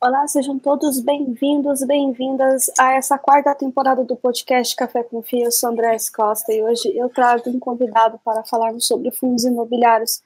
Olá, 0.00 0.28
sejam 0.28 0.60
todos 0.60 1.00
bem-vindos, 1.00 1.82
bem-vindas 1.82 2.70
a 2.78 2.92
essa 2.92 3.18
quarta 3.18 3.52
temporada 3.52 4.04
do 4.04 4.14
podcast 4.14 4.76
Café 4.76 5.02
com 5.02 5.20
Fio. 5.22 5.46
Eu 5.46 5.50
sou 5.50 5.70
André 5.70 5.96
Costa 6.14 6.52
e 6.52 6.62
hoje 6.62 6.96
eu 6.96 7.08
trago 7.08 7.50
um 7.50 7.58
convidado 7.58 8.16
para 8.24 8.44
falarmos 8.44 8.86
sobre 8.86 9.10
fundos 9.10 9.44
imobiliários. 9.44 10.22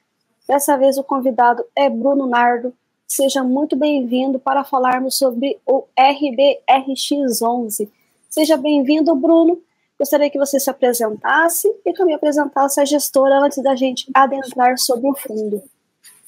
Dessa 0.47 0.77
vez 0.77 0.99
o 0.99 1.03
convidado 1.03 1.65
é 1.75 1.89
Bruno 1.89 2.27
Nardo. 2.27 2.71
Seja 3.07 3.43
muito 3.43 3.75
bem-vindo 3.75 4.37
para 4.37 4.63
falarmos 4.63 5.17
sobre 5.17 5.59
o 5.65 5.85
RBRX11. 5.97 7.89
Seja 8.29 8.55
bem-vindo, 8.55 9.15
Bruno. 9.15 9.59
Gostaria 9.97 10.29
que 10.29 10.37
você 10.37 10.59
se 10.59 10.69
apresentasse 10.69 11.67
e 11.83 11.93
também 11.93 12.13
apresentasse 12.13 12.79
a 12.79 12.85
gestora 12.85 13.39
antes 13.39 13.57
da 13.63 13.75
gente 13.75 14.07
adentrar 14.13 14.77
sobre 14.77 15.09
o 15.09 15.15
fundo. 15.15 15.63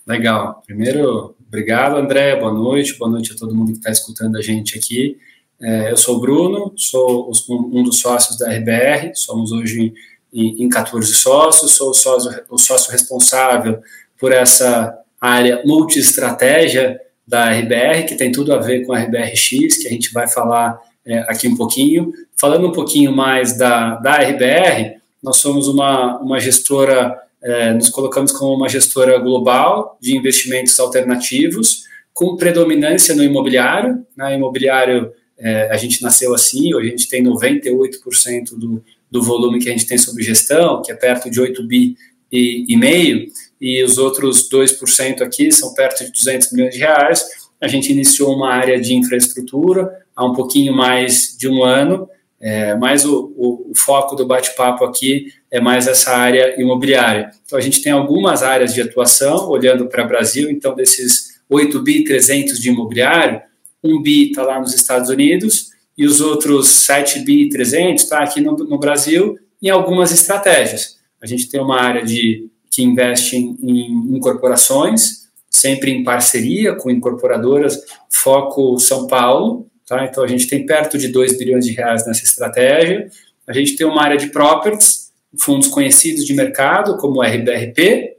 Legal. 0.07 0.61
Primeiro, 0.63 1.35
obrigado, 1.47 1.95
André. 1.95 2.35
Boa 2.35 2.53
noite. 2.53 2.95
Boa 2.95 3.09
noite 3.09 3.33
a 3.33 3.35
todo 3.35 3.55
mundo 3.55 3.71
que 3.71 3.79
está 3.79 3.89
escutando 3.89 4.38
a 4.38 4.41
gente 4.41 4.77
aqui. 4.77 5.17
É, 5.59 5.91
eu 5.91 5.97
sou 5.97 6.17
o 6.17 6.20
Bruno, 6.20 6.73
sou 6.75 7.31
um 7.49 7.81
dos 7.81 8.02
sócios 8.02 8.38
da 8.38 8.52
RBR. 8.52 9.16
Somos 9.16 9.52
hoje 9.52 9.94
em, 10.31 10.63
em 10.63 10.70
14 10.70 11.11
sócios. 11.11 11.73
Sou 11.73 11.89
o 11.89 11.94
sócio, 11.95 12.31
o 12.52 12.57
sócio 12.57 12.91
responsável 12.91 13.80
por 14.20 14.31
essa 14.31 14.95
área 15.20 15.63
multi-estratégia 15.66 17.02
da 17.27 17.49
RBR, 17.49 18.05
que 18.08 18.13
tem 18.13 18.31
tudo 18.31 18.53
a 18.53 18.59
ver 18.59 18.85
com 18.85 18.94
a 18.94 18.99
RBRX, 18.99 19.77
que 19.77 19.88
a 19.88 19.91
gente 19.91 20.13
vai 20.13 20.27
falar 20.27 20.80
é, 21.03 21.19
aqui 21.22 21.47
um 21.47 21.58
pouquinho. 21.58 22.13
Falando 22.39 22.67
um 22.67 22.72
pouquinho 22.72 23.11
mais 23.11 23.58
da, 23.58 23.95
da 23.95 24.17
RBR, 24.17 24.97
nós 25.23 25.38
somos 25.38 25.67
uma, 25.67 26.19
uma 26.19 26.39
gestora 26.39 27.19
é, 27.44 27.73
nos 27.73 27.89
colocamos 27.89 28.31
como 28.31 28.55
uma 28.55 28.70
gestora 28.70 29.17
global 29.20 29.98
de 30.02 30.16
investimentos 30.16 30.80
alternativos, 30.80 31.84
com 32.13 32.35
predominância 32.38 33.13
no 33.13 33.23
imobiliário. 33.23 34.05
Na 34.16 34.30
né? 34.30 34.35
imobiliário, 34.35 35.11
é, 35.38 35.70
a 35.70 35.77
gente 35.77 36.02
nasceu 36.02 36.34
assim, 36.34 36.73
hoje 36.73 36.88
a 36.88 36.91
gente 36.91 37.09
tem 37.09 37.23
98% 37.23 38.58
do, 38.58 38.83
do 39.11 39.22
volume 39.22 39.59
que 39.59 39.69
a 39.69 39.72
gente 39.72 39.86
tem 39.86 39.97
sob 39.97 40.22
gestão, 40.23 40.81
que 40.81 40.91
é 40.91 40.95
perto 40.95 41.30
de 41.30 41.39
8 41.39 41.61
bi 41.67 41.95
e, 42.31 42.66
e 42.67 42.78
meio, 42.78 43.28
e 43.59 43.83
os 43.83 43.97
outros 43.97 44.50
2% 44.50 45.22
aqui 45.22 45.52
são 45.52 45.73
perto 45.73 46.06
de 46.06 46.11
200 46.11 46.52
milhões 46.52 46.73
de 46.73 46.80
reais. 46.80 47.25
A 47.61 47.67
gente 47.67 47.91
iniciou 47.91 48.36
uma 48.36 48.53
área 48.53 48.80
de 48.80 48.94
infraestrutura 48.94 49.91
há 50.16 50.25
um 50.25 50.33
pouquinho 50.33 50.73
mais 50.73 51.36
de 51.38 51.47
um 51.47 51.63
ano, 51.63 52.09
é, 52.39 52.75
mas 52.75 53.05
o, 53.05 53.33
o, 53.38 53.72
o 53.72 53.75
foco 53.75 54.16
do 54.16 54.25
bate-papo 54.25 54.83
aqui 54.83 55.28
é 55.50 55.59
mais 55.59 55.88
essa 55.88 56.11
área 56.11 56.59
imobiliária. 56.61 57.31
Então, 57.45 57.58
a 57.58 57.61
gente 57.61 57.81
tem 57.81 57.91
algumas 57.91 58.44
áreas 58.44 58.73
de 58.73 58.81
atuação, 58.81 59.50
olhando 59.50 59.88
para 59.88 60.03
o 60.03 60.08
Brasil, 60.08 60.50
então, 60.50 60.75
desses 60.75 61.39
8 61.50 61.81
bi 61.81 62.03
300 62.03 62.59
de 62.59 62.69
imobiliário, 62.69 63.41
1 63.83 64.02
bi 64.02 64.30
está 64.30 64.44
lá 64.44 64.59
nos 64.59 64.73
Estados 64.73 65.09
Unidos, 65.09 65.69
e 65.97 66.06
os 66.06 66.19
outros 66.19 66.67
7 66.67 67.19
bi 67.19 67.47
300 67.50 68.03
está 68.03 68.19
aqui 68.19 68.41
no, 68.41 68.53
no, 68.58 68.78
Brasil, 68.78 69.38
em 69.61 69.69
algumas 69.69 70.11
estratégias. 70.11 70.97
A 71.22 71.25
gente 71.25 71.50
tem 71.50 71.61
uma 71.61 71.80
área 71.80 72.03
de, 72.03 72.50
que 72.69 72.83
investe 72.83 73.38
em, 73.38 73.58
em 73.63 74.16
incorporações, 74.17 75.25
sempre 75.50 75.91
em 75.91 76.03
parceria 76.03 76.75
com 76.75 76.91
incorporadoras, 76.91 77.81
foco 78.09 78.78
São 78.78 79.08
Paulo, 79.08 79.67
tá? 79.88 80.05
então 80.05 80.23
a 80.23 80.28
gente 80.28 80.47
tem 80.47 80.66
perto 80.66 80.97
de 80.97 81.09
2 81.09 81.38
bilhões 81.38 81.66
de 81.66 81.73
reais 81.73 82.05
nessa 82.05 82.23
estratégia. 82.23 83.09
A 83.47 83.53
gente 83.53 83.75
tem 83.75 83.86
uma 83.86 84.02
área 84.02 84.17
de 84.17 84.28
properties, 84.28 85.11
fundos 85.39 85.67
conhecidos 85.67 86.25
de 86.25 86.33
mercado, 86.33 86.97
como 86.97 87.19
o 87.19 87.23
RBRP, 87.23 88.16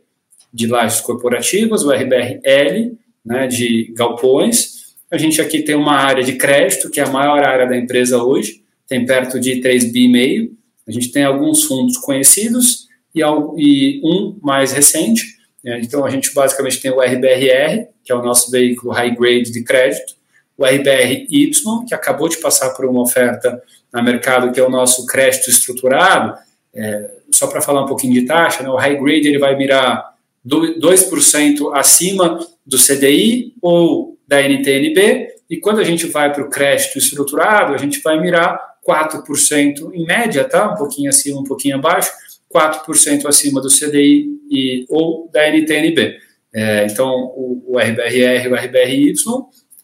de 0.53 0.67
lajes 0.67 1.01
corporativas, 1.01 1.83
o 1.83 1.91
RBRL, 1.91 2.97
né, 3.25 3.47
de 3.47 3.93
galpões. 3.97 4.95
A 5.11 5.19
gente 5.19 5.41
aqui 5.41 5.63
tem 5.63 5.75
uma 5.75 5.95
área 5.95 6.23
de 6.23 6.35
crédito, 6.35 6.91
que 6.91 7.01
é 7.01 7.05
a 7.05 7.11
maior 7.11 7.45
área 7.45 7.67
da 7.67 7.77
empresa 7.77 8.23
hoje, 8.23 8.63
tem 8.89 9.05
perto 9.05 9.39
de 9.41 9.61
3 9.61 9.93
bi. 9.93 10.53
A 10.87 10.93
gente 10.93 11.11
tem 11.11 11.25
alguns 11.25 11.65
fundos 11.65 11.99
conhecidos 11.99 12.87
e, 13.15 13.21
e 13.21 14.01
um 14.05 14.39
mais 14.41 14.73
recente. 14.73 15.23
Né, 15.63 15.81
então, 15.83 16.05
a 16.05 16.11
gente 16.11 16.33
basicamente 16.33 16.81
tem 16.81 16.91
o 16.91 17.01
RBRR, 17.01 17.89
que 18.05 18.13
é 18.13 18.15
o 18.15 18.23
nosso 18.23 18.51
veículo 18.51 18.93
high 18.93 19.15
grade 19.15 19.51
de 19.51 19.65
crédito, 19.65 20.16
o 20.57 20.65
RBRY, 20.65 21.51
que 21.87 21.95
acabou 21.95 22.29
de 22.29 22.39
passar 22.39 22.71
por 22.71 22.85
uma 22.87 23.03
oferta 23.03 23.63
no 23.93 24.03
mercado, 24.03 24.53
que 24.53 24.61
é 24.61 24.63
o 24.63 24.71
nosso 24.71 25.07
crédito 25.07 25.51
estruturado, 25.51 26.39
é, 26.75 27.11
só 27.31 27.47
para 27.47 27.61
falar 27.61 27.85
um 27.85 27.87
pouquinho 27.87 28.15
de 28.15 28.27
taxa, 28.27 28.63
né, 28.63 28.69
o 28.69 28.77
high 28.77 28.97
grade 28.97 29.29
ele 29.29 29.39
vai 29.39 29.57
mirar 29.57 30.15
2% 30.47 31.73
acima 31.75 32.39
do 32.65 32.79
CDI 32.79 33.55
ou 33.61 34.17
da 34.27 34.41
NTNB, 34.41 35.29
e 35.49 35.57
quando 35.59 35.81
a 35.81 35.85
gente 35.85 36.07
vai 36.07 36.33
para 36.33 36.43
o 36.43 36.51
crédito 36.51 36.99
estruturado, 36.99 37.75
a 37.75 37.79
gente 37.79 38.01
vai 38.01 38.21
mirar 38.21 38.59
4% 38.87 39.93
em 39.93 40.05
média, 40.05 40.45
tá? 40.45 40.73
Um 40.73 40.77
pouquinho 40.77 41.09
acima, 41.09 41.41
um 41.41 41.45
pouquinho 41.45 41.77
abaixo, 41.77 42.11
4% 42.53 43.27
acima 43.27 43.61
do 43.61 43.69
CDI 43.69 44.29
e, 44.51 44.87
ou 44.89 45.29
da 45.33 45.49
NTNB. 45.49 46.17
É, 46.55 46.87
então, 46.87 47.11
o, 47.37 47.63
o 47.69 47.79
RBRR, 47.79 48.49
o 48.49 48.55
RBRY, 48.55 49.13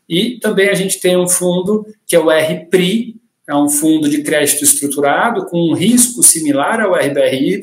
e 0.08 0.38
também 0.38 0.68
a 0.68 0.74
gente 0.74 1.00
tem 1.00 1.16
um 1.16 1.28
fundo 1.28 1.86
que 2.06 2.16
é 2.16 2.18
o 2.18 2.30
RPRI, 2.30 3.16
é 3.48 3.54
um 3.54 3.68
fundo 3.68 4.08
de 4.08 4.22
crédito 4.22 4.64
estruturado 4.64 5.46
com 5.46 5.70
um 5.70 5.74
risco 5.74 6.22
similar 6.22 6.80
ao 6.80 6.94
RBRY, 6.94 7.60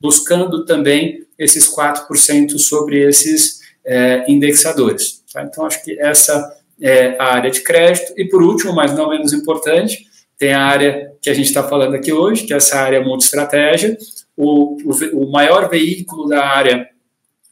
buscando 0.00 0.64
também 0.64 1.24
esses 1.38 1.68
4% 1.68 2.58
sobre 2.58 3.00
esses 3.00 3.60
é, 3.84 4.24
indexadores. 4.28 5.22
Tá? 5.32 5.42
Então, 5.42 5.64
acho 5.64 5.82
que 5.84 5.98
essa 5.98 6.54
é 6.80 7.16
a 7.18 7.34
área 7.34 7.50
de 7.50 7.60
crédito. 7.62 8.12
E, 8.16 8.24
por 8.24 8.42
último, 8.42 8.74
mas 8.74 8.94
não 8.94 9.08
menos 9.08 9.32
importante, 9.32 10.06
tem 10.38 10.52
a 10.52 10.62
área 10.62 11.12
que 11.20 11.30
a 11.30 11.34
gente 11.34 11.46
está 11.46 11.62
falando 11.62 11.94
aqui 11.94 12.12
hoje, 12.12 12.44
que 12.44 12.52
é 12.52 12.56
essa 12.56 12.78
área 12.78 13.02
multi-estratégia. 13.02 13.96
O, 14.36 14.76
o, 14.84 15.24
o 15.24 15.32
maior 15.32 15.68
veículo 15.70 16.28
da 16.28 16.44
área 16.44 16.88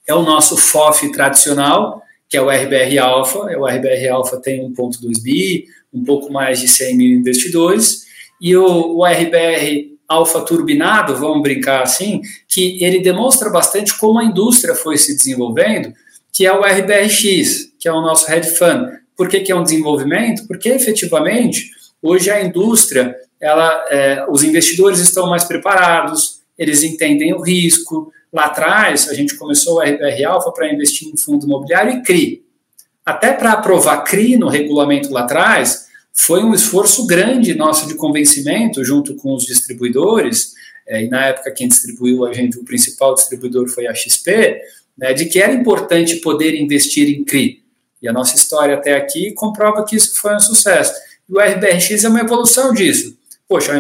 é 0.07 0.15
o 0.15 0.23
nosso 0.23 0.57
FOF 0.57 1.11
tradicional, 1.13 2.03
que 2.35 2.39
é 2.39 2.43
o 2.43 2.51
RBR 2.51 2.99
Alpha. 2.99 3.39
O 3.39 3.65
RBR 3.65 4.09
Alpha 4.09 4.39
tem 4.39 4.69
1,2 4.69 5.23
bi, 5.23 5.67
um 5.93 6.03
pouco 6.03 6.33
mais 6.33 6.59
de 6.59 6.67
100 6.67 6.97
mil 6.97 7.17
investidores, 7.17 8.07
e 8.41 8.57
o, 8.57 8.97
o 8.97 9.07
RBR 9.07 9.95
alfa 10.09 10.41
turbinado, 10.41 11.15
vamos 11.15 11.43
brincar 11.43 11.85
assim, 11.85 12.21
que 12.49 12.83
ele 12.83 12.99
demonstra 12.99 13.51
bastante 13.51 13.97
como 13.97 14.19
a 14.19 14.25
indústria 14.25 14.75
foi 14.75 14.99
se 14.99 15.15
desenvolvendo, 15.15 15.93
que 16.33 16.45
é 16.45 16.53
o 16.53 16.63
RBRX, 16.63 17.73
que 17.79 17.87
é 17.87 17.93
o 17.93 18.01
nosso 18.01 18.29
hedge 18.29 18.51
fund. 18.59 18.89
Por 19.17 19.29
que, 19.29 19.39
que 19.39 19.53
é 19.53 19.55
um 19.55 19.63
desenvolvimento? 19.63 20.45
Porque 20.49 20.71
efetivamente 20.71 21.71
hoje 22.03 22.31
a 22.31 22.43
indústria, 22.43 23.15
ela, 23.41 23.87
é, 23.91 24.27
os 24.29 24.43
investidores 24.43 24.99
estão 24.99 25.31
mais 25.31 25.45
preparados, 25.45 26.41
eles 26.59 26.83
entendem 26.83 27.33
o 27.33 27.41
risco. 27.41 28.13
Lá 28.35 28.47
atrás 28.47 29.09
a 29.09 29.15
gente 29.15 29.37
começou 29.37 29.77
o 29.77 29.81
RBR 29.81 30.25
Alpha 30.25 30.51
para 30.51 30.69
investir 30.73 31.09
em 31.09 31.17
fundo 31.17 31.47
imobiliário 31.47 31.93
e 31.93 32.03
CRI. 32.03 32.45
Até 33.07 33.33
para 33.33 33.53
aprovar 33.53 34.03
CRI 34.03 34.37
no 34.37 34.49
regulamento 34.49 35.13
lá 35.13 35.21
atrás, 35.21 35.87
foi 36.13 36.43
um 36.43 36.53
esforço 36.53 37.07
grande 37.07 37.55
nosso 37.55 37.87
de 37.87 37.95
convencimento, 37.95 38.85
junto 38.85 39.15
com 39.15 39.37
os 39.37 39.45
distribuidores, 39.45 40.53
é, 40.85 41.05
e 41.05 41.09
na 41.09 41.27
época 41.27 41.53
quem 41.53 41.69
distribuiu 41.69 42.27
a 42.27 42.33
gente, 42.33 42.59
o 42.59 42.65
principal 42.65 43.15
distribuidor 43.15 43.69
foi 43.69 43.87
a 43.87 43.95
XP, 43.95 44.61
né, 44.99 45.13
de 45.13 45.27
que 45.27 45.39
era 45.39 45.53
importante 45.53 46.17
poder 46.17 46.61
investir 46.61 47.09
em 47.09 47.25
CRI. 47.25 47.63
E 48.03 48.09
a 48.09 48.13
nossa 48.13 48.35
história 48.35 48.75
até 48.75 48.97
aqui 48.97 49.33
comprova 49.33 49.85
que 49.85 49.95
isso 49.95 50.21
foi 50.21 50.35
um 50.35 50.41
sucesso. 50.41 50.93
E 51.29 51.33
o 51.33 51.39
RBRX 51.39 52.03
é 52.03 52.09
uma 52.09 52.21
evolução 52.21 52.73
disso. 52.73 53.17
Poxa, 53.49 53.73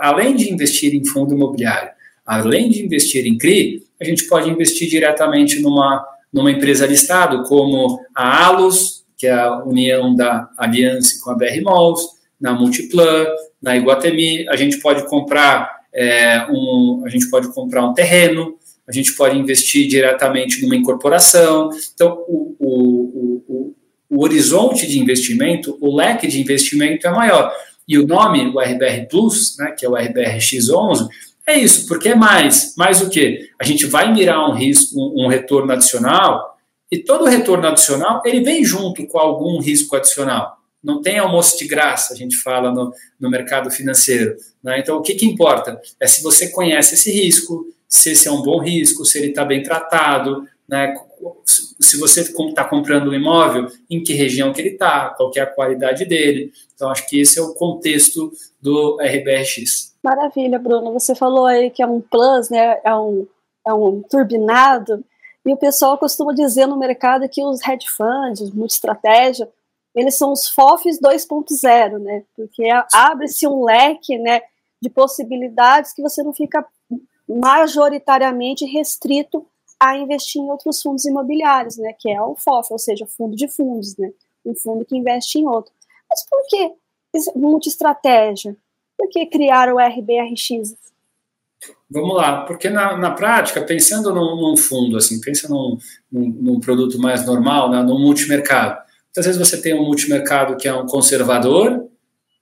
além 0.00 0.36
de 0.36 0.52
investir 0.52 0.94
em 0.94 1.02
fundo 1.02 1.34
imobiliário, 1.34 1.90
além 2.26 2.70
de 2.70 2.84
investir 2.84 3.26
em 3.26 3.36
CRI, 3.36 3.82
a 4.00 4.04
gente 4.04 4.26
pode 4.26 4.50
investir 4.50 4.88
diretamente 4.88 5.60
numa, 5.60 6.04
numa 6.32 6.50
empresa 6.50 6.86
listada, 6.86 7.42
como 7.44 8.00
a 8.14 8.46
Alus, 8.46 9.04
que 9.16 9.26
é 9.26 9.32
a 9.32 9.62
união 9.64 10.14
da 10.14 10.48
Aliança 10.58 11.20
com 11.22 11.30
a 11.30 11.34
BR 11.34 11.60
Malls, 11.62 12.02
na 12.40 12.52
Multiplan, 12.52 13.26
na 13.62 13.76
Iguatemi, 13.76 14.48
a 14.48 14.56
gente 14.56 14.80
pode 14.80 15.08
comprar 15.08 15.82
é, 15.94 16.46
um, 16.50 17.02
a 17.06 17.08
gente 17.08 17.28
pode 17.30 17.52
comprar 17.52 17.86
um 17.86 17.92
terreno, 17.92 18.56
a 18.88 18.92
gente 18.92 19.14
pode 19.14 19.38
investir 19.38 19.86
diretamente 19.86 20.60
numa 20.62 20.74
incorporação. 20.74 21.70
Então, 21.94 22.24
o, 22.26 22.56
o, 22.58 23.44
o, 23.48 23.74
o 24.10 24.22
horizonte 24.22 24.86
de 24.86 24.98
investimento, 24.98 25.78
o 25.80 25.94
leque 25.94 26.26
de 26.26 26.40
investimento 26.40 27.06
é 27.06 27.10
maior. 27.10 27.52
E 27.86 27.98
o 27.98 28.06
nome, 28.06 28.46
o 28.48 28.60
RBR 28.60 29.06
Plus, 29.08 29.56
né, 29.58 29.74
que 29.78 29.84
é 29.84 29.88
o 29.88 29.94
RBR 29.94 30.38
X11, 30.38 31.08
é 31.46 31.58
isso, 31.58 31.86
porque 31.86 32.10
é 32.10 32.14
mais. 32.14 32.74
Mais 32.76 33.00
o 33.00 33.10
quê? 33.10 33.50
A 33.60 33.64
gente 33.64 33.86
vai 33.86 34.12
mirar 34.12 34.48
um 34.48 34.54
risco, 34.54 34.94
um, 34.96 35.26
retorno 35.26 35.72
adicional 35.72 36.56
e 36.90 36.98
todo 36.98 37.24
retorno 37.24 37.66
adicional, 37.66 38.22
ele 38.24 38.40
vem 38.40 38.64
junto 38.64 39.06
com 39.06 39.18
algum 39.18 39.60
risco 39.60 39.96
adicional. 39.96 40.56
Não 40.82 41.00
tem 41.00 41.18
almoço 41.18 41.58
de 41.58 41.66
graça, 41.66 42.12
a 42.12 42.16
gente 42.16 42.36
fala 42.36 42.70
no, 42.72 42.92
no 43.18 43.30
mercado 43.30 43.70
financeiro. 43.70 44.36
Né? 44.62 44.80
Então, 44.80 44.98
o 44.98 45.02
que, 45.02 45.14
que 45.14 45.26
importa? 45.26 45.80
É 45.98 46.06
se 46.06 46.22
você 46.22 46.50
conhece 46.50 46.94
esse 46.94 47.10
risco, 47.10 47.66
se 47.88 48.10
esse 48.10 48.28
é 48.28 48.32
um 48.32 48.42
bom 48.42 48.58
risco, 48.58 49.04
se 49.04 49.18
ele 49.18 49.28
está 49.28 49.44
bem 49.44 49.62
tratado, 49.62 50.46
né, 50.68 50.94
se 51.78 51.98
você 51.98 52.22
está 52.22 52.64
comprando 52.64 53.10
um 53.10 53.14
imóvel, 53.14 53.68
em 53.90 54.02
que 54.02 54.12
região 54.12 54.52
que 54.52 54.60
ele 54.60 54.70
está, 54.70 55.10
qual 55.10 55.30
é 55.36 55.40
a 55.40 55.46
qualidade 55.46 56.04
dele. 56.04 56.52
Então, 56.74 56.90
acho 56.90 57.08
que 57.08 57.20
esse 57.20 57.38
é 57.38 57.42
o 57.42 57.54
contexto 57.54 58.32
do 58.62 58.96
RBRX. 59.00 59.94
Maravilha, 60.02 60.58
Bruno. 60.58 60.92
Você 60.92 61.14
falou 61.14 61.46
aí 61.46 61.70
que 61.70 61.82
é 61.82 61.86
um 61.86 62.00
plus, 62.00 62.48
né? 62.48 62.80
É 62.84 62.94
um, 62.94 63.26
é 63.66 63.74
um 63.74 64.02
turbinado. 64.02 65.04
E 65.44 65.52
o 65.52 65.56
pessoal 65.56 65.98
costuma 65.98 66.32
dizer 66.32 66.66
no 66.66 66.78
mercado 66.78 67.28
que 67.28 67.42
os 67.44 67.60
hedge 67.66 67.88
funds, 67.90 68.52
multi-estratégia, 68.52 69.48
eles 69.94 70.16
são 70.16 70.32
os 70.32 70.48
FOFs 70.48 71.00
2.0, 71.00 71.98
né? 71.98 72.22
Porque 72.36 72.68
abre-se 72.92 73.46
um 73.46 73.64
leque, 73.64 74.16
né, 74.16 74.40
de 74.80 74.88
possibilidades 74.88 75.92
que 75.92 76.00
você 76.00 76.22
não 76.22 76.32
fica 76.32 76.64
majoritariamente 77.28 78.64
restrito 78.64 79.46
a 79.78 79.96
investir 79.96 80.40
em 80.40 80.50
outros 80.50 80.80
fundos 80.80 81.04
imobiliários, 81.04 81.76
né, 81.76 81.92
que 81.98 82.10
é 82.10 82.20
o 82.20 82.36
FOF, 82.36 82.72
ou 82.72 82.78
seja, 82.78 83.06
fundo 83.06 83.34
de 83.34 83.48
fundos, 83.48 83.96
né, 83.96 84.12
um 84.44 84.54
fundo 84.54 84.84
que 84.84 84.96
investe 84.96 85.38
em 85.38 85.46
outro. 85.46 85.72
Mas 86.08 86.24
por 86.28 86.40
que 86.46 86.72
multi-estratégia? 87.34 88.56
Por 88.96 89.08
que 89.08 89.26
criar 89.26 89.72
o 89.72 89.78
RBRX? 89.78 90.74
Vamos 91.90 92.16
lá, 92.16 92.42
porque 92.44 92.68
na, 92.70 92.96
na 92.96 93.10
prática, 93.10 93.62
pensando 93.62 94.14
num, 94.14 94.36
num, 94.36 94.56
fundo, 94.56 94.96
assim, 94.96 95.20
pensa 95.20 95.48
num, 95.48 95.76
num, 96.10 96.28
num 96.28 96.60
produto 96.60 96.98
mais 96.98 97.24
normal, 97.26 97.70
né, 97.70 97.82
num 97.82 97.98
multimercado. 97.98 98.80
Muitas 99.06 99.26
vezes 99.26 99.38
você 99.38 99.60
tem 99.60 99.74
um 99.74 99.84
multimercado 99.84 100.56
que 100.56 100.66
é 100.66 100.74
um 100.74 100.86
conservador 100.86 101.86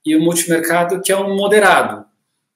e 0.07 0.17
um 0.17 0.23
multimercado 0.23 1.03
que 1.03 1.11
é 1.11 1.17
um 1.17 1.37
moderado. 1.37 2.05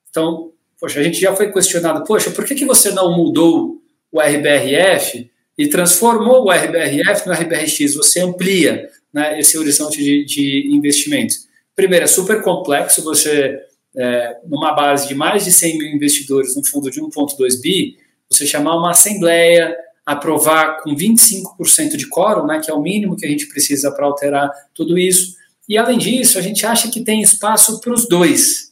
Então, 0.09 0.53
poxa, 0.79 0.99
a 0.99 1.03
gente 1.03 1.19
já 1.19 1.35
foi 1.35 1.51
questionado, 1.51 2.03
poxa, 2.05 2.31
por 2.31 2.45
que, 2.45 2.55
que 2.55 2.65
você 2.65 2.91
não 2.91 3.15
mudou 3.15 3.81
o 4.11 4.19
RBRF 4.21 5.29
e 5.57 5.67
transformou 5.67 6.45
o 6.45 6.51
RBRF 6.51 7.27
no 7.27 7.33
RBRX, 7.33 7.95
você 7.95 8.21
amplia 8.21 8.89
né, 9.13 9.39
esse 9.39 9.57
horizonte 9.57 10.01
de, 10.01 10.25
de, 10.25 10.69
investimentos. 10.73 11.44
Primeiro, 11.75 12.05
é 12.05 12.07
super 12.07 12.41
complexo 12.41 13.03
você, 13.03 13.59
é, 13.95 14.37
numa 14.47 14.73
base 14.73 15.07
de 15.07 15.15
mais 15.15 15.43
de 15.43 15.51
100 15.51 15.77
mil 15.77 15.87
investidores, 15.87 16.55
num 16.55 16.63
fundo 16.63 16.89
de 16.89 17.01
1,2 17.01 17.61
bi, 17.61 17.97
você 18.29 18.45
chamar 18.45 18.77
uma 18.77 18.91
assembleia, 18.91 19.75
aprovar 20.05 20.81
com 20.81 20.95
25% 20.95 21.97
de 21.97 22.07
quórum, 22.07 22.45
né, 22.45 22.61
que 22.63 22.69
é 22.69 22.73
o 22.73 22.81
mínimo 22.81 23.17
que 23.17 23.25
a 23.25 23.29
gente 23.29 23.47
precisa 23.47 23.91
para 23.91 24.05
alterar 24.05 24.51
tudo 24.73 24.97
isso. 24.97 25.35
E, 25.67 25.77
além 25.77 25.97
disso, 25.97 26.37
a 26.37 26.41
gente 26.41 26.65
acha 26.65 26.89
que 26.89 27.01
tem 27.01 27.21
espaço 27.21 27.81
para 27.81 27.93
os 27.93 28.07
dois. 28.07 28.71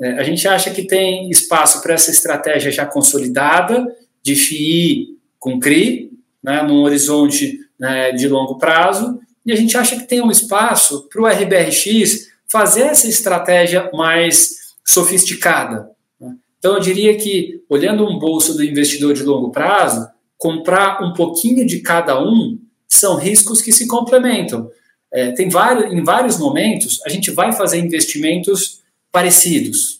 É, 0.00 0.12
a 0.12 0.22
gente 0.22 0.46
acha 0.48 0.70
que 0.70 0.84
tem 0.84 1.28
espaço 1.30 1.82
para 1.82 1.94
essa 1.94 2.10
estratégia 2.10 2.72
já 2.72 2.86
consolidada, 2.86 3.86
de 4.22 4.34
FII 4.34 5.18
com 5.38 5.60
CRI, 5.60 6.10
né, 6.42 6.62
num 6.62 6.82
horizonte 6.82 7.58
né, 7.78 8.12
de 8.12 8.26
longo 8.26 8.58
prazo, 8.58 9.20
e 9.48 9.52
a 9.52 9.56
gente 9.56 9.76
acha 9.78 9.96
que 9.96 10.06
tem 10.06 10.20
um 10.20 10.30
espaço 10.30 11.08
para 11.08 11.22
o 11.22 11.26
RBRX 11.26 12.28
fazer 12.46 12.82
essa 12.82 13.08
estratégia 13.08 13.90
mais 13.94 14.74
sofisticada. 14.84 15.90
Né. 16.20 16.34
Então, 16.58 16.74
eu 16.74 16.80
diria 16.80 17.16
que, 17.16 17.62
olhando 17.68 18.06
um 18.06 18.18
bolso 18.18 18.54
do 18.54 18.62
investidor 18.62 19.14
de 19.14 19.22
longo 19.22 19.50
prazo, 19.50 20.06
comprar 20.36 21.02
um 21.02 21.14
pouquinho 21.14 21.66
de 21.66 21.80
cada 21.80 22.22
um 22.22 22.58
são 22.86 23.16
riscos 23.16 23.62
que 23.62 23.72
se 23.72 23.86
complementam. 23.86 24.70
É, 25.10 25.32
tem 25.32 25.48
vários, 25.48 25.92
em 25.92 26.04
vários 26.04 26.38
momentos, 26.38 27.00
a 27.06 27.08
gente 27.08 27.30
vai 27.30 27.52
fazer 27.52 27.78
investimentos 27.78 28.82
parecidos 29.10 29.98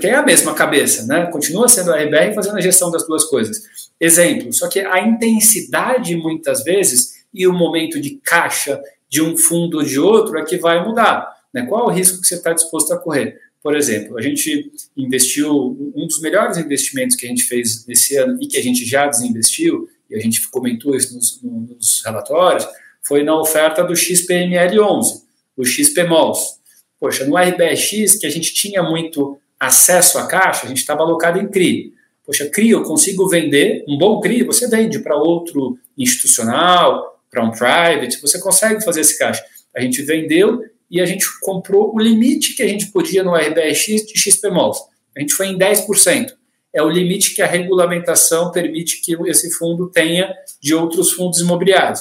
que 0.00 0.06
é 0.06 0.14
a 0.14 0.22
mesma 0.22 0.54
cabeça, 0.54 1.04
né? 1.06 1.26
Continua 1.26 1.66
sendo 1.66 1.92
a 1.92 1.96
RBR 1.96 2.32
fazendo 2.32 2.56
a 2.56 2.60
gestão 2.60 2.90
das 2.90 3.04
duas 3.06 3.24
coisas. 3.24 3.62
Exemplo, 3.98 4.52
só 4.52 4.68
que 4.68 4.78
a 4.80 5.00
intensidade 5.00 6.16
muitas 6.16 6.62
vezes 6.62 7.13
e 7.34 7.46
o 7.46 7.52
momento 7.52 8.00
de 8.00 8.10
caixa 8.22 8.80
de 9.08 9.20
um 9.20 9.36
fundo 9.36 9.78
ou 9.78 9.84
de 9.84 9.98
outro 9.98 10.38
é 10.38 10.44
que 10.44 10.56
vai 10.56 10.84
mudar. 10.84 11.34
Né? 11.52 11.66
Qual 11.66 11.88
é 11.88 11.92
o 11.92 11.94
risco 11.94 12.20
que 12.20 12.26
você 12.26 12.36
está 12.36 12.52
disposto 12.52 12.92
a 12.92 12.98
correr? 12.98 13.38
Por 13.62 13.74
exemplo, 13.74 14.18
a 14.18 14.20
gente 14.20 14.70
investiu, 14.96 15.92
um 15.96 16.06
dos 16.06 16.20
melhores 16.20 16.58
investimentos 16.58 17.16
que 17.16 17.24
a 17.24 17.28
gente 17.28 17.44
fez 17.44 17.86
nesse 17.86 18.16
ano 18.16 18.38
e 18.42 18.46
que 18.46 18.58
a 18.58 18.62
gente 18.62 18.84
já 18.84 19.06
desinvestiu, 19.06 19.88
e 20.10 20.14
a 20.14 20.20
gente 20.20 20.46
comentou 20.50 20.94
isso 20.94 21.14
nos, 21.14 21.40
nos 21.42 22.02
relatórios, 22.04 22.66
foi 23.02 23.22
na 23.22 23.38
oferta 23.38 23.82
do 23.82 23.94
XPML11, 23.94 25.22
o 25.56 25.64
XPMOLs. 25.64 26.60
Poxa, 27.00 27.24
no 27.24 27.36
RBX, 27.36 28.16
que 28.16 28.26
a 28.26 28.30
gente 28.30 28.52
tinha 28.52 28.82
muito 28.82 29.38
acesso 29.58 30.18
à 30.18 30.26
caixa, 30.26 30.66
a 30.66 30.68
gente 30.68 30.78
estava 30.78 31.02
alocado 31.02 31.38
em 31.38 31.48
CRI. 31.48 31.94
Poxa, 32.26 32.48
CRI 32.50 32.70
eu 32.70 32.82
consigo 32.82 33.28
vender, 33.28 33.84
um 33.88 33.96
bom 33.96 34.20
CRI 34.20 34.44
você 34.44 34.68
vende 34.68 34.98
para 34.98 35.16
outro 35.16 35.78
institucional, 35.96 37.13
para 37.34 37.44
um 37.44 37.50
private, 37.50 38.20
você 38.22 38.38
consegue 38.38 38.82
fazer 38.84 39.00
esse 39.00 39.18
caixa. 39.18 39.44
A 39.76 39.80
gente 39.80 40.00
vendeu 40.02 40.62
e 40.88 41.00
a 41.00 41.06
gente 41.06 41.26
comprou 41.40 41.92
o 41.92 41.98
limite 41.98 42.54
que 42.54 42.62
a 42.62 42.68
gente 42.68 42.86
podia 42.86 43.24
no 43.24 43.34
RBX 43.34 44.06
de 44.06 44.16
XPMOLs. 44.16 44.78
A 45.16 45.20
gente 45.20 45.34
foi 45.34 45.48
em 45.48 45.58
10%. 45.58 46.32
É 46.72 46.82
o 46.82 46.88
limite 46.88 47.34
que 47.34 47.42
a 47.42 47.46
regulamentação 47.46 48.50
permite 48.52 49.00
que 49.00 49.16
esse 49.28 49.50
fundo 49.52 49.90
tenha 49.90 50.32
de 50.60 50.74
outros 50.74 51.12
fundos 51.12 51.40
imobiliários. 51.40 52.00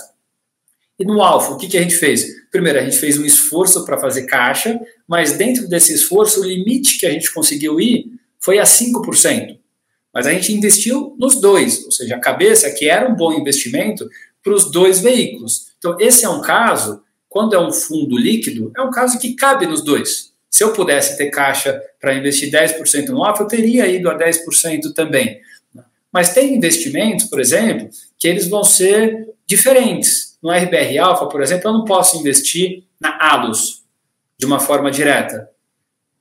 E 1.00 1.06
no 1.06 1.22
Alfa, 1.22 1.54
o 1.54 1.58
que, 1.58 1.68
que 1.68 1.78
a 1.78 1.82
gente 1.82 1.96
fez? 1.96 2.26
Primeiro, 2.52 2.80
a 2.80 2.84
gente 2.84 2.98
fez 2.98 3.18
um 3.18 3.26
esforço 3.26 3.84
para 3.86 4.00
fazer 4.00 4.24
caixa, 4.28 4.80
mas 5.08 5.34
dentro 5.34 5.68
desse 5.68 5.94
esforço, 5.94 6.42
o 6.42 6.46
limite 6.46 7.00
que 7.00 7.06
a 7.06 7.12
gente 7.12 7.34
conseguiu 7.34 7.80
ir 7.80 8.12
foi 8.40 8.60
a 8.60 8.64
5%. 8.64 9.58
Mas 10.14 10.28
a 10.28 10.32
gente 10.32 10.54
investiu 10.54 11.16
nos 11.20 11.42
dois, 11.42 11.84
ou 11.86 11.92
seja, 11.92 12.16
a 12.16 12.20
cabeça, 12.20 12.70
que 12.72 12.88
era 12.88 13.10
um 13.10 13.16
bom 13.16 13.34
investimento, 13.34 14.08
para 14.44 14.54
os 14.54 14.70
dois 14.70 15.00
veículos. 15.00 15.74
Então, 15.78 15.98
esse 16.00 16.26
é 16.26 16.30
um 16.30 16.42
caso, 16.42 17.02
quando 17.30 17.56
é 17.56 17.60
um 17.60 17.72
fundo 17.72 18.18
líquido, 18.18 18.72
é 18.76 18.82
um 18.82 18.92
caso 18.92 19.18
que 19.18 19.34
cabe 19.34 19.66
nos 19.66 19.82
dois. 19.84 20.34
Se 20.50 20.64
eu 20.64 20.74
pudesse 20.74 21.18
ter 21.18 21.32
caixa 21.32 21.82
para 22.00 22.14
investir 22.14 22.52
10% 22.52 23.08
no 23.08 23.24
Alfa, 23.24 23.44
eu 23.44 23.48
teria 23.48 23.88
ido 23.88 24.10
a 24.10 24.18
10% 24.18 24.94
também. 24.94 25.42
Mas 26.12 26.34
tem 26.34 26.56
investimentos, 26.56 27.26
por 27.26 27.40
exemplo, 27.40 27.90
que 28.20 28.28
eles 28.28 28.48
vão 28.48 28.64
ser 28.64 29.34
diferentes. 29.48 30.38
No 30.44 30.52
RBR 30.52 31.00
Alpha, 31.00 31.26
por 31.26 31.42
exemplo, 31.42 31.70
eu 31.70 31.74
não 31.74 31.86
posso 31.86 32.20
investir 32.20 32.84
na 33.00 33.18
ALUS 33.20 33.82
de 34.38 34.46
uma 34.46 34.60
forma 34.60 34.92
direta. 34.92 35.50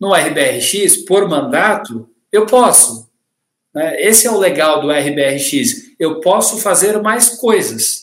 No 0.01 0.15
RBRX, 0.15 0.97
por 1.05 1.29
mandato, 1.29 2.09
eu 2.31 2.47
posso. 2.47 3.11
Né? 3.75 4.01
Esse 4.01 4.27
é 4.27 4.31
o 4.31 4.39
legal 4.39 4.81
do 4.81 4.91
RBRX. 4.91 5.93
Eu 5.99 6.21
posso 6.21 6.59
fazer 6.59 7.01
mais 7.03 7.29
coisas. 7.29 8.02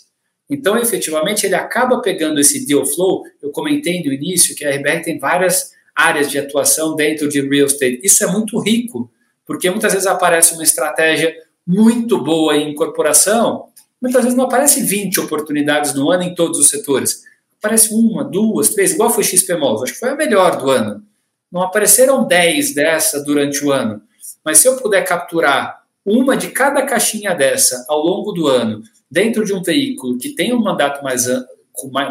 Então, 0.49 0.77
efetivamente, 0.77 1.45
ele 1.45 1.55
acaba 1.55 2.01
pegando 2.01 2.39
esse 2.39 2.65
deal 2.65 2.85
flow. 2.85 3.23
Eu 3.41 3.51
comentei 3.51 4.03
no 4.03 4.11
início 4.11 4.55
que 4.55 4.65
a 4.65 4.71
RBR 4.71 5.03
tem 5.03 5.19
várias 5.19 5.71
áreas 5.95 6.31
de 6.31 6.39
atuação 6.39 6.95
dentro 6.95 7.29
de 7.29 7.41
real 7.41 7.67
estate. 7.67 7.99
Isso 8.03 8.23
é 8.23 8.27
muito 8.27 8.59
rico, 8.59 9.11
porque 9.45 9.69
muitas 9.69 9.93
vezes 9.93 10.07
aparece 10.07 10.53
uma 10.53 10.63
estratégia 10.63 11.35
muito 11.67 12.23
boa 12.23 12.55
em 12.55 12.71
incorporação 12.71 13.69
Muitas 14.01 14.23
vezes 14.23 14.37
não 14.37 14.45
aparece 14.45 14.81
20 14.81 15.19
oportunidades 15.19 15.93
no 15.93 16.09
ano 16.09 16.23
em 16.23 16.33
todos 16.33 16.57
os 16.57 16.69
setores. 16.69 17.23
Aparece 17.57 17.93
uma, 17.93 18.23
duas, 18.23 18.69
três, 18.69 18.93
igual 18.93 19.09
foi 19.09 19.23
XPMOL, 19.23 19.83
acho 19.83 19.93
que 19.93 19.99
foi 19.99 20.09
a 20.09 20.15
melhor 20.15 20.57
do 20.57 20.69
ano. 20.69 21.03
Não 21.51 21.61
apareceram 21.61 22.25
10 22.25 22.73
dessa 22.73 23.21
durante 23.23 23.63
o 23.65 23.71
ano. 23.71 24.01
Mas 24.45 24.59
se 24.59 24.67
eu 24.67 24.77
puder 24.77 25.03
capturar 25.03 25.83
uma 26.05 26.37
de 26.37 26.49
cada 26.51 26.83
caixinha 26.83 27.35
dessa 27.35 27.85
ao 27.89 27.99
longo 28.01 28.31
do 28.31 28.47
ano, 28.47 28.81
dentro 29.09 29.43
de 29.43 29.53
um 29.53 29.61
veículo 29.61 30.17
que 30.17 30.29
tem 30.29 30.53
um 30.53 30.61
mandato 30.61 31.03
mais, 31.03 31.25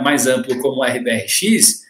mais 0.02 0.26
amplo 0.26 0.58
como 0.60 0.80
o 0.80 0.84
RBRX, 0.84 1.84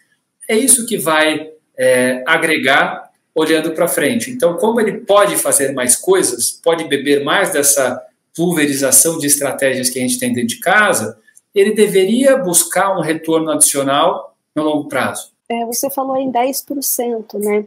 é 0.47 0.57
isso 0.57 0.85
que 0.85 0.97
vai 0.97 1.51
é, 1.77 2.23
agregar 2.25 3.09
olhando 3.33 3.71
para 3.71 3.87
frente. 3.87 4.31
Então, 4.31 4.57
como 4.57 4.81
ele 4.81 4.99
pode 4.99 5.35
fazer 5.37 5.71
mais 5.71 5.95
coisas, 5.95 6.51
pode 6.51 6.83
beber 6.85 7.23
mais 7.23 7.51
dessa 7.51 8.01
pulverização 8.35 9.17
de 9.17 9.27
estratégias 9.27 9.89
que 9.89 9.99
a 9.99 10.01
gente 10.01 10.19
tem 10.19 10.33
dentro 10.33 10.49
de 10.49 10.59
casa, 10.59 11.17
ele 11.53 11.73
deveria 11.73 12.37
buscar 12.37 12.97
um 12.97 13.01
retorno 13.01 13.51
adicional 13.51 14.35
no 14.55 14.63
longo 14.63 14.87
prazo. 14.87 15.31
É, 15.49 15.65
você 15.65 15.89
falou 15.89 16.15
em 16.17 16.31
10%, 16.31 17.39
né? 17.39 17.65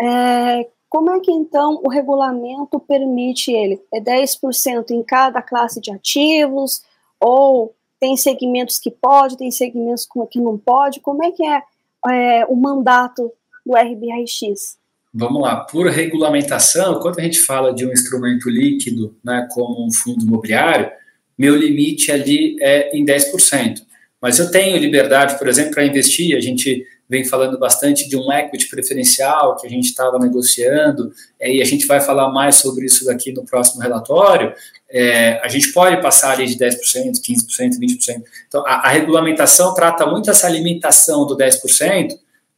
É, 0.00 0.66
como 0.88 1.10
é 1.10 1.20
que 1.20 1.30
então 1.30 1.80
o 1.84 1.88
regulamento 1.88 2.80
permite 2.80 3.52
ele? 3.52 3.80
É 3.92 4.00
10% 4.00 4.90
em 4.90 5.02
cada 5.02 5.42
classe 5.42 5.80
de 5.80 5.92
ativos? 5.92 6.82
Ou 7.20 7.74
tem 8.00 8.16
segmentos 8.16 8.78
que 8.78 8.90
pode, 8.90 9.36
tem 9.36 9.50
segmentos 9.50 10.06
que 10.30 10.40
não 10.40 10.56
pode? 10.56 11.00
Como 11.00 11.24
é 11.24 11.30
que 11.32 11.44
é, 11.44 11.62
é 12.10 12.46
o 12.46 12.56
mandato 12.56 13.32
do 13.66 13.74
RBRX? 13.74 14.78
vamos 15.12 15.42
lá, 15.42 15.56
por 15.56 15.86
regulamentação, 15.88 17.00
quando 17.00 17.18
a 17.18 17.22
gente 17.22 17.40
fala 17.40 17.74
de 17.74 17.84
um 17.84 17.92
instrumento 17.92 18.48
líquido, 18.48 19.16
né, 19.24 19.48
como 19.50 19.84
um 19.84 19.92
fundo 19.92 20.24
imobiliário, 20.24 20.90
meu 21.36 21.56
limite 21.56 22.12
ali 22.12 22.56
é 22.60 22.96
em 22.96 23.04
10%. 23.04 23.82
mas 24.20 24.38
eu 24.38 24.50
tenho 24.50 24.76
liberdade, 24.76 25.38
por 25.38 25.46
exemplo, 25.46 25.72
para 25.72 25.86
investir. 25.86 26.36
A 26.36 26.40
gente 26.40 26.84
vem 27.08 27.24
falando 27.24 27.58
bastante 27.58 28.08
de 28.08 28.16
um 28.16 28.30
equity 28.30 28.68
preferencial 28.68 29.56
que 29.56 29.66
a 29.66 29.70
gente 29.70 29.86
estava 29.86 30.18
negociando, 30.18 31.10
é, 31.40 31.54
e 31.54 31.62
a 31.62 31.64
gente 31.64 31.86
vai 31.86 32.00
falar 32.00 32.30
mais 32.30 32.56
sobre 32.56 32.84
isso 32.84 33.04
daqui 33.06 33.32
no 33.32 33.44
próximo 33.44 33.80
relatório. 33.80 34.52
É, 34.90 35.40
a 35.42 35.48
gente 35.48 35.72
pode 35.72 36.00
passar 36.02 36.32
ali 36.32 36.46
de 36.46 36.56
10%, 36.56 36.74
15%, 37.20 37.78
20%. 37.80 38.22
Então, 38.46 38.64
a, 38.66 38.86
a 38.86 38.88
regulamentação 38.88 39.72
trata 39.72 40.06
muito 40.06 40.30
essa 40.30 40.48
limitação 40.48 41.26
do 41.26 41.36
10%, 41.36 42.10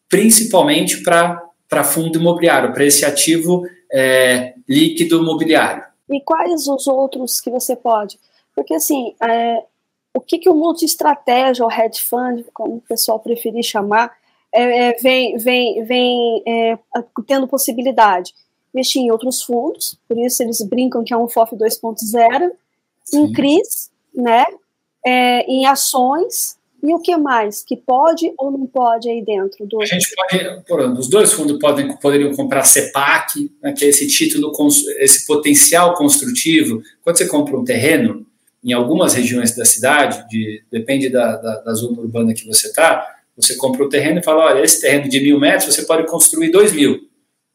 principalmente 0.08 1.02
para 1.02 1.84
fundo 1.84 2.18
imobiliário, 2.18 2.72
para 2.72 2.84
esse 2.84 3.04
ativo 3.04 3.64
é, 3.92 4.54
líquido 4.68 5.18
imobiliário. 5.18 5.84
E 6.08 6.20
quais 6.20 6.66
os 6.66 6.88
outros 6.88 7.40
que 7.40 7.50
você 7.50 7.76
pode? 7.76 8.18
Porque, 8.54 8.74
assim, 8.74 9.14
é, 9.22 9.62
o 10.12 10.20
que, 10.20 10.38
que 10.38 10.48
o 10.48 10.54
multi-estratégia, 10.54 11.64
ou 11.64 11.70
hedge 11.70 12.00
fund, 12.00 12.44
como 12.52 12.76
o 12.76 12.80
pessoal 12.80 13.20
preferir 13.20 13.62
chamar, 13.62 14.12
é, 14.52 14.88
é, 14.88 14.92
vem, 14.94 15.36
vem, 15.38 15.84
vem 15.84 16.42
é, 16.46 16.78
tendo 17.26 17.46
possibilidade? 17.48 18.34
Investir 18.74 19.02
em 19.02 19.10
outros 19.10 19.42
fundos, 19.42 19.98
por 20.08 20.18
isso 20.18 20.42
eles 20.42 20.60
brincam 20.62 21.02
que 21.02 21.12
é 21.12 21.16
um 21.16 21.28
FOF 21.28 21.56
2.0, 21.56 22.50
em 23.12 23.32
CRIs, 23.32 23.90
né, 24.14 24.44
é, 25.04 25.42
em 25.50 25.66
ações, 25.66 26.56
e 26.82 26.94
o 26.94 26.98
que 26.98 27.14
mais? 27.16 27.62
Que 27.62 27.76
pode 27.76 28.32
ou 28.38 28.50
não 28.50 28.66
pode 28.66 29.08
aí 29.10 29.22
dentro 29.22 29.66
do. 29.66 29.82
A 29.82 29.84
gente 29.84 30.14
pode, 30.14 30.62
por 30.66 30.80
os 30.80 31.08
dois 31.08 31.32
fundos 31.32 31.58
podem, 31.58 31.94
poderiam 31.98 32.34
comprar 32.34 32.64
CEPAC, 32.64 33.50
né, 33.62 33.72
que 33.72 33.84
é 33.84 33.88
esse 33.88 34.06
título, 34.06 34.50
esse 34.98 35.26
potencial 35.26 35.94
construtivo. 35.94 36.82
Quando 37.02 37.18
você 37.18 37.28
compra 37.28 37.58
um 37.58 37.64
terreno, 37.64 38.26
em 38.64 38.72
algumas 38.72 39.14
regiões 39.14 39.54
da 39.54 39.64
cidade, 39.64 40.26
de, 40.28 40.62
depende 40.70 41.08
da, 41.10 41.36
da, 41.36 41.60
da, 41.60 41.74
zona 41.74 42.00
urbana 42.00 42.32
que 42.32 42.46
você 42.46 42.68
está, 42.68 43.19
você 43.40 43.56
compra 43.56 43.84
o 43.84 43.88
terreno 43.88 44.20
e 44.20 44.22
fala, 44.22 44.44
olha, 44.46 44.62
esse 44.62 44.80
terreno 44.80 45.08
de 45.08 45.20
mil 45.20 45.38
metros 45.38 45.74
você 45.74 45.82
pode 45.82 46.06
construir 46.06 46.50
dois 46.50 46.72
mil. 46.72 46.98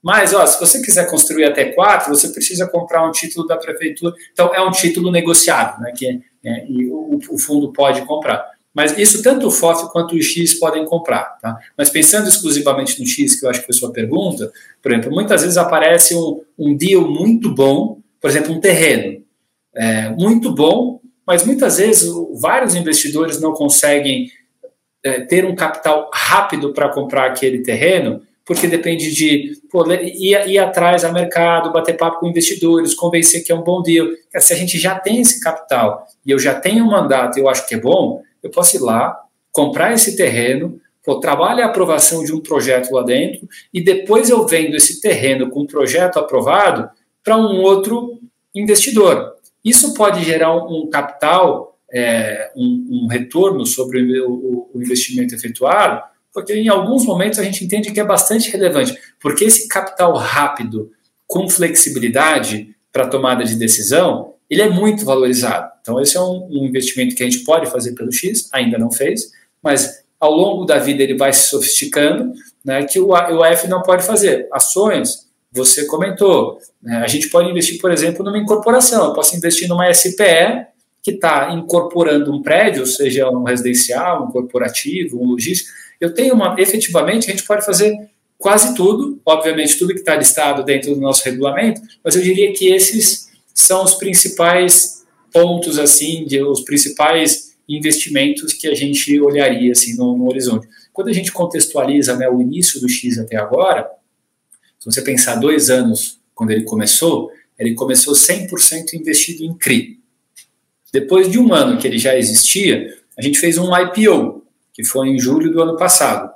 Mas, 0.04 0.34
ó, 0.36 0.46
se 0.46 0.60
você 0.60 0.82
quiser 0.82 1.10
construir 1.10 1.46
até 1.46 1.66
quatro, 1.66 2.16
você 2.16 2.30
precisa 2.30 2.68
comprar 2.68 3.08
um 3.08 3.12
título 3.12 3.48
da 3.48 3.58
prefeitura. 3.58 4.14
Então, 4.32 4.54
é 4.54 4.62
um 4.62 4.70
título 4.70 5.12
negociado, 5.12 5.82
né, 5.82 5.92
que 5.96 6.22
é, 6.44 6.66
e 6.68 6.86
o, 6.92 7.20
o 7.32 7.40
fundo 7.40 7.74
pode 7.74 8.04
comprar. 8.06 8.46
Mas 8.72 8.96
isso 8.98 9.24
tanto 9.24 9.48
o 9.48 9.52
FOF 9.52 9.90
quanto 9.92 10.16
o 10.16 10.22
X 10.22 10.60
podem 10.60 10.86
comprar. 10.86 11.38
Tá? 11.42 11.58
Mas 11.78 11.90
pensando 11.90 12.28
exclusivamente 12.28 13.00
no 13.00 13.08
X, 13.08 13.40
que 13.40 13.46
eu 13.46 13.50
acho 13.50 13.62
que 13.62 13.66
foi 13.66 13.74
sua 13.74 13.92
pergunta, 13.92 14.52
por 14.82 14.92
exemplo, 14.92 15.12
muitas 15.12 15.42
vezes 15.42 15.58
aparece 15.58 16.14
um, 16.14 16.42
um 16.60 16.76
deal 16.76 17.10
muito 17.10 17.50
bom, 17.56 18.00
por 18.22 18.30
exemplo, 18.30 18.54
um 18.54 18.60
terreno 18.60 19.24
é, 19.74 20.10
muito 20.10 20.54
bom, 20.54 21.00
mas 21.26 21.46
muitas 21.46 21.78
vezes 21.78 22.08
vários 22.40 22.76
investidores 22.76 23.40
não 23.40 23.54
conseguem 23.54 24.30
é, 25.06 25.22
ter 25.22 25.46
um 25.46 25.54
capital 25.54 26.10
rápido 26.12 26.74
para 26.74 26.90
comprar 26.90 27.28
aquele 27.28 27.62
terreno, 27.62 28.24
porque 28.44 28.68
depende 28.68 29.14
de 29.14 29.54
pô, 29.72 29.86
ir, 29.92 30.50
ir 30.50 30.58
atrás 30.58 31.06
a 31.06 31.12
mercado, 31.12 31.72
bater 31.72 31.96
papo 31.96 32.20
com 32.20 32.28
investidores, 32.28 32.96
convencer 32.96 33.44
que 33.44 33.52
é 33.52 33.56
um 33.56 33.62
bom 33.62 33.84
deal. 33.84 34.08
Se 34.38 34.52
a 34.52 34.56
gente 34.56 34.80
já 34.80 34.98
tem 34.98 35.22
esse 35.22 35.40
capital 35.40 36.08
e 36.26 36.32
eu 36.32 36.40
já 36.40 36.56
tenho 36.56 36.84
um 36.84 36.90
mandato 36.90 37.38
e 37.38 37.42
eu 37.42 37.48
acho 37.48 37.68
que 37.68 37.76
é 37.76 37.80
bom, 37.80 38.24
eu 38.42 38.50
posso 38.50 38.78
ir 38.78 38.80
lá, 38.80 39.16
comprar 39.52 39.94
esse 39.94 40.16
terreno, 40.18 40.82
pô, 41.04 41.20
trabalho 41.20 41.62
a 41.62 41.68
aprovação 41.68 42.24
de 42.24 42.34
um 42.34 42.42
projeto 42.42 42.92
lá 42.92 43.04
dentro 43.04 43.48
e 43.72 43.84
depois 43.84 44.32
eu 44.32 44.44
vendo 44.48 44.76
esse 44.76 45.00
terreno 45.02 45.52
com 45.52 45.62
um 45.62 45.68
projeto 45.68 46.18
aprovado 46.18 46.90
para 47.24 47.38
um 47.38 47.62
outro 47.62 48.20
investidor. 48.56 49.36
Isso 49.64 49.94
pode 49.94 50.24
gerar 50.24 50.56
um 50.56 50.90
capital, 50.90 51.75
é, 51.92 52.52
um, 52.56 53.04
um, 53.04 53.08
retorno 53.08 53.66
sobre 53.66 54.20
o, 54.22 54.70
o 54.74 54.82
investimento 54.82 55.36
efetuado, 55.36 56.02
porque 56.34 56.54
em 56.54 56.68
alguns 56.68 57.06
momentos 57.06 57.40
a 57.40 57.44
gente 57.44 57.64
entende 57.64 57.92
que 57.92 58.00
é 58.00 58.04
bastante 58.04 58.52
relevante, 58.52 58.98
porque 59.22 59.46
esse 59.46 59.68
capital 59.68 60.14
rápido, 60.16 60.92
com 61.26 61.48
flexibilidade 61.50 62.76
para 62.92 63.08
tomada 63.08 63.44
de 63.44 63.56
decisão, 63.56 64.34
ele 64.50 64.62
é 64.62 64.70
muito 64.70 65.06
valorizado. 65.06 65.72
Então, 65.82 66.00
esse 66.00 66.18
é 66.18 66.22
um, 66.22 66.48
um, 66.52 66.66
investimento 66.66 67.16
que 67.16 67.24
a 67.24 67.30
gente 67.30 67.44
pode 67.44 67.70
fazer 67.70 67.94
pelo 67.94 68.12
X, 68.12 68.50
ainda 68.52 68.78
não 68.78 68.92
fez, 68.92 69.32
mas 69.62 70.04
ao 70.20 70.32
longo 70.32 70.66
da 70.66 70.78
vida 70.78 71.04
ele 71.04 71.16
vai 71.16 71.32
se 71.34 71.50
sofisticando, 71.50 72.34
né, 72.64 72.84
que 72.84 73.00
o, 73.00 73.10
o 73.10 73.46
F 73.46 73.68
não 73.68 73.82
pode 73.82 74.04
fazer. 74.04 74.48
Ações, 74.52 75.28
você 75.52 75.86
comentou, 75.86 76.58
né, 76.82 76.98
a 76.98 77.08
gente 77.08 77.30
pode 77.30 77.50
investir, 77.50 77.80
por 77.80 77.92
exemplo, 77.92 78.24
numa 78.24 78.38
incorporação. 78.38 79.08
Eu 79.08 79.14
posso 79.14 79.36
investir 79.36 79.68
numa 79.68 79.92
SPE 79.94 80.66
que 81.06 81.12
está 81.12 81.54
incorporando 81.54 82.34
um 82.34 82.42
prédio, 82.42 82.84
seja 82.84 83.30
um 83.30 83.44
residencial, 83.44 84.26
um 84.26 84.32
corporativo, 84.32 85.22
um 85.22 85.28
logístico. 85.28 85.70
Eu 86.02 86.12
tenho 86.16 86.34
uma, 86.34 86.56
efetivamente, 86.58 87.30
a 87.30 87.32
gente 87.32 87.46
pode 87.46 87.64
fazer 87.64 87.96
quase 88.40 88.74
tudo, 88.74 89.22
obviamente, 89.24 89.78
tudo 89.78 89.94
que 89.94 90.00
está 90.00 90.16
listado 90.16 90.64
dentro 90.64 90.96
do 90.96 91.00
nosso 91.00 91.24
regulamento, 91.24 91.80
mas 92.04 92.16
eu 92.16 92.24
diria 92.24 92.52
que 92.54 92.74
esses 92.74 93.30
são 93.54 93.84
os 93.84 93.94
principais 93.94 95.06
pontos, 95.32 95.78
assim, 95.78 96.26
de, 96.26 96.42
os 96.42 96.62
principais 96.62 97.56
investimentos 97.70 98.54
que 98.54 98.68
a 98.68 98.74
gente 98.74 99.22
olharia, 99.22 99.74
assim, 99.74 99.96
no, 99.96 100.18
no 100.18 100.28
horizonte. 100.28 100.68
Quando 100.92 101.10
a 101.10 101.14
gente 101.14 101.32
contextualiza 101.32 102.16
né, 102.16 102.28
o 102.28 102.42
início 102.42 102.82
do 102.82 102.90
X 102.90 103.20
até 103.20 103.38
agora, 103.38 103.88
se 104.80 104.86
você 104.86 105.04
pensar 105.04 105.36
dois 105.36 105.70
anos 105.70 106.20
quando 106.34 106.50
ele 106.50 106.64
começou, 106.64 107.30
ele 107.60 107.76
começou 107.76 108.16
100% 108.16 108.94
investido 108.96 109.44
em 109.44 109.56
CRI. 109.56 110.04
Depois 110.96 111.30
de 111.30 111.38
um 111.38 111.54
ano 111.54 111.78
que 111.78 111.86
ele 111.86 111.98
já 111.98 112.18
existia, 112.18 112.88
a 113.20 113.22
gente 113.22 113.38
fez 113.38 113.58
um 113.58 113.70
IPO, 113.78 114.46
que 114.74 114.82
foi 114.82 115.10
em 115.10 115.20
julho 115.20 115.52
do 115.52 115.62
ano 115.62 115.76
passado. 115.76 116.32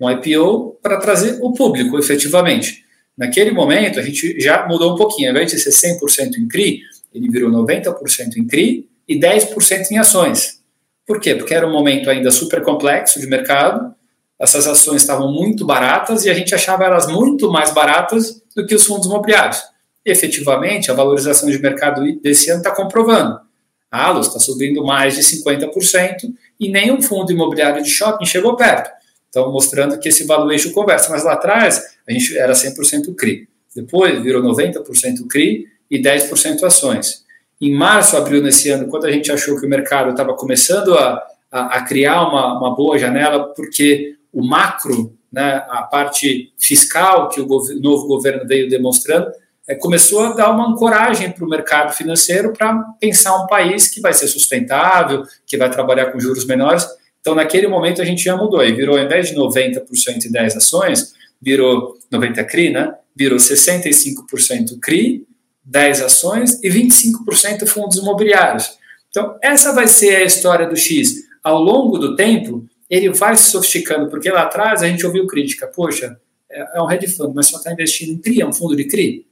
Um 0.00 0.10
IPO 0.10 0.78
para 0.82 0.96
trazer 0.96 1.38
o 1.42 1.52
público, 1.52 1.98
efetivamente. 1.98 2.86
Naquele 3.14 3.50
momento, 3.50 4.00
a 4.00 4.02
gente 4.02 4.40
já 4.40 4.66
mudou 4.66 4.94
um 4.94 4.96
pouquinho. 4.96 5.28
Ao 5.28 5.34
invés 5.34 5.50
de 5.50 5.58
ser 5.58 5.98
100% 5.98 6.38
em 6.38 6.48
CRI, 6.48 6.80
ele 7.12 7.28
virou 7.28 7.50
90% 7.50 8.38
em 8.38 8.46
CRI 8.46 8.88
e 9.06 9.20
10% 9.20 9.90
em 9.90 9.98
ações. 9.98 10.62
Por 11.06 11.20
quê? 11.20 11.34
Porque 11.34 11.52
era 11.52 11.66
um 11.66 11.72
momento 11.72 12.08
ainda 12.08 12.30
super 12.30 12.62
complexo 12.62 13.20
de 13.20 13.26
mercado, 13.26 13.94
essas 14.40 14.66
ações 14.66 15.02
estavam 15.02 15.30
muito 15.30 15.66
baratas 15.66 16.24
e 16.24 16.30
a 16.30 16.34
gente 16.34 16.54
achava 16.54 16.84
elas 16.84 17.08
muito 17.08 17.52
mais 17.52 17.74
baratas 17.74 18.42
do 18.56 18.64
que 18.64 18.74
os 18.74 18.86
fundos 18.86 19.06
imobiliários. 19.06 19.60
E, 20.06 20.10
efetivamente, 20.10 20.90
a 20.90 20.94
valorização 20.94 21.50
de 21.50 21.58
mercado 21.58 22.02
desse 22.22 22.48
ano 22.48 22.60
está 22.60 22.74
comprovando. 22.74 23.46
Alus 23.90 24.26
está 24.26 24.38
subindo 24.38 24.84
mais 24.84 25.14
de 25.14 25.22
50% 25.22 26.32
e 26.60 26.68
nenhum 26.68 27.00
fundo 27.00 27.32
imobiliário 27.32 27.82
de 27.82 27.88
shopping 27.88 28.26
chegou 28.26 28.54
perto. 28.56 28.90
Então, 29.28 29.50
mostrando 29.52 29.98
que 29.98 30.08
esse 30.08 30.24
valuation 30.24 30.72
conversa. 30.72 31.10
Mas 31.10 31.24
lá 31.24 31.34
atrás, 31.34 31.82
a 32.06 32.12
gente 32.12 32.36
era 32.36 32.52
100% 32.52 33.14
CRI. 33.14 33.48
Depois, 33.74 34.22
virou 34.22 34.42
90% 34.42 35.26
CRI 35.28 35.66
e 35.90 36.00
10% 36.00 36.62
ações. 36.64 37.24
Em 37.60 37.74
março, 37.74 38.16
abril 38.16 38.42
nesse 38.42 38.70
ano, 38.70 38.88
quando 38.88 39.06
a 39.06 39.12
gente 39.12 39.30
achou 39.30 39.58
que 39.58 39.66
o 39.66 39.68
mercado 39.68 40.10
estava 40.10 40.34
começando 40.34 40.94
a, 40.94 41.22
a, 41.50 41.78
a 41.78 41.82
criar 41.82 42.28
uma, 42.28 42.58
uma 42.58 42.74
boa 42.74 42.98
janela, 42.98 43.52
porque 43.54 44.16
o 44.32 44.46
macro, 44.46 45.12
né, 45.32 45.64
a 45.68 45.82
parte 45.82 46.52
fiscal 46.58 47.28
que 47.28 47.40
o 47.40 47.46
novo 47.80 48.06
governo 48.06 48.46
veio 48.46 48.68
demonstrando, 48.68 49.30
é, 49.68 49.74
começou 49.74 50.20
a 50.20 50.32
dar 50.32 50.50
uma 50.50 50.70
ancoragem 50.70 51.30
para 51.30 51.44
o 51.44 51.48
mercado 51.48 51.92
financeiro 51.92 52.54
para 52.54 52.74
pensar 52.98 53.36
um 53.36 53.46
país 53.46 53.86
que 53.86 54.00
vai 54.00 54.14
ser 54.14 54.26
sustentável, 54.26 55.24
que 55.46 55.58
vai 55.58 55.70
trabalhar 55.70 56.06
com 56.06 56.18
juros 56.18 56.46
menores. 56.46 56.86
Então, 57.20 57.34
naquele 57.34 57.68
momento, 57.68 58.00
a 58.00 58.04
gente 58.04 58.24
já 58.24 58.34
mudou 58.34 58.64
e 58.64 58.72
virou, 58.72 58.96
ao 58.96 59.04
invés 59.04 59.28
de 59.28 59.34
90% 59.36 60.24
em 60.24 60.30
10 60.32 60.56
ações, 60.56 61.12
virou 61.40 61.98
90 62.10 62.42
CRI, 62.44 62.70
né? 62.70 62.94
Virou 63.14 63.38
65% 63.38 64.78
CRI, 64.80 65.26
10 65.62 66.02
ações 66.02 66.62
e 66.62 66.70
25% 66.70 67.66
fundos 67.66 67.98
imobiliários. 67.98 68.78
Então, 69.10 69.36
essa 69.42 69.74
vai 69.74 69.86
ser 69.86 70.16
a 70.16 70.24
história 70.24 70.66
do 70.66 70.76
X. 70.76 71.26
Ao 71.44 71.60
longo 71.62 71.98
do 71.98 72.16
tempo, 72.16 72.64
ele 72.88 73.10
vai 73.10 73.36
se 73.36 73.50
sofisticando, 73.50 74.08
porque 74.08 74.30
lá 74.30 74.42
atrás 74.44 74.82
a 74.82 74.88
gente 74.88 75.04
ouviu 75.04 75.26
crítica, 75.26 75.66
poxa, 75.66 76.18
é, 76.50 76.78
é 76.78 76.82
um 76.82 76.90
hedge 76.90 77.08
fund, 77.08 77.34
mas 77.34 77.46
só 77.46 77.58
está 77.58 77.70
investindo 77.70 78.12
em 78.12 78.18
CRI, 78.18 78.40
é 78.40 78.46
um 78.46 78.52
fundo 78.52 78.74
de 78.74 78.84
CRI. 78.84 79.27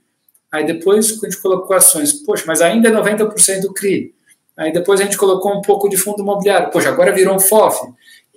Aí 0.53 0.65
depois 0.65 1.19
a 1.23 1.27
gente 1.27 1.41
colocou 1.41 1.77
ações, 1.77 2.13
poxa, 2.13 2.45
mas 2.47 2.61
ainda 2.61 2.89
é 2.89 2.93
90% 2.93 3.73
CRI. 3.75 4.15
Aí 4.57 4.73
depois 4.73 5.01
a 5.01 5.05
gente 5.05 5.19
colocou 5.19 5.53
um 5.53 5.61
pouco 5.61 5.89
de 5.89 5.97
fundo 5.97 6.23
imobiliário, 6.23 6.71
poxa, 6.71 6.89
agora 6.89 7.13
virou 7.13 7.35
um 7.35 7.41
FOF. 7.41 7.79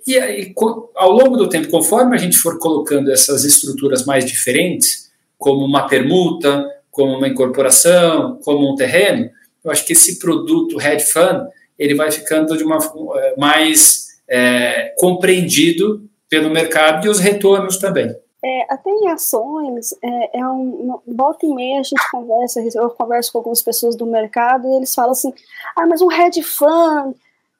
E 0.06 0.18
aí, 0.18 0.54
ao 0.94 1.12
longo 1.12 1.36
do 1.36 1.48
tempo, 1.48 1.68
conforme 1.68 2.14
a 2.14 2.18
gente 2.18 2.36
for 2.36 2.58
colocando 2.58 3.10
essas 3.10 3.44
estruturas 3.44 4.04
mais 4.04 4.24
diferentes, 4.24 5.10
como 5.38 5.64
uma 5.64 5.86
permuta, 5.86 6.66
como 6.90 7.16
uma 7.16 7.28
incorporação, 7.28 8.38
como 8.42 8.70
um 8.70 8.74
terreno, 8.74 9.30
eu 9.64 9.70
acho 9.70 9.86
que 9.86 9.92
esse 9.92 10.18
produto 10.18 10.80
hedge 10.80 11.06
fund 11.06 11.48
ele 11.78 11.94
vai 11.94 12.10
ficando 12.10 12.56
de 12.56 12.64
uma 12.64 12.78
é, 13.16 13.34
mais 13.38 14.08
é, 14.28 14.94
compreendido 14.98 16.08
pelo 16.28 16.50
mercado 16.50 17.06
e 17.06 17.10
os 17.10 17.18
retornos 17.18 17.78
também. 17.78 18.14
É, 18.42 18.72
até 18.72 18.90
em 18.90 19.08
ações, 19.08 19.92
é, 20.02 20.38
é 20.38 20.46
um, 20.48 20.98
volta 21.06 21.44
e 21.44 21.54
meia 21.54 21.80
a 21.80 21.82
gente 21.82 22.10
conversa, 22.10 22.60
eu 22.74 22.88
converso 22.90 23.30
com 23.32 23.38
algumas 23.38 23.60
pessoas 23.60 23.94
do 23.94 24.06
mercado 24.06 24.66
e 24.66 24.76
eles 24.76 24.94
falam 24.94 25.12
assim, 25.12 25.32
ah, 25.76 25.86
mas 25.86 26.00
um 26.00 26.10
hedge 26.10 26.42
fund 26.42 27.14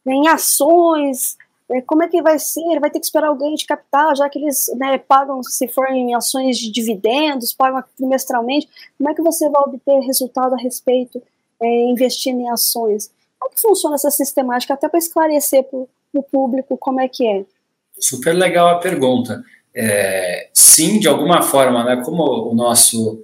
em 0.06 0.26
ações 0.28 1.36
É, 1.70 1.80
como 1.82 2.02
é 2.02 2.08
que 2.08 2.20
vai 2.20 2.36
ser? 2.38 2.62
Ele 2.62 2.80
vai 2.80 2.90
ter 2.90 2.98
que 2.98 3.06
esperar 3.06 3.32
ganho 3.34 3.54
de 3.54 3.64
capital, 3.64 4.16
já 4.16 4.28
que 4.28 4.40
eles 4.40 4.66
né, 4.76 4.98
pagam, 4.98 5.40
se 5.42 5.68
for 5.68 5.88
em 5.88 6.14
ações 6.16 6.58
de 6.58 6.70
dividendos, 6.70 7.52
pagam 7.52 7.82
trimestralmente. 7.96 8.68
Como 8.98 9.08
é 9.08 9.14
que 9.14 9.22
você 9.22 9.48
vai 9.48 9.62
obter 9.62 10.00
resultado 10.00 10.54
a 10.54 10.58
respeito 10.58 11.22
é, 11.62 11.84
investindo 11.84 12.40
em 12.40 12.50
ações? 12.50 13.08
Como 13.38 13.52
é 13.52 13.54
que 13.54 13.60
funciona 13.60 13.94
essa 13.94 14.10
sistemática, 14.10 14.74
até 14.74 14.88
para 14.88 14.98
esclarecer 14.98 15.62
para 15.62 15.78
o 16.12 16.22
público 16.22 16.76
como 16.76 17.00
é 17.00 17.08
que 17.08 17.26
é? 17.26 17.44
Super 18.00 18.32
legal 18.32 18.68
a 18.68 18.80
pergunta. 18.80 19.40
É, 19.74 20.48
sim, 20.52 20.98
de 20.98 21.08
alguma 21.08 21.42
forma, 21.42 21.84
né, 21.84 22.02
como 22.04 22.22
o 22.50 22.54
nosso, 22.54 23.22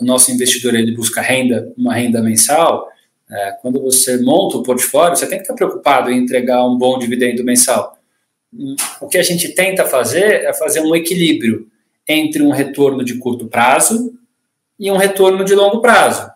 o 0.00 0.04
nosso 0.04 0.30
investidor 0.30 0.74
ele 0.74 0.94
busca 0.94 1.20
renda, 1.20 1.72
uma 1.76 1.94
renda 1.94 2.22
mensal, 2.22 2.88
é, 3.30 3.52
quando 3.60 3.80
você 3.80 4.16
monta 4.18 4.56
o 4.56 4.62
portfólio, 4.62 5.16
você 5.16 5.26
tem 5.26 5.38
que 5.38 5.44
estar 5.44 5.54
preocupado 5.54 6.10
em 6.10 6.18
entregar 6.18 6.64
um 6.66 6.78
bom 6.78 6.98
dividendo 6.98 7.44
mensal. 7.44 7.98
O 9.00 9.06
que 9.06 9.18
a 9.18 9.22
gente 9.22 9.54
tenta 9.54 9.84
fazer 9.84 10.44
é 10.44 10.54
fazer 10.54 10.80
um 10.80 10.94
equilíbrio 10.94 11.68
entre 12.08 12.42
um 12.42 12.50
retorno 12.50 13.04
de 13.04 13.18
curto 13.18 13.46
prazo 13.46 14.14
e 14.80 14.90
um 14.90 14.96
retorno 14.96 15.44
de 15.44 15.54
longo 15.54 15.80
prazo. 15.80 16.30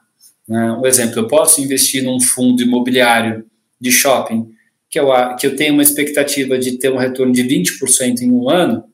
Né? 0.46 0.72
Um 0.72 0.84
exemplo, 0.84 1.20
eu 1.20 1.26
posso 1.26 1.62
investir 1.62 2.04
num 2.04 2.20
fundo 2.20 2.62
imobiliário 2.62 3.46
de 3.80 3.90
shopping 3.90 4.52
que 4.90 5.00
eu, 5.00 5.08
que 5.38 5.46
eu 5.46 5.56
tenho 5.56 5.72
uma 5.72 5.82
expectativa 5.82 6.58
de 6.58 6.72
ter 6.72 6.92
um 6.92 6.98
retorno 6.98 7.32
de 7.32 7.42
20% 7.42 8.20
em 8.20 8.30
um 8.30 8.50
ano, 8.50 8.84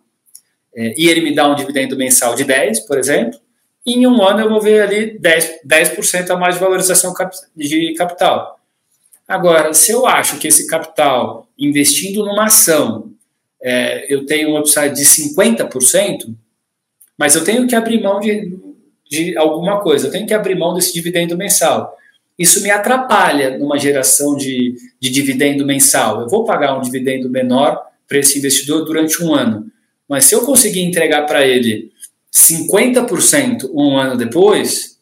é, 0.79 0.95
e 0.97 1.09
ele 1.09 1.23
me 1.23 1.35
dá 1.35 1.51
um 1.51 1.57
dividendo 1.57 1.97
mensal 1.97 2.37
de 2.37 2.45
10%, 2.45 2.87
por 2.87 2.97
exemplo, 2.97 3.41
em 3.85 4.07
um 4.07 4.23
ano 4.23 4.43
eu 4.43 4.49
vou 4.49 4.61
ver 4.61 4.83
ali 4.83 5.19
10%, 5.19 5.59
10 5.65 6.31
a 6.31 6.37
mais 6.37 6.55
de 6.55 6.61
valorização 6.61 7.13
de 7.57 7.95
capital. 7.95 8.61
Agora, 9.27 9.75
se 9.75 9.91
eu 9.91 10.07
acho 10.07 10.39
que 10.39 10.47
esse 10.47 10.69
capital, 10.69 11.49
investindo 11.59 12.25
numa 12.25 12.45
ação, 12.45 13.11
é, 13.61 14.07
eu 14.13 14.25
tenho 14.25 14.51
um 14.51 14.59
upside 14.59 14.95
de 14.95 15.03
50%, 15.03 16.33
mas 17.19 17.35
eu 17.35 17.43
tenho 17.43 17.67
que 17.67 17.75
abrir 17.75 18.01
mão 18.01 18.21
de, 18.21 18.57
de 19.11 19.37
alguma 19.37 19.81
coisa, 19.81 20.07
eu 20.07 20.13
tenho 20.13 20.29
que 20.29 20.35
abrir 20.35 20.55
mão 20.55 20.75
desse 20.75 20.95
dividendo 20.95 21.37
mensal. 21.37 21.97
Isso 22.39 22.63
me 22.63 22.71
atrapalha 22.71 23.59
numa 23.59 23.79
geração 23.79 24.37
de, 24.37 24.77
de 25.01 25.11
dividendo 25.11 25.67
mensal. 25.67 26.21
Eu 26.21 26.29
vou 26.29 26.45
pagar 26.45 26.79
um 26.79 26.83
dividendo 26.83 27.29
menor 27.29 27.85
para 28.07 28.19
esse 28.19 28.39
investidor 28.39 28.85
durante 28.85 29.23
um 29.25 29.35
ano, 29.35 29.69
mas 30.09 30.25
se 30.25 30.35
eu 30.35 30.41
conseguir 30.43 30.81
entregar 30.81 31.27
para 31.27 31.47
ele 31.47 31.93
50% 32.33 33.71
um 33.73 33.97
ano 33.97 34.17
depois, 34.17 34.99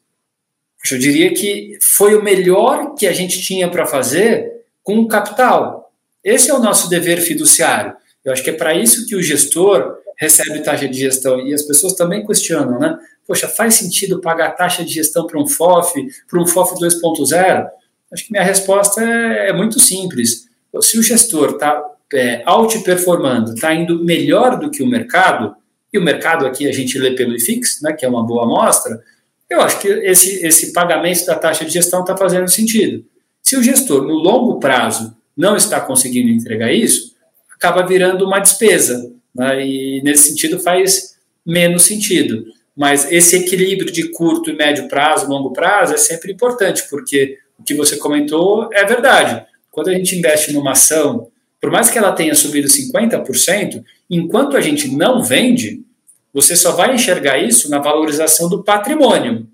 eu 0.90 0.98
diria 0.98 1.32
que 1.32 1.78
foi 1.82 2.14
o 2.14 2.22
melhor 2.22 2.94
que 2.94 3.06
a 3.06 3.12
gente 3.12 3.40
tinha 3.42 3.68
para 3.68 3.86
fazer 3.86 4.64
com 4.82 4.98
o 4.98 5.08
capital. 5.08 5.92
Esse 6.22 6.50
é 6.50 6.54
o 6.54 6.60
nosso 6.60 6.88
dever 6.88 7.20
fiduciário. 7.20 7.94
Eu 8.24 8.32
acho 8.32 8.42
que 8.42 8.50
é 8.50 8.52
para 8.52 8.74
isso 8.74 9.06
que 9.06 9.14
o 9.14 9.22
gestor 9.22 9.98
recebe 10.16 10.60
taxa 10.60 10.88
de 10.88 10.98
gestão. 10.98 11.40
E 11.40 11.52
as 11.52 11.62
pessoas 11.62 11.94
também 11.94 12.26
questionam, 12.26 12.78
né? 12.78 12.98
Poxa, 13.26 13.48
faz 13.48 13.74
sentido 13.74 14.20
pagar 14.20 14.50
taxa 14.52 14.84
de 14.84 14.92
gestão 14.92 15.26
para 15.26 15.40
um 15.40 15.46
FOF, 15.46 15.92
para 16.28 16.40
um 16.40 16.46
FOF 16.46 16.74
2.0? 16.74 17.68
Acho 18.12 18.24
que 18.24 18.32
minha 18.32 18.44
resposta 18.44 19.02
é, 19.02 19.50
é 19.50 19.52
muito 19.52 19.80
simples. 19.80 20.48
Se 20.80 20.98
o 20.98 21.02
gestor 21.02 21.52
está 21.52 21.82
é, 22.14 22.42
outperformando, 22.46 23.54
está 23.54 23.74
indo 23.74 24.04
melhor 24.04 24.58
do 24.58 24.70
que 24.70 24.82
o 24.82 24.86
mercado, 24.86 25.54
e 25.92 25.98
o 25.98 26.02
mercado 26.02 26.46
aqui 26.46 26.68
a 26.68 26.72
gente 26.72 26.98
lê 26.98 27.12
pelo 27.12 27.34
IFIX, 27.34 27.82
né, 27.82 27.92
que 27.92 28.04
é 28.04 28.08
uma 28.08 28.24
boa 28.24 28.44
amostra, 28.44 29.02
eu 29.48 29.60
acho 29.60 29.80
que 29.80 29.88
esse, 29.88 30.44
esse 30.44 30.72
pagamento 30.72 31.24
da 31.24 31.36
taxa 31.36 31.64
de 31.64 31.72
gestão 31.72 32.00
está 32.00 32.16
fazendo 32.16 32.48
sentido. 32.48 33.04
Se 33.42 33.56
o 33.56 33.62
gestor, 33.62 34.02
no 34.02 34.14
longo 34.14 34.58
prazo, 34.58 35.16
não 35.36 35.56
está 35.56 35.80
conseguindo 35.80 36.30
entregar 36.30 36.72
isso, 36.72 37.14
acaba 37.54 37.86
virando 37.86 38.24
uma 38.24 38.40
despesa. 38.40 39.12
Né, 39.34 39.64
e 39.64 40.02
nesse 40.02 40.30
sentido 40.30 40.58
faz 40.58 41.16
menos 41.44 41.84
sentido. 41.84 42.44
Mas 42.76 43.10
esse 43.10 43.36
equilíbrio 43.36 43.92
de 43.92 44.10
curto 44.10 44.50
e 44.50 44.56
médio 44.56 44.88
prazo, 44.88 45.28
longo 45.28 45.52
prazo, 45.52 45.94
é 45.94 45.96
sempre 45.96 46.32
importante, 46.32 46.82
porque 46.90 47.38
o 47.58 47.62
que 47.62 47.74
você 47.74 47.96
comentou 47.96 48.68
é 48.72 48.84
verdade. 48.84 49.46
Quando 49.70 49.88
a 49.88 49.94
gente 49.94 50.16
investe 50.16 50.52
numa 50.52 50.72
ação, 50.72 51.30
por 51.66 51.72
mais 51.72 51.90
que 51.90 51.98
ela 51.98 52.12
tenha 52.12 52.32
subido 52.32 52.68
50%, 52.68 53.82
enquanto 54.08 54.56
a 54.56 54.60
gente 54.60 54.86
não 54.96 55.20
vende, 55.20 55.82
você 56.32 56.54
só 56.54 56.70
vai 56.70 56.94
enxergar 56.94 57.38
isso 57.38 57.68
na 57.68 57.80
valorização 57.80 58.48
do 58.48 58.62
patrimônio. 58.62 59.48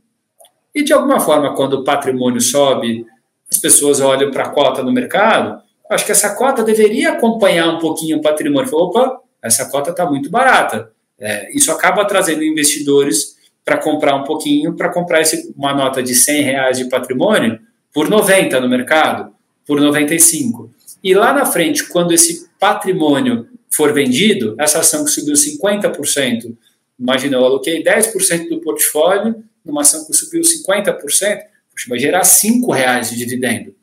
E 0.74 0.84
de 0.84 0.92
alguma 0.92 1.18
forma, 1.18 1.54
quando 1.54 1.72
o 1.72 1.84
patrimônio 1.84 2.38
sobe, 2.38 3.06
as 3.50 3.56
pessoas 3.56 3.98
olham 4.02 4.30
para 4.30 4.44
a 4.44 4.50
cota 4.50 4.82
no 4.82 4.92
mercado, 4.92 5.62
acho 5.88 6.04
que 6.04 6.12
essa 6.12 6.34
cota 6.34 6.62
deveria 6.62 7.12
acompanhar 7.12 7.74
um 7.74 7.78
pouquinho 7.78 8.18
o 8.18 8.20
patrimônio. 8.20 8.68
Fala, 8.68 8.82
opa, 8.82 9.20
essa 9.42 9.70
cota 9.70 9.88
está 9.88 10.04
muito 10.04 10.28
barata. 10.28 10.90
É, 11.18 11.50
isso 11.56 11.72
acaba 11.72 12.04
trazendo 12.04 12.44
investidores 12.44 13.38
para 13.64 13.78
comprar 13.78 14.16
um 14.16 14.24
pouquinho, 14.24 14.76
para 14.76 14.92
comprar 14.92 15.22
esse, 15.22 15.50
uma 15.56 15.72
nota 15.72 16.02
de 16.02 16.14
100 16.14 16.42
reais 16.42 16.76
de 16.76 16.90
patrimônio 16.90 17.58
por 17.90 18.10
90 18.10 18.60
no 18.60 18.68
mercado, 18.68 19.32
por 19.66 19.80
95. 19.80 20.71
E 21.02 21.14
lá 21.14 21.32
na 21.32 21.44
frente, 21.44 21.88
quando 21.88 22.12
esse 22.12 22.48
patrimônio 22.58 23.48
for 23.70 23.92
vendido, 23.92 24.54
essa 24.58 24.80
ação 24.80 25.04
que 25.04 25.10
subiu 25.10 25.34
50%, 25.34 26.56
Imagina, 27.02 27.36
eu 27.36 27.44
aloquei 27.44 27.82
10% 27.82 28.48
do 28.48 28.60
portfólio 28.60 29.42
numa 29.64 29.80
ação 29.80 30.06
que 30.06 30.12
subiu 30.14 30.40
50%, 30.40 31.00
puxa, 31.00 31.88
vai 31.88 31.98
gerar 31.98 32.22
R$ 32.22 32.72
reais 32.72 33.10
de 33.10 33.16
dividendo. 33.16 33.74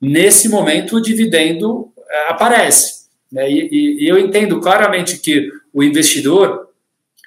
Nesse 0.00 0.48
momento, 0.48 0.96
o 0.96 1.00
dividendo 1.00 1.92
é, 2.08 2.30
aparece. 2.30 3.06
Né? 3.30 3.48
E, 3.48 3.68
e, 3.70 4.04
e 4.04 4.08
eu 4.08 4.18
entendo 4.18 4.60
claramente 4.60 5.18
que 5.18 5.48
o 5.72 5.82
investidor 5.82 6.70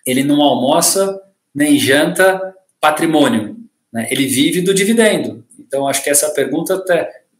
ele 0.05 0.23
não 0.23 0.41
almoça 0.41 1.19
nem 1.55 1.79
janta 1.79 2.53
patrimônio. 2.81 3.57
Né? 3.93 4.07
Ele 4.11 4.25
vive 4.25 4.61
do 4.61 4.73
dividendo. 4.73 5.45
Então, 5.57 5.87
acho 5.87 6.03
que 6.03 6.09
essa 6.09 6.29
pergunta 6.31 6.83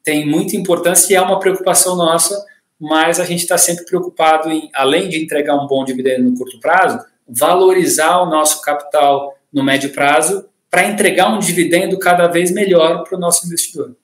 tem 0.04 0.26
muita 0.26 0.56
importância 0.56 1.14
e 1.14 1.16
é 1.16 1.22
uma 1.22 1.40
preocupação 1.40 1.96
nossa, 1.96 2.46
mas 2.80 3.20
a 3.20 3.26
gente 3.26 3.42
está 3.42 3.58
sempre 3.58 3.86
preocupado 3.86 4.50
em, 4.52 4.70
além 4.74 5.10
de 5.10 5.24
entregar 5.24 5.56
um 5.56 5.68
bom 5.68 5.84
dividendo 5.84 6.30
no 6.30 6.38
curto 6.38 6.60
prazo, 6.60 7.04
valorizar 7.28 8.22
o 8.22 8.26
nosso 8.26 8.62
capital 8.62 9.36
no 9.52 9.64
médio 9.64 9.92
prazo 9.92 10.46
para 10.70 10.88
entregar 10.88 11.34
um 11.34 11.40
dividendo 11.40 11.98
cada 12.00 12.28
vez 12.28 12.52
melhor 12.52 13.04
para 13.04 13.18
o 13.18 13.20
nosso 13.20 13.46
investidor. 13.46 13.96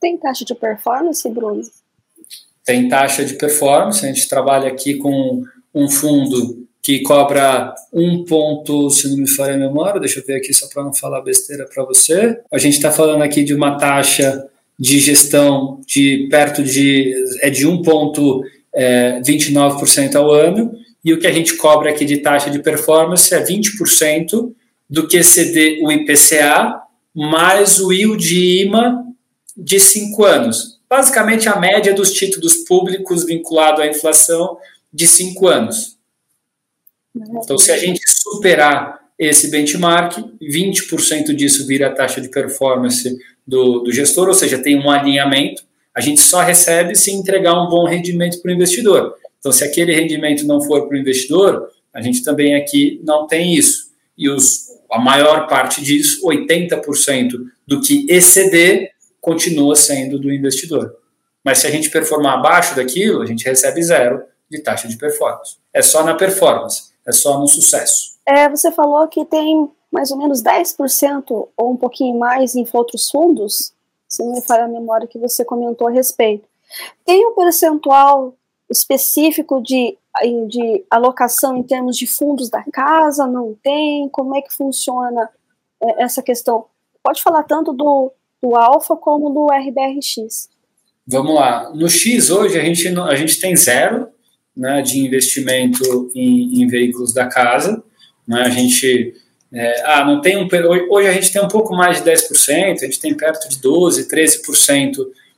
Tem 0.00 0.16
taxa 0.16 0.44
de 0.44 0.54
performance, 0.54 1.28
Bruno? 1.28 1.62
Tem 2.64 2.88
taxa 2.88 3.24
de 3.24 3.34
performance. 3.34 4.04
A 4.04 4.12
gente 4.12 4.28
trabalha 4.28 4.68
aqui 4.68 4.96
com 4.98 5.42
um 5.74 5.88
fundo 5.88 6.68
que 6.82 7.02
cobra 7.02 7.74
um 7.92 8.24
ponto, 8.24 8.88
se 8.90 9.10
não 9.10 9.18
me 9.18 9.28
falha 9.28 9.54
a 9.54 9.58
memória, 9.58 10.00
deixa 10.00 10.20
eu 10.20 10.24
ver 10.24 10.36
aqui 10.36 10.54
só 10.54 10.68
para 10.68 10.84
não 10.84 10.94
falar 10.94 11.20
besteira 11.20 11.66
para 11.66 11.84
você. 11.84 12.40
A 12.50 12.58
gente 12.58 12.74
está 12.76 12.90
falando 12.90 13.22
aqui 13.22 13.42
de 13.42 13.54
uma 13.54 13.76
taxa 13.76 14.48
de 14.78 15.00
gestão 15.00 15.80
de 15.86 16.28
perto 16.30 16.62
de 16.62 17.12
é 17.40 17.48
de 17.50 17.66
1,29% 17.66 20.14
ao 20.14 20.30
ano 20.30 20.70
e 21.04 21.12
o 21.12 21.18
que 21.18 21.26
a 21.26 21.32
gente 21.32 21.56
cobra 21.56 21.90
aqui 21.90 22.04
de 22.04 22.18
taxa 22.18 22.48
de 22.50 22.60
performance 22.60 23.34
é 23.34 23.42
20% 23.42 24.52
do 24.88 25.08
que 25.08 25.16
exceder 25.16 25.80
o 25.82 25.90
IPCA 25.90 26.80
mais 27.14 27.80
o 27.80 27.92
yield 27.92 28.62
IMA 28.62 29.04
de 29.56 29.80
5 29.80 30.24
anos. 30.24 30.78
Basicamente, 30.88 31.48
a 31.48 31.56
média 31.56 31.92
dos 31.92 32.12
títulos 32.12 32.58
públicos 32.58 33.24
vinculado 33.24 33.82
à 33.82 33.86
inflação 33.86 34.56
de 34.92 35.06
5 35.06 35.48
anos. 35.48 35.98
Então, 37.14 37.58
se 37.58 37.70
a 37.72 37.76
gente 37.76 38.00
superar 38.06 38.98
esse 39.18 39.50
benchmark, 39.50 40.16
20% 40.40 41.34
disso 41.34 41.66
vira 41.66 41.88
a 41.88 41.92
taxa 41.92 42.20
de 42.20 42.28
performance 42.28 43.18
do, 43.46 43.80
do 43.80 43.92
gestor, 43.92 44.28
ou 44.28 44.34
seja, 44.34 44.62
tem 44.62 44.78
um 44.78 44.90
alinhamento. 44.90 45.62
A 45.94 46.00
gente 46.00 46.20
só 46.20 46.40
recebe 46.40 46.94
se 46.94 47.10
entregar 47.10 47.60
um 47.60 47.68
bom 47.68 47.86
rendimento 47.86 48.40
para 48.40 48.50
o 48.50 48.54
investidor. 48.54 49.14
Então, 49.38 49.50
se 49.50 49.64
aquele 49.64 49.92
rendimento 49.92 50.46
não 50.46 50.60
for 50.62 50.86
para 50.86 50.96
o 50.96 51.00
investidor, 51.00 51.68
a 51.92 52.00
gente 52.00 52.22
também 52.22 52.54
aqui 52.54 53.00
não 53.04 53.26
tem 53.26 53.54
isso. 53.54 53.88
E 54.16 54.28
os, 54.28 54.68
a 54.90 55.00
maior 55.00 55.48
parte 55.48 55.82
disso, 55.82 56.24
80% 56.24 57.32
do 57.66 57.80
que 57.80 58.06
exceder, 58.08 58.92
continua 59.20 59.74
sendo 59.74 60.18
do 60.18 60.32
investidor. 60.32 60.94
Mas 61.44 61.58
se 61.58 61.66
a 61.66 61.70
gente 61.70 61.90
performar 61.90 62.34
abaixo 62.34 62.76
daquilo, 62.76 63.22
a 63.22 63.26
gente 63.26 63.44
recebe 63.44 63.82
zero 63.82 64.22
de 64.50 64.60
taxa 64.60 64.86
de 64.86 64.96
performance. 64.96 65.56
É 65.72 65.82
só 65.82 66.04
na 66.04 66.14
performance, 66.14 66.90
é 67.06 67.12
só 67.12 67.38
no 67.38 67.48
sucesso. 67.48 68.17
É, 68.28 68.46
você 68.46 68.70
falou 68.70 69.08
que 69.08 69.24
tem 69.24 69.70
mais 69.90 70.10
ou 70.10 70.18
menos 70.18 70.42
10% 70.42 71.48
ou 71.56 71.72
um 71.72 71.78
pouquinho 71.78 72.18
mais 72.18 72.54
em 72.54 72.66
outros 72.74 73.08
fundos, 73.08 73.72
se 74.06 74.22
não 74.22 74.34
me 74.34 74.42
falha 74.42 74.64
a 74.64 74.68
memória 74.68 75.08
que 75.08 75.18
você 75.18 75.42
comentou 75.46 75.88
a 75.88 75.90
respeito. 75.90 76.46
Tem 77.06 77.26
um 77.26 77.34
percentual 77.34 78.34
específico 78.70 79.62
de, 79.62 79.96
de 80.46 80.84
alocação 80.90 81.56
em 81.56 81.62
termos 81.62 81.96
de 81.96 82.06
fundos 82.06 82.50
da 82.50 82.62
casa? 82.70 83.26
Não 83.26 83.56
tem? 83.62 84.10
Como 84.10 84.36
é 84.36 84.42
que 84.42 84.52
funciona 84.52 85.30
é, 85.82 86.02
essa 86.02 86.22
questão? 86.22 86.66
Pode 87.02 87.22
falar 87.22 87.44
tanto 87.44 87.72
do, 87.72 88.12
do 88.42 88.54
Alfa 88.56 88.94
como 88.94 89.30
do 89.30 89.46
RBRX. 89.46 90.50
vamos 91.06 91.34
lá. 91.34 91.70
No 91.70 91.88
X 91.88 92.28
hoje 92.28 92.60
a 92.60 92.62
gente, 92.62 92.86
a 92.88 93.16
gente 93.16 93.40
tem 93.40 93.56
zero 93.56 94.08
né, 94.54 94.82
de 94.82 94.98
investimento 94.98 96.10
em, 96.14 96.62
em 96.62 96.66
veículos 96.66 97.14
da 97.14 97.26
casa. 97.26 97.82
Né, 98.28 98.42
a 98.42 98.50
gente 98.50 99.14
é, 99.52 99.82
ah, 99.84 100.04
não 100.04 100.20
tem 100.20 100.36
um, 100.36 100.46
hoje 100.90 101.08
a 101.08 101.12
gente 101.12 101.32
tem 101.32 101.42
um 101.42 101.48
pouco 101.48 101.74
mais 101.74 102.02
de 102.02 102.10
10%, 102.10 102.82
a 102.82 102.84
gente 102.84 103.00
tem 103.00 103.14
perto 103.14 103.48
de 103.48 103.56
12%, 103.58 104.06
13% 104.06 104.96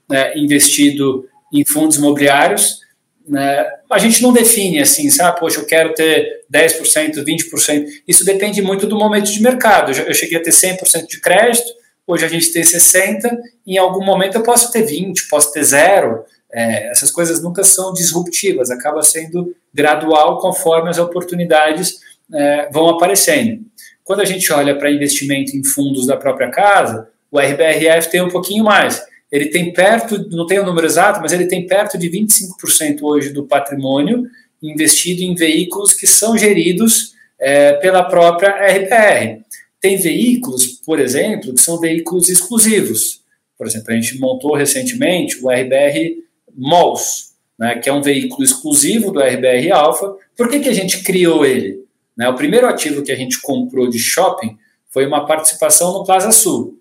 né, 0.09 0.37
investido 0.37 1.29
em 1.53 1.64
fundos 1.64 1.96
imobiliários. 1.96 2.81
Né, 3.29 3.64
a 3.88 3.98
gente 3.98 4.20
não 4.22 4.33
define 4.33 4.81
assim, 4.81 5.09
sabe, 5.11 5.38
poxa, 5.38 5.61
eu 5.61 5.66
quero 5.66 5.94
ter 5.94 6.44
10%, 6.53 7.24
20%. 7.24 7.87
Isso 8.09 8.24
depende 8.24 8.61
muito 8.61 8.87
do 8.87 8.98
momento 8.98 9.31
de 9.31 9.40
mercado. 9.40 9.92
Eu 9.92 10.14
cheguei 10.14 10.38
a 10.38 10.42
ter 10.42 10.50
100% 10.50 11.07
de 11.07 11.20
crédito, 11.20 11.68
hoje 12.05 12.24
a 12.24 12.29
gente 12.29 12.53
tem 12.53 12.62
60%, 12.62 13.31
em 13.64 13.79
algum 13.79 14.05
momento 14.05 14.35
eu 14.35 14.42
posso 14.42 14.72
ter 14.72 14.85
20%, 14.85 15.14
posso 15.31 15.53
ter 15.53 15.62
zero. 15.62 16.24
É, 16.53 16.90
essas 16.90 17.12
coisas 17.12 17.40
nunca 17.40 17.62
são 17.62 17.92
disruptivas, 17.92 18.72
acaba 18.72 19.03
sendo 19.03 19.55
gradual 19.72 20.40
conforme 20.40 20.90
as 20.90 20.98
oportunidades 20.98 22.00
é, 22.32 22.68
vão 22.72 22.88
aparecendo. 22.88 23.64
Quando 24.04 24.20
a 24.20 24.24
gente 24.24 24.52
olha 24.52 24.76
para 24.76 24.90
investimento 24.90 25.56
em 25.56 25.64
fundos 25.64 26.06
da 26.06 26.16
própria 26.16 26.50
casa, 26.50 27.08
o 27.30 27.38
RBRF 27.38 28.10
tem 28.10 28.22
um 28.22 28.28
pouquinho 28.28 28.64
mais. 28.64 29.02
Ele 29.30 29.46
tem 29.46 29.72
perto, 29.72 30.28
não 30.30 30.46
tem 30.46 30.58
o 30.58 30.66
número 30.66 30.86
exato, 30.86 31.20
mas 31.20 31.32
ele 31.32 31.46
tem 31.46 31.66
perto 31.66 31.96
de 31.96 32.10
25% 32.10 33.02
hoje 33.02 33.30
do 33.30 33.46
patrimônio 33.46 34.26
investido 34.62 35.22
em 35.22 35.34
veículos 35.34 35.94
que 35.94 36.06
são 36.06 36.36
geridos 36.36 37.14
é, 37.38 37.74
pela 37.74 38.02
própria 38.02 38.50
RBR. 38.50 39.42
Tem 39.80 39.96
veículos, 39.96 40.66
por 40.84 41.00
exemplo, 41.00 41.54
que 41.54 41.60
são 41.60 41.78
veículos 41.78 42.28
exclusivos. 42.28 43.22
Por 43.56 43.66
exemplo, 43.66 43.92
a 43.92 43.94
gente 43.94 44.18
montou 44.18 44.54
recentemente 44.54 45.38
o 45.42 45.48
RBR 45.48 46.16
Malls, 46.54 47.30
né, 47.58 47.78
que 47.78 47.88
é 47.88 47.92
um 47.92 48.02
veículo 48.02 48.42
exclusivo 48.42 49.10
do 49.10 49.20
RBR 49.20 49.70
Alpha. 49.72 50.14
Por 50.36 50.48
que, 50.48 50.60
que 50.60 50.68
a 50.68 50.74
gente 50.74 51.02
criou 51.02 51.46
ele? 51.46 51.84
Né? 52.16 52.28
O 52.28 52.34
primeiro 52.34 52.66
ativo 52.66 53.02
que 53.02 53.12
a 53.12 53.16
gente 53.16 53.40
comprou 53.40 53.88
de 53.88 53.98
shopping 53.98 54.56
foi 54.88 55.06
uma 55.06 55.26
participação 55.26 55.92
no 55.92 56.04
Plaza 56.04 56.32
Sul. 56.32 56.78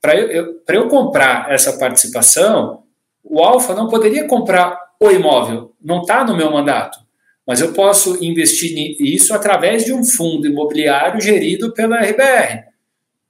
Para 0.00 0.16
eu, 0.16 0.28
eu, 0.28 0.62
eu 0.68 0.88
comprar 0.88 1.50
essa 1.50 1.78
participação, 1.78 2.82
o 3.22 3.42
Alfa 3.42 3.74
não 3.74 3.88
poderia 3.88 4.26
comprar 4.26 4.78
o 5.00 5.10
imóvel, 5.10 5.74
não 5.82 6.02
está 6.02 6.24
no 6.24 6.36
meu 6.36 6.50
mandato. 6.50 6.98
Mas 7.46 7.60
eu 7.60 7.72
posso 7.72 8.22
investir 8.24 8.74
nisso 8.74 9.34
através 9.34 9.84
de 9.84 9.92
um 9.92 10.04
fundo 10.04 10.46
imobiliário 10.46 11.20
gerido 11.20 11.72
pela 11.72 12.00
RBR. 12.00 12.64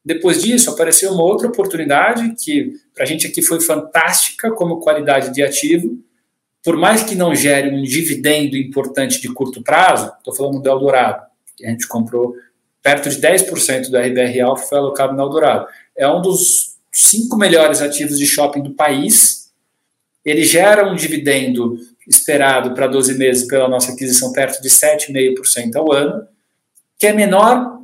Depois 0.05 0.43
disso, 0.43 0.71
apareceu 0.71 1.13
uma 1.13 1.25
outra 1.25 1.49
oportunidade 1.49 2.35
que 2.39 2.73
para 2.95 3.05
a 3.05 3.07
gente 3.07 3.27
aqui 3.27 3.41
foi 3.41 3.61
fantástica 3.61 4.53
como 4.53 4.81
qualidade 4.81 5.33
de 5.33 5.43
ativo, 5.43 5.99
por 6.65 6.79
mais 6.79 7.03
que 7.03 7.15
não 7.15 7.35
gere 7.35 7.69
um 7.69 7.83
dividendo 7.83 8.57
importante 8.57 9.21
de 9.21 9.29
curto 9.29 9.63
prazo, 9.63 10.11
estou 10.17 10.35
falando 10.35 10.63
do 10.63 10.69
Eldorado, 10.69 11.23
que 11.55 11.67
a 11.67 11.71
gente 11.71 11.87
comprou 11.87 12.35
perto 12.83 13.11
de 13.11 13.21
10% 13.21 13.91
do 13.91 13.99
RBR 13.99 14.41
Alpha 14.41 14.67
foi 14.67 14.79
alocado 14.79 15.15
no 15.15 15.23
Eldorado. 15.23 15.67
É 15.95 16.09
um 16.09 16.23
dos 16.23 16.77
cinco 16.91 17.37
melhores 17.37 17.83
ativos 17.83 18.19
de 18.19 18.27
shopping 18.27 18.63
do 18.63 18.73
país. 18.73 19.53
Ele 20.25 20.43
gera 20.43 20.91
um 20.91 20.97
dividendo 20.97 21.79
esperado 22.09 22.75
para 22.75 22.87
12 22.87 23.19
meses 23.19 23.47
pela 23.47 23.69
nossa 23.69 23.93
aquisição 23.93 24.33
perto 24.33 24.63
de 24.63 24.69
7,5% 24.71 25.77
ao 25.77 25.93
ano, 25.93 26.27
que 26.99 27.07
é 27.07 27.13
menor 27.13 27.83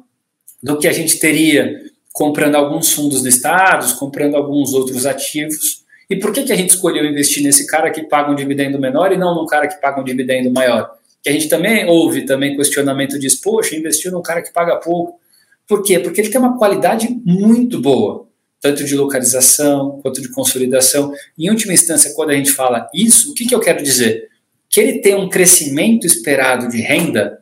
do 0.62 0.79
que 0.79 0.88
a 0.88 0.93
gente 0.93 1.19
teria 1.19 1.83
comprando 2.12 2.55
alguns 2.55 2.93
fundos 2.93 3.23
listados, 3.23 3.93
comprando 3.93 4.37
alguns 4.37 4.73
outros 4.73 5.05
ativos 5.05 5.85
e 6.11 6.16
por 6.16 6.33
que, 6.33 6.42
que 6.42 6.53
a 6.53 6.57
gente 6.57 6.70
escolheu 6.70 7.07
investir 7.07 7.40
nesse 7.40 7.68
cara 7.68 7.88
que 7.88 8.03
paga 8.03 8.33
um 8.33 8.35
dividendo 8.35 8.81
menor 8.81 9.12
e 9.12 9.16
não 9.16 9.33
num 9.33 9.46
cara 9.46 9.68
que 9.68 9.81
paga 9.81 10.01
um 10.01 10.05
dividendo 10.05 10.51
maior? 10.51 10.90
Que 11.23 11.29
a 11.29 11.33
gente 11.33 11.49
também 11.49 11.87
ouve 11.87 12.27
também 12.27 12.57
questionamento 12.57 13.16
diz, 13.16 13.37
poxa, 13.37 13.77
investiu 13.77 14.11
num 14.11 14.20
cara 14.20 14.42
que 14.42 14.53
paga 14.53 14.75
pouco. 14.77 15.20
Por 15.68 15.85
quê? 15.85 16.01
Porque 16.01 16.20
ele 16.20 16.31
tem 16.31 16.40
uma 16.40 16.59
qualidade 16.59 17.09
muito 17.25 17.81
boa, 17.81 18.27
tanto 18.61 18.83
de 18.83 18.96
localização 18.96 20.01
quanto 20.03 20.20
de 20.20 20.29
consolidação. 20.31 21.14
Em 21.38 21.49
última 21.49 21.73
instância, 21.73 22.12
quando 22.12 22.31
a 22.31 22.35
gente 22.35 22.51
fala 22.51 22.88
isso, 22.92 23.31
o 23.31 23.35
que, 23.35 23.46
que 23.46 23.55
eu 23.55 23.61
quero 23.61 23.81
dizer? 23.81 24.29
Que 24.68 24.81
ele 24.81 24.99
tem 24.99 25.14
um 25.14 25.29
crescimento 25.29 26.09
esperado 26.09 26.68
de 26.68 26.79
renda 26.79 27.40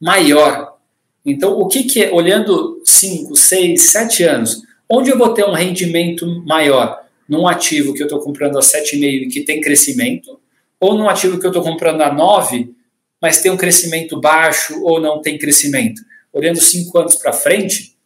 maior. 0.00 0.78
Então, 1.24 1.52
o 1.52 1.68
que, 1.68 1.84
que 1.84 2.02
é, 2.02 2.12
olhando 2.12 2.82
5, 2.84 3.36
6, 3.36 3.90
7 3.92 4.24
anos, 4.24 4.62
onde 4.90 5.10
eu 5.10 5.18
vou 5.18 5.32
ter 5.32 5.44
um 5.44 5.52
rendimento 5.52 6.26
maior? 6.44 7.06
Num 7.28 7.46
ativo 7.46 7.92
que 7.92 8.02
eu 8.02 8.06
estou 8.06 8.20
comprando 8.20 8.56
a 8.56 8.60
7,5 8.60 9.02
e 9.02 9.28
que 9.28 9.42
tem 9.42 9.60
crescimento, 9.60 10.40
ou 10.80 10.96
num 10.96 11.08
ativo 11.08 11.38
que 11.38 11.46
eu 11.46 11.50
estou 11.50 11.62
comprando 11.62 12.00
a 12.02 12.12
9, 12.12 12.72
mas 13.20 13.42
tem 13.42 13.50
um 13.50 13.56
crescimento 13.56 14.20
baixo 14.20 14.82
ou 14.82 15.00
não 15.00 15.20
tem 15.20 15.36
crescimento. 15.36 16.00
Olhando 16.32 16.60
cinco 16.60 16.98
anos 16.98 17.16
para 17.16 17.32
frente, 17.32 17.96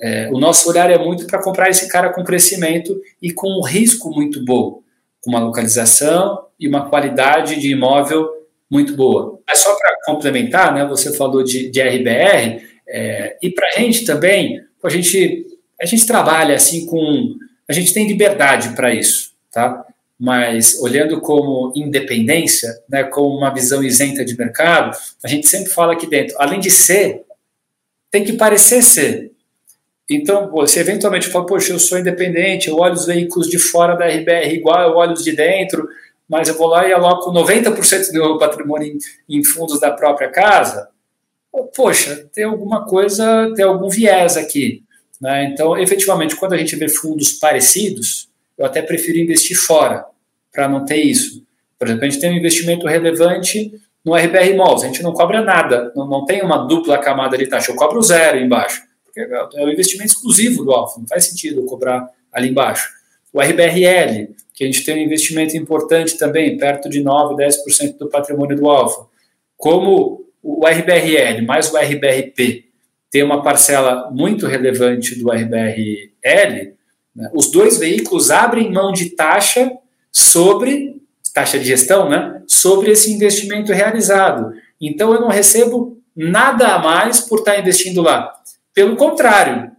é, 0.00 0.28
o 0.32 0.38
nosso 0.38 0.68
olhar 0.68 0.90
é 0.90 0.98
muito 0.98 1.26
para 1.26 1.42
comprar 1.42 1.70
esse 1.70 1.88
cara 1.88 2.12
com 2.12 2.24
crescimento 2.24 3.00
e 3.20 3.32
com 3.32 3.48
um 3.48 3.62
risco 3.62 4.10
muito 4.10 4.44
bom, 4.44 4.82
com 5.20 5.30
uma 5.30 5.40
localização 5.40 6.46
e 6.58 6.66
uma 6.66 6.88
qualidade 6.88 7.60
de 7.60 7.70
imóvel 7.70 8.28
muito 8.70 8.96
boa. 8.96 9.38
Mas 9.46 9.58
só 9.60 9.74
para 9.76 9.96
complementar, 10.04 10.74
né, 10.74 10.84
você 10.84 11.14
falou 11.16 11.44
de, 11.44 11.70
de 11.70 11.80
RBR, 11.80 12.62
é, 12.88 13.36
e 13.42 13.50
para 13.50 13.68
a 13.68 13.78
gente 13.78 14.04
também, 14.04 14.60
a 14.82 14.88
gente, 14.88 15.46
a 15.80 15.86
gente 15.86 16.06
trabalha 16.06 16.54
assim 16.54 16.86
com 16.86 17.36
a 17.68 17.72
gente 17.72 17.92
tem 17.92 18.06
liberdade 18.06 18.74
para 18.74 18.94
isso, 18.94 19.32
tá? 19.50 19.84
Mas 20.18 20.80
olhando 20.80 21.20
como 21.20 21.72
independência, 21.74 22.70
né, 22.88 23.04
como 23.04 23.36
uma 23.36 23.52
visão 23.52 23.82
isenta 23.82 24.24
de 24.24 24.36
mercado, 24.36 24.96
a 25.22 25.28
gente 25.28 25.46
sempre 25.48 25.70
fala 25.70 25.92
aqui 25.92 26.06
dentro, 26.06 26.36
além 26.38 26.60
de 26.60 26.70
ser, 26.70 27.24
tem 28.10 28.24
que 28.24 28.34
parecer 28.34 28.82
ser. 28.82 29.32
Então, 30.08 30.50
você 30.50 30.80
eventualmente 30.80 31.28
fala, 31.28 31.46
poxa, 31.46 31.72
eu 31.72 31.78
sou 31.78 31.98
independente, 31.98 32.68
eu 32.68 32.76
olho 32.76 32.94
os 32.94 33.06
veículos 33.06 33.48
de 33.48 33.58
fora 33.58 33.96
da 33.96 34.06
RBR 34.06 34.54
igual, 34.54 34.90
eu 34.90 34.96
olho 34.96 35.14
os 35.14 35.24
de 35.24 35.32
dentro, 35.32 35.88
mas 36.28 36.48
eu 36.48 36.56
vou 36.56 36.68
lá 36.68 36.86
e 36.86 36.92
aloco 36.92 37.32
90% 37.32 38.12
do 38.12 38.12
meu 38.12 38.38
patrimônio 38.38 38.88
em, 39.28 39.38
em 39.38 39.42
fundos 39.42 39.80
da 39.80 39.90
própria 39.90 40.30
casa. 40.30 40.88
Poxa, 41.74 42.28
tem 42.32 42.44
alguma 42.44 42.84
coisa, 42.84 43.52
tem 43.56 43.64
algum 43.64 43.88
viés 43.88 44.36
aqui. 44.36 44.83
Né? 45.20 45.44
Então, 45.44 45.76
efetivamente, 45.78 46.36
quando 46.36 46.54
a 46.54 46.56
gente 46.56 46.76
vê 46.76 46.88
fundos 46.88 47.32
parecidos, 47.32 48.28
eu 48.56 48.66
até 48.66 48.82
prefiro 48.82 49.18
investir 49.18 49.56
fora, 49.56 50.04
para 50.52 50.68
não 50.68 50.84
ter 50.84 50.98
isso. 50.98 51.44
Por 51.78 51.88
exemplo, 51.88 52.06
a 52.06 52.08
gente 52.08 52.20
tem 52.20 52.30
um 52.30 52.36
investimento 52.36 52.86
relevante 52.86 53.72
no 54.04 54.14
RBR 54.14 54.54
Malls, 54.54 54.84
a 54.84 54.86
gente 54.86 55.02
não 55.02 55.12
cobra 55.12 55.42
nada, 55.42 55.92
não, 55.96 56.06
não 56.06 56.24
tem 56.24 56.42
uma 56.42 56.58
dupla 56.66 56.98
camada 56.98 57.36
de 57.36 57.46
taxa, 57.46 57.72
eu 57.72 57.76
cobro 57.76 58.00
zero 58.02 58.38
embaixo, 58.38 58.82
porque 59.04 59.20
é 59.20 59.64
um 59.64 59.70
investimento 59.70 60.12
exclusivo 60.12 60.64
do 60.64 60.70
Alfa, 60.72 61.00
não 61.00 61.08
faz 61.08 61.24
sentido 61.24 61.62
eu 61.62 61.64
cobrar 61.64 62.08
ali 62.32 62.48
embaixo. 62.48 62.88
O 63.32 63.40
RBRL, 63.40 64.28
que 64.52 64.62
a 64.62 64.66
gente 64.66 64.84
tem 64.84 64.96
um 64.96 65.04
investimento 65.04 65.56
importante 65.56 66.16
também, 66.16 66.56
perto 66.56 66.88
de 66.88 67.02
9, 67.02 67.34
10% 67.34 67.96
do 67.98 68.08
patrimônio 68.08 68.56
do 68.56 68.68
Alfa. 68.70 69.06
Como 69.56 70.24
o 70.42 70.66
RBRL 70.66 71.44
mais 71.44 71.72
o 71.72 71.76
RBRP 71.76 72.66
tem 73.14 73.22
uma 73.22 73.44
parcela 73.44 74.10
muito 74.10 74.44
relevante 74.44 75.14
do 75.14 75.30
RBRL, 75.30 76.74
né, 77.14 77.30
os 77.32 77.48
dois 77.48 77.78
veículos 77.78 78.32
abrem 78.32 78.72
mão 78.72 78.90
de 78.90 79.10
taxa 79.10 79.70
sobre 80.10 81.00
taxa 81.32 81.56
de 81.56 81.64
gestão, 81.64 82.08
né, 82.08 82.42
sobre 82.48 82.90
esse 82.90 83.12
investimento 83.12 83.72
realizado. 83.72 84.52
Então 84.80 85.14
eu 85.14 85.20
não 85.20 85.28
recebo 85.28 85.96
nada 86.16 86.74
a 86.74 86.78
mais 86.80 87.20
por 87.20 87.38
estar 87.38 87.56
investindo 87.56 88.02
lá. 88.02 88.34
Pelo 88.74 88.96
contrário, 88.96 89.70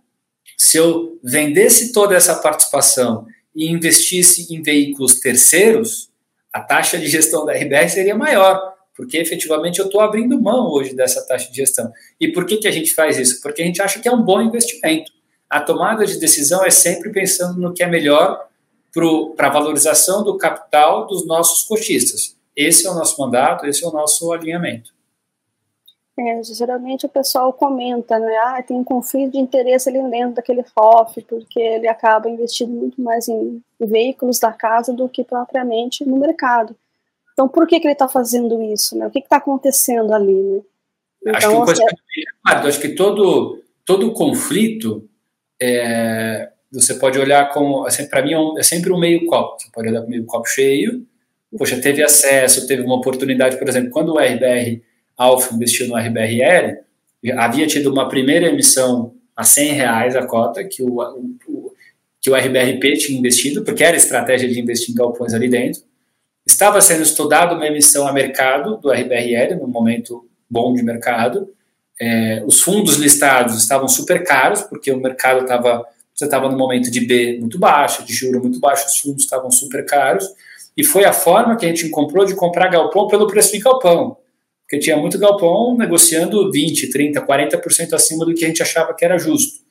se 0.57 0.77
eu 0.77 1.19
vendesse 1.21 1.91
toda 1.91 2.15
essa 2.15 2.35
participação 2.35 3.25
e 3.53 3.69
investisse 3.69 4.47
em 4.55 4.61
veículos 4.61 5.19
terceiros, 5.19 6.09
a 6.53 6.61
taxa 6.61 6.97
de 6.97 7.07
gestão 7.07 7.45
da 7.45 7.51
RBR 7.51 7.89
seria 7.89 8.15
maior 8.15 8.74
porque 8.95 9.17
efetivamente 9.17 9.79
eu 9.79 9.85
estou 9.85 9.99
abrindo 9.99 10.41
mão 10.41 10.69
hoje 10.71 10.95
dessa 10.95 11.25
taxa 11.27 11.49
de 11.51 11.57
gestão. 11.57 11.91
E 12.19 12.31
por 12.31 12.45
que, 12.45 12.57
que 12.57 12.67
a 12.67 12.71
gente 12.71 12.93
faz 12.93 13.17
isso? 13.17 13.41
Porque 13.41 13.61
a 13.61 13.65
gente 13.65 13.81
acha 13.81 13.99
que 13.99 14.07
é 14.07 14.11
um 14.11 14.21
bom 14.21 14.41
investimento. 14.41 15.11
A 15.49 15.59
tomada 15.59 16.05
de 16.05 16.17
decisão 16.17 16.65
é 16.65 16.69
sempre 16.69 17.11
pensando 17.11 17.59
no 17.59 17.73
que 17.73 17.83
é 17.83 17.87
melhor 17.87 18.47
para 19.35 19.47
a 19.47 19.51
valorização 19.51 20.23
do 20.23 20.37
capital 20.37 21.05
dos 21.05 21.27
nossos 21.27 21.63
cotistas. 21.63 22.37
Esse 22.55 22.87
é 22.87 22.89
o 22.89 22.93
nosso 22.93 23.19
mandato, 23.19 23.65
esse 23.65 23.83
é 23.83 23.87
o 23.87 23.91
nosso 23.91 24.31
alinhamento. 24.31 24.95
É, 26.17 26.41
geralmente 26.43 27.05
o 27.05 27.09
pessoal 27.09 27.51
comenta, 27.51 28.17
né? 28.17 28.33
Ah, 28.45 28.63
tem 28.63 28.77
um 28.77 28.85
conflito 28.85 29.33
de 29.33 29.37
interesse 29.37 29.89
ali 29.89 30.01
dentro 30.09 30.35
daquele 30.35 30.63
FOF, 30.63 31.21
porque 31.23 31.59
ele 31.59 31.89
acaba 31.89 32.29
investindo 32.29 32.71
muito 32.71 33.01
mais 33.01 33.27
em 33.27 33.61
veículos 33.77 34.39
da 34.39 34.53
casa 34.53 34.93
do 34.93 35.09
que 35.09 35.25
propriamente 35.25 36.05
no 36.05 36.15
mercado. 36.17 36.73
Então, 37.35 37.49
por 37.49 37.67
que, 37.67 37.81
que 37.81 37.85
ele 37.85 37.93
está 37.93 38.07
fazendo 38.07 38.63
isso? 38.63 38.97
Né? 38.97 39.05
O 39.05 39.11
que 39.11 39.19
está 39.19 39.35
acontecendo 39.35 40.13
ali? 40.13 40.63
Né? 41.21 41.33
Então, 41.35 41.63
acho 41.63 41.73
que, 41.73 41.81
coisa 41.83 41.83
é... 41.83 42.51
acho 42.69 42.79
que 42.79 42.89
todo, 42.89 43.61
todo 43.83 44.13
conflito 44.13 45.05
é, 45.61 46.49
você 46.71 46.93
pode 46.93 47.19
olhar 47.19 47.51
como, 47.51 47.85
assim, 47.85 48.07
para 48.07 48.21
mim 48.21 48.33
é, 48.33 48.59
é, 48.59 48.63
sempre 48.63 48.93
um 48.93 48.97
meio 48.97 49.25
copo, 49.25 49.59
você 49.59 49.67
pode 49.73 49.89
olhar 49.89 49.99
para 49.99 50.09
meio 50.09 50.25
copo 50.25 50.47
cheio, 50.47 51.05
poxa, 51.57 51.75
teve 51.81 52.01
acesso, 52.01 52.67
teve 52.67 52.83
uma 52.83 52.95
oportunidade, 52.95 53.57
por 53.57 53.67
exemplo, 53.67 53.89
quando 53.91 54.13
o 54.13 54.17
RBR 54.17 54.81
Alpha 55.17 55.53
investiu 55.53 55.89
no 55.89 55.97
RBRL, 55.97 56.77
havia 57.37 57.67
tido 57.67 57.91
uma 57.91 58.07
primeira 58.07 58.47
emissão 58.47 59.13
a 59.35 59.43
100 59.43 59.73
reais 59.73 60.15
a 60.15 60.25
cota 60.25 60.63
que 60.63 60.81
o, 60.81 61.01
o, 61.01 61.73
que 62.21 62.29
o 62.29 62.35
RBRP 62.35 62.97
tinha 62.97 63.19
investido, 63.19 63.61
porque 63.63 63.83
era 63.83 63.97
estratégia 63.97 64.47
de 64.47 64.59
investir 64.59 64.91
em 64.91 64.97
galpões 64.97 65.33
ali 65.33 65.49
dentro. 65.49 65.81
Estava 66.45 66.79
sendo 66.81 67.01
estudado 67.01 67.55
uma 67.55 67.65
emissão 67.65 68.07
a 68.07 68.13
mercado 68.13 68.77
do 68.77 68.91
RBRL, 68.91 69.55
no 69.59 69.67
momento 69.67 70.27
bom 70.49 70.73
de 70.73 70.83
mercado. 70.83 71.49
É, 71.99 72.43
os 72.45 72.61
fundos 72.61 72.97
listados 72.97 73.57
estavam 73.57 73.87
super 73.87 74.23
caros, 74.23 74.61
porque 74.61 74.91
o 74.91 74.99
mercado 74.99 75.41
estava 75.41 75.85
você 76.13 76.23
estava 76.23 76.47
no 76.47 76.57
momento 76.57 76.89
de 76.89 77.01
B 77.01 77.37
muito 77.41 77.59
baixo, 77.59 78.05
de 78.05 78.13
juro 78.13 78.39
muito 78.39 78.57
baixo, 78.57 78.87
os 78.87 78.97
fundos 78.99 79.25
estavam 79.25 79.51
super 79.51 79.85
caros, 79.85 80.25
e 80.77 80.81
foi 80.81 81.03
a 81.03 81.11
forma 81.11 81.57
que 81.57 81.65
a 81.65 81.67
gente 81.67 81.89
comprou 81.89 82.25
de 82.25 82.33
comprar 82.35 82.69
galpão 82.69 83.07
pelo 83.07 83.27
preço 83.27 83.51
de 83.51 83.59
galpão 83.59 84.17
porque 84.65 84.79
tinha 84.79 84.97
muito 84.97 85.19
galpão 85.19 85.77
negociando 85.77 86.51
20, 86.51 86.89
30, 86.89 87.21
40% 87.21 87.93
acima 87.93 88.25
do 88.25 88.33
que 88.33 88.43
a 88.43 88.47
gente 88.47 88.63
achava 88.63 88.93
que 88.95 89.05
era 89.05 89.17
justo. 89.17 89.63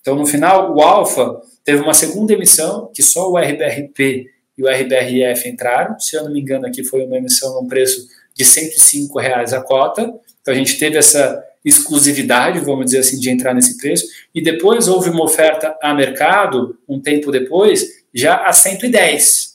Então, 0.00 0.16
no 0.16 0.26
final, 0.26 0.74
o 0.74 0.82
Alfa 0.82 1.40
teve 1.64 1.80
uma 1.80 1.94
segunda 1.94 2.32
emissão, 2.32 2.90
que 2.92 3.02
só 3.02 3.30
o 3.30 3.38
RBRP 3.38 4.26
e 4.56 4.62
o 4.62 4.68
RBRF 4.68 5.48
entraram. 5.48 5.98
Se 5.98 6.16
eu 6.16 6.24
não 6.24 6.32
me 6.32 6.40
engano, 6.40 6.66
aqui 6.66 6.84
foi 6.84 7.04
uma 7.04 7.16
emissão 7.16 7.60
num 7.60 7.68
preço 7.68 8.06
de 8.34 8.44
105 8.44 9.18
reais 9.18 9.52
a 9.52 9.60
cota. 9.60 10.02
Então, 10.40 10.52
a 10.52 10.56
gente 10.56 10.78
teve 10.78 10.96
essa 10.96 11.42
exclusividade, 11.64 12.58
vamos 12.60 12.86
dizer 12.86 12.98
assim, 12.98 13.18
de 13.18 13.30
entrar 13.30 13.54
nesse 13.54 13.78
preço. 13.78 14.06
E 14.34 14.42
depois 14.42 14.88
houve 14.88 15.10
uma 15.10 15.24
oferta 15.24 15.76
a 15.82 15.94
mercado, 15.94 16.78
um 16.88 17.00
tempo 17.00 17.30
depois, 17.30 18.02
já 18.12 18.36
a 18.46 18.52
110. 18.52 19.52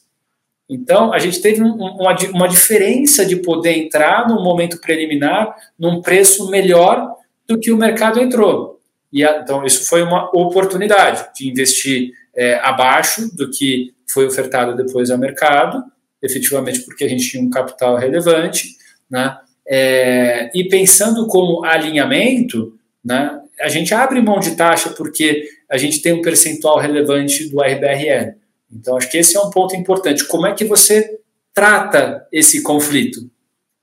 Então, 0.70 1.14
a 1.14 1.20
gente 1.20 1.42
teve 1.42 1.62
um, 1.62 1.74
uma, 1.74 2.16
uma 2.34 2.48
diferença 2.48 3.26
de 3.26 3.38
poder 3.38 3.78
entrar 3.78 4.28
no 4.28 4.44
momento 4.44 4.80
preliminar 4.80 5.56
num 5.80 6.02
preço 6.02 6.50
melhor 6.50 7.16
do 7.48 7.58
que 7.58 7.72
o 7.72 7.78
mercado 7.78 8.20
entrou. 8.20 8.80
E 9.12 9.24
então, 9.24 9.66
isso 9.66 9.88
foi 9.88 10.02
uma 10.02 10.30
oportunidade 10.34 11.26
de 11.36 11.50
investir 11.50 12.12
é, 12.36 12.56
abaixo 12.56 13.34
do 13.36 13.50
que 13.50 13.94
foi 14.10 14.26
ofertado 14.26 14.76
depois 14.76 15.10
ao 15.10 15.18
mercado, 15.18 15.84
efetivamente 16.22 16.82
porque 16.82 17.04
a 17.04 17.10
gente 17.10 17.30
tinha 17.30 17.44
um 17.44 17.50
capital 17.50 17.96
relevante, 17.98 18.76
né? 19.10 19.38
É, 19.68 20.50
e 20.56 20.68
pensando 20.70 21.28
como 21.28 21.66
alinhamento, 21.66 22.78
né, 23.04 23.42
a 23.60 23.68
gente 23.68 23.94
abre 23.94 24.22
mão 24.22 24.40
de 24.40 24.56
taxa 24.56 24.92
porque 24.92 25.50
a 25.70 25.78
gente 25.78 26.02
tem 26.02 26.14
um 26.14 26.22
percentual 26.22 26.80
relevante 26.80 27.50
do 27.50 27.60
RBRL. 27.60 28.36
Então, 28.72 28.98
acho 28.98 29.10
que 29.10 29.18
esse 29.18 29.36
é 29.36 29.40
um 29.42 29.50
ponto 29.50 29.76
importante. 29.76 30.26
Como 30.26 30.46
é 30.46 30.54
que 30.54 30.64
você 30.64 31.20
trata 31.54 32.26
esse 32.32 32.62
conflito? 32.64 33.30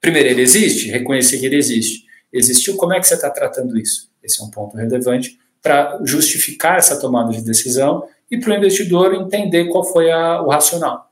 Primeiro, 0.01 0.29
ele 0.29 0.43
existe, 0.43 0.91
reconhecer 0.91 1.39
que 1.39 1.47
ele 1.47 1.57
existe. 1.57 2.05
Existiu, 2.33 2.77
como 2.77 2.93
é 2.93 3.01
que 3.01 3.07
você 3.07 3.15
está 3.15 3.31
tratando 3.31 3.79
isso? 3.79 4.11
Esse 4.23 4.41
é 4.41 4.45
um 4.45 4.51
ponto 4.51 4.77
relevante 4.77 5.39
para 5.63 5.99
justificar 6.05 6.79
essa 6.79 6.99
tomada 6.99 7.33
de 7.33 7.43
decisão 7.43 8.07
e 8.31 8.39
para 8.39 8.53
o 8.53 8.57
investidor 8.57 9.15
entender 9.15 9.67
qual 9.67 9.85
foi 9.85 10.11
a, 10.11 10.43
o 10.43 10.49
racional. 10.49 11.11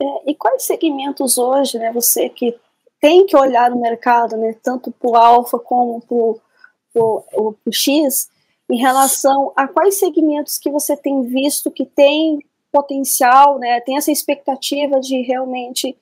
É, 0.00 0.30
e 0.30 0.34
quais 0.34 0.62
segmentos 0.62 1.38
hoje, 1.38 1.78
né, 1.78 1.92
você 1.92 2.28
que 2.28 2.56
tem 3.00 3.26
que 3.26 3.36
olhar 3.36 3.70
no 3.70 3.80
mercado, 3.80 4.36
né, 4.36 4.54
tanto 4.62 4.90
para 4.90 5.10
o 5.10 5.16
alfa 5.16 5.58
como 5.58 6.00
para 6.00 7.02
o 7.02 7.56
X, 7.72 8.28
em 8.70 8.78
relação 8.78 9.52
a 9.56 9.66
quais 9.66 9.98
segmentos 9.98 10.58
que 10.58 10.70
você 10.70 10.96
tem 10.96 11.22
visto 11.22 11.70
que 11.70 11.86
tem 11.86 12.44
potencial, 12.70 13.58
né, 13.58 13.80
tem 13.80 13.96
essa 13.96 14.12
expectativa 14.12 15.00
de 15.00 15.22
realmente 15.22 15.96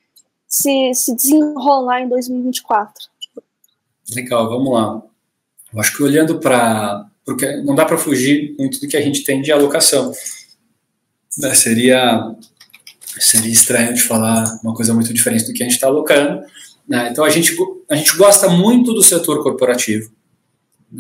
se, 0.47 0.93
se 0.95 1.15
desenrolar 1.15 2.03
em 2.03 2.09
2024? 2.09 3.09
Legal, 4.15 4.49
vamos 4.49 4.73
lá. 4.73 5.03
Eu 5.73 5.81
acho 5.81 5.97
que 5.97 6.03
olhando 6.03 6.39
para. 6.39 7.07
Porque 7.27 7.57
não 7.59 7.75
dá 7.75 7.85
para 7.85 7.99
fugir 7.99 8.55
muito 8.57 8.81
do 8.81 8.89
que 8.89 8.97
a 8.97 9.03
gente 9.03 9.25
tem 9.25 9.43
de 9.43 9.51
alocação. 9.53 10.13
Né, 11.39 11.53
seria, 11.55 12.35
seria 13.19 13.53
estranho 13.53 13.93
de 13.93 14.01
falar 14.01 14.45
uma 14.63 14.73
coisa 14.73 14.95
muito 14.95 15.13
diferente 15.13 15.45
do 15.45 15.53
que 15.53 15.63
a 15.63 15.67
gente 15.67 15.75
está 15.75 15.89
alocando. 15.89 16.43
Né? 16.89 17.09
Então 17.11 17.25
a 17.25 17.31
gente, 17.31 17.55
a 17.91 17.97
gente 17.97 18.17
gosta 18.17 18.49
muito 18.49 18.95
do 18.95 19.03
setor 19.03 19.43
corporativo. 19.43 20.11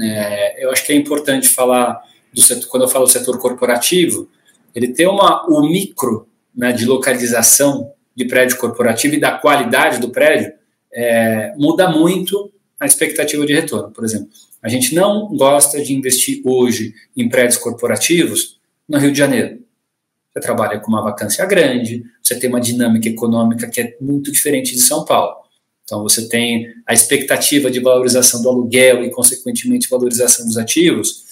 É, 0.00 0.64
eu 0.64 0.70
acho 0.72 0.84
que 0.84 0.92
é 0.92 0.96
importante 0.96 1.48
falar 1.48 2.02
do 2.32 2.42
setor, 2.42 2.68
quando 2.68 2.82
eu 2.82 2.88
falo 2.88 3.06
setor 3.06 3.38
corporativo, 3.38 4.28
ele 4.74 4.88
tem 4.88 5.06
uma, 5.06 5.46
o 5.48 5.62
micro 5.62 6.28
né, 6.54 6.72
de 6.72 6.84
localização 6.84 7.92
de 8.14 8.24
prédio 8.24 8.58
corporativo 8.58 9.14
e 9.14 9.20
da 9.20 9.38
qualidade 9.38 10.00
do 10.00 10.10
prédio 10.10 10.52
é, 10.92 11.54
muda 11.56 11.88
muito 11.88 12.50
a 12.80 12.86
expectativa 12.86 13.46
de 13.46 13.54
retorno. 13.54 13.90
Por 13.90 14.04
exemplo, 14.04 14.28
a 14.62 14.68
gente 14.68 14.94
não 14.94 15.28
gosta 15.36 15.82
de 15.82 15.94
investir 15.94 16.40
hoje 16.44 16.94
em 17.16 17.28
prédios 17.28 17.58
corporativos 17.58 18.58
no 18.88 18.98
Rio 18.98 19.12
de 19.12 19.18
Janeiro. 19.18 19.60
Você 20.32 20.40
trabalha 20.40 20.78
com 20.78 20.88
uma 20.88 21.02
vacância 21.02 21.44
grande, 21.46 22.04
você 22.22 22.38
tem 22.38 22.50
uma 22.50 22.60
dinâmica 22.60 23.08
econômica 23.08 23.68
que 23.68 23.80
é 23.80 23.96
muito 24.00 24.30
diferente 24.30 24.74
de 24.74 24.80
São 24.80 25.04
Paulo. 25.04 25.46
Então, 25.84 26.02
você 26.02 26.28
tem 26.28 26.66
a 26.84 26.92
expectativa 26.92 27.70
de 27.70 27.78
valorização 27.78 28.42
do 28.42 28.48
aluguel 28.48 29.04
e, 29.04 29.10
consequentemente, 29.10 29.88
valorização 29.88 30.44
dos 30.44 30.58
ativos. 30.58 31.24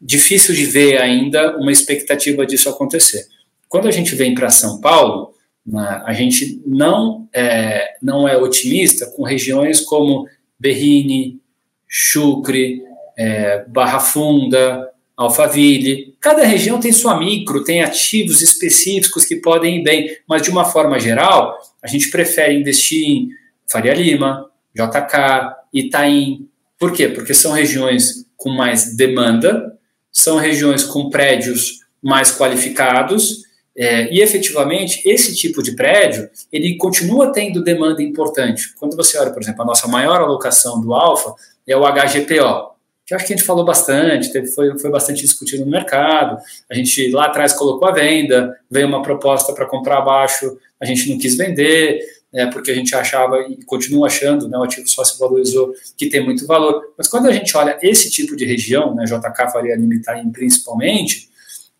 Difícil 0.00 0.54
de 0.54 0.64
ver 0.64 0.98
ainda 0.98 1.56
uma 1.58 1.72
expectativa 1.72 2.46
disso 2.46 2.68
acontecer. 2.68 3.26
Quando 3.68 3.88
a 3.88 3.90
gente 3.90 4.14
vem 4.14 4.34
para 4.34 4.50
São 4.50 4.80
Paulo, 4.80 5.34
né, 5.66 6.00
a 6.06 6.14
gente 6.14 6.62
não 6.64 7.28
é, 7.32 7.96
não 8.00 8.26
é 8.26 8.36
otimista 8.36 9.06
com 9.06 9.24
regiões 9.24 9.80
como 9.80 10.28
Berrini, 10.58 11.40
Chucre, 11.88 12.82
é, 13.16 13.64
Barra 13.66 13.98
Funda, 13.98 14.90
Alphaville. 15.16 16.14
Cada 16.20 16.44
região 16.44 16.78
tem 16.78 16.92
sua 16.92 17.18
micro, 17.18 17.64
tem 17.64 17.82
ativos 17.82 18.42
específicos 18.42 19.24
que 19.24 19.36
podem 19.36 19.80
ir 19.80 19.82
bem, 19.82 20.16
mas 20.28 20.42
de 20.42 20.50
uma 20.50 20.64
forma 20.64 21.00
geral, 21.00 21.58
a 21.82 21.88
gente 21.88 22.10
prefere 22.10 22.54
investir 22.54 23.04
em 23.04 23.28
Faria 23.70 23.94
Lima, 23.94 24.48
JK, 24.74 25.56
Itaim. 25.72 26.48
Por 26.78 26.92
quê? 26.92 27.08
Porque 27.08 27.34
são 27.34 27.52
regiões 27.52 28.26
com 28.36 28.50
mais 28.50 28.94
demanda, 28.94 29.76
são 30.12 30.36
regiões 30.36 30.84
com 30.84 31.10
prédios 31.10 31.80
mais 32.00 32.30
qualificados 32.30 33.47
é, 33.78 34.12
e 34.12 34.20
efetivamente 34.20 35.08
esse 35.08 35.36
tipo 35.36 35.62
de 35.62 35.76
prédio 35.76 36.28
ele 36.52 36.76
continua 36.76 37.32
tendo 37.32 37.62
demanda 37.62 38.02
importante. 38.02 38.74
Quando 38.78 38.96
você 38.96 39.16
olha, 39.16 39.30
por 39.30 39.40
exemplo, 39.40 39.62
a 39.62 39.66
nossa 39.66 39.86
maior 39.86 40.20
alocação 40.20 40.80
do 40.80 40.92
Alfa 40.92 41.32
é 41.66 41.76
o 41.76 41.82
HGPO, 41.82 42.76
que 43.06 43.14
acho 43.14 43.24
que 43.24 43.32
a 43.32 43.36
gente 43.36 43.46
falou 43.46 43.64
bastante, 43.64 44.32
teve, 44.32 44.48
foi, 44.48 44.76
foi 44.78 44.90
bastante 44.90 45.22
discutido 45.22 45.64
no 45.64 45.70
mercado. 45.70 46.38
A 46.68 46.74
gente 46.74 47.10
lá 47.10 47.26
atrás 47.26 47.52
colocou 47.54 47.88
a 47.88 47.92
venda, 47.92 48.54
veio 48.70 48.88
uma 48.88 49.00
proposta 49.00 49.52
para 49.52 49.64
comprar 49.64 49.98
abaixo, 49.98 50.58
a 50.80 50.84
gente 50.84 51.08
não 51.08 51.16
quis 51.16 51.36
vender 51.36 52.00
né, 52.32 52.46
porque 52.46 52.70
a 52.70 52.74
gente 52.74 52.94
achava 52.94 53.38
e 53.40 53.64
continua 53.64 54.06
achando, 54.06 54.48
né, 54.48 54.58
o 54.58 54.62
ativo 54.62 54.86
só 54.88 55.02
se 55.04 55.18
valorizou, 55.18 55.72
que 55.96 56.08
tem 56.08 56.24
muito 56.24 56.46
valor. 56.46 56.92
Mas 56.96 57.08
quando 57.08 57.26
a 57.26 57.32
gente 57.32 57.56
olha 57.56 57.78
esse 57.82 58.10
tipo 58.10 58.36
de 58.36 58.44
região, 58.44 58.94
né, 58.94 59.04
JK 59.04 59.50
Faria 59.52 59.76
Lima 59.76 60.00
principalmente, 60.32 61.28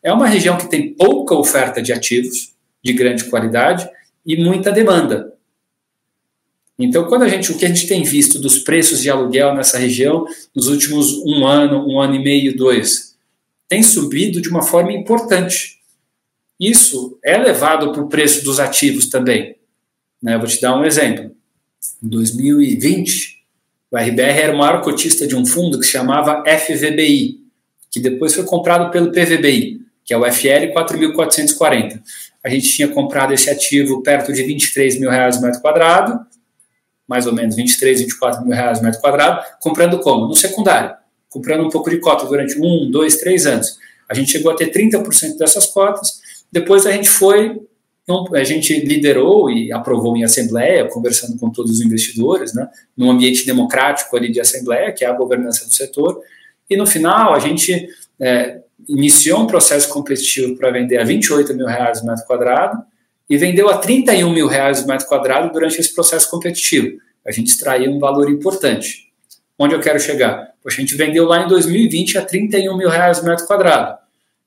é 0.09 0.13
uma 0.13 0.27
região 0.27 0.57
que 0.57 0.69
tem 0.69 0.95
pouca 0.95 1.35
oferta 1.35 1.83
de 1.83 1.93
ativos 1.93 2.55
de 2.83 2.93
grande 2.93 3.25
qualidade 3.25 3.89
e 4.25 4.43
muita 4.43 4.73
demanda. 4.73 5.35
Então, 6.79 7.05
quando 7.07 7.25
a 7.25 7.29
gente, 7.29 7.51
o 7.51 7.59
que 7.59 7.65
a 7.65 7.69
gente 7.69 7.87
tem 7.89 8.05
visto 8.05 8.39
dos 8.39 8.59
preços 8.59 9.03
de 9.03 9.11
aluguel 9.11 9.55
nessa 9.55 9.79
região 9.79 10.25
nos 10.55 10.69
últimos 10.69 11.13
um 11.25 11.45
ano, 11.45 11.85
um 11.87 12.01
ano 12.01 12.15
e 12.15 12.23
meio, 12.23 12.57
dois, 12.57 13.17
tem 13.69 13.83
subido 13.83 14.41
de 14.41 14.49
uma 14.49 14.63
forma 14.63 14.93
importante. 14.93 15.79
Isso 16.59 17.19
é 17.23 17.37
levado 17.37 17.93
para 17.93 18.03
o 18.03 18.09
preço 18.09 18.45
dos 18.45 18.61
ativos 18.61 19.07
também. 19.07 19.57
Né? 20.23 20.37
Eu 20.37 20.39
vou 20.39 20.49
te 20.49 20.61
dar 20.61 20.77
um 20.77 20.85
exemplo. 20.85 21.33
Em 22.03 22.09
2020, 22.09 23.45
o 23.91 23.97
RBR 23.97 24.41
era 24.41 24.55
o 24.55 24.59
maior 24.59 24.81
cotista 24.83 25.27
de 25.27 25.35
um 25.35 25.45
fundo 25.45 25.79
que 25.79 25.85
se 25.85 25.93
chamava 25.93 26.45
FVBI, 26.47 27.41
que 27.91 28.01
depois 28.01 28.35
foi 28.35 28.45
comprado 28.45 28.91
pelo 28.91 29.11
PVBI, 29.11 29.78
que 30.09 30.15
é 30.15 30.17
o 30.17 30.25
FL 30.25 30.73
4.440. 30.73 32.01
A 32.43 32.49
gente 32.49 32.71
tinha 32.71 32.89
comprado 32.89 33.35
esse 33.35 33.51
ativo 33.51 34.03
perto 34.03 34.33
de 34.33 34.43
23 34.43 34.99
mil 34.99 35.11
reais 35.11 35.39
metro 35.39 35.61
quadrado, 35.61 36.19
mais 37.07 37.27
ou 37.27 37.35
menos 37.35 37.55
23, 37.55 38.01
24 38.01 38.43
mil 38.43 38.55
reais 38.55 38.81
metro 38.81 39.03
quadrado, 39.03 39.45
comprando 39.61 40.01
como? 40.01 40.27
No 40.27 40.35
secundário, 40.35 40.97
comprando 41.29 41.63
um 41.63 41.69
pouco 41.69 41.91
de 41.91 41.99
cota 41.99 42.25
durante 42.25 42.59
um, 42.59 42.91
dois, 42.91 43.19
três 43.19 43.45
anos. 43.45 43.79
A 44.09 44.15
gente 44.15 44.33
chegou 44.33 44.51
a 44.51 44.57
ter 44.57 44.73
30% 44.73 45.37
dessas 45.37 45.67
cotas, 45.67 46.23
depois 46.51 46.87
a 46.87 46.93
gente 46.93 47.11
foi 47.11 47.61
a 48.35 48.43
gente 48.43 48.75
liderou 48.87 49.51
e 49.51 49.71
aprovou 49.71 50.17
em 50.17 50.25
assembleia, 50.25 50.89
conversando 50.89 51.39
com 51.39 51.51
todos 51.51 51.73
os 51.73 51.81
investidores, 51.83 52.55
né, 52.55 52.67
num 52.97 53.11
ambiente 53.11 53.45
democrático 53.45 54.17
ali 54.17 54.33
de 54.33 54.41
assembleia, 54.41 54.91
que 54.91 55.05
é 55.05 55.09
a 55.09 55.13
governança 55.13 55.67
do 55.67 55.75
setor, 55.75 56.19
e 56.71 56.75
no 56.79 56.87
final 56.87 57.35
a 57.35 57.39
gente 57.39 57.87
é, 58.19 58.63
iniciou 58.89 59.41
um 59.41 59.47
processo 59.47 59.89
competitivo 59.89 60.57
para 60.57 60.71
vender 60.71 60.99
a 60.99 61.05
28 61.05 61.55
mil 61.55 61.67
reais 61.67 62.01
o 62.01 62.07
metro 62.07 62.25
quadrado 62.27 62.83
e 63.29 63.37
vendeu 63.37 63.69
a 63.69 63.79
31 63.79 64.33
mil 64.33 64.47
reais 64.47 64.83
o 64.83 64.87
metro 64.87 65.07
quadrado 65.07 65.53
durante 65.53 65.81
esse 65.81 65.95
processo 65.95 66.31
competitivo. 66.31 66.99
A 67.27 67.33
gente 67.33 67.49
extraiu 67.49 67.93
um 67.93 67.99
valor 67.99 68.31
importante. 68.31 69.09
Onde 69.59 69.75
eu 69.75 69.81
quero 69.81 69.99
chegar? 69.99 70.53
Poxa, 70.63 70.79
a 70.79 70.81
gente 70.81 70.95
vendeu 70.95 71.25
lá 71.25 71.45
em 71.45 71.49
2020 71.49 72.19
a 72.19 72.25
31 72.25 72.77
mil 72.77 72.89
reais 72.89 73.19
o 73.19 73.25
metro 73.25 73.47
quadrado. 73.47 73.99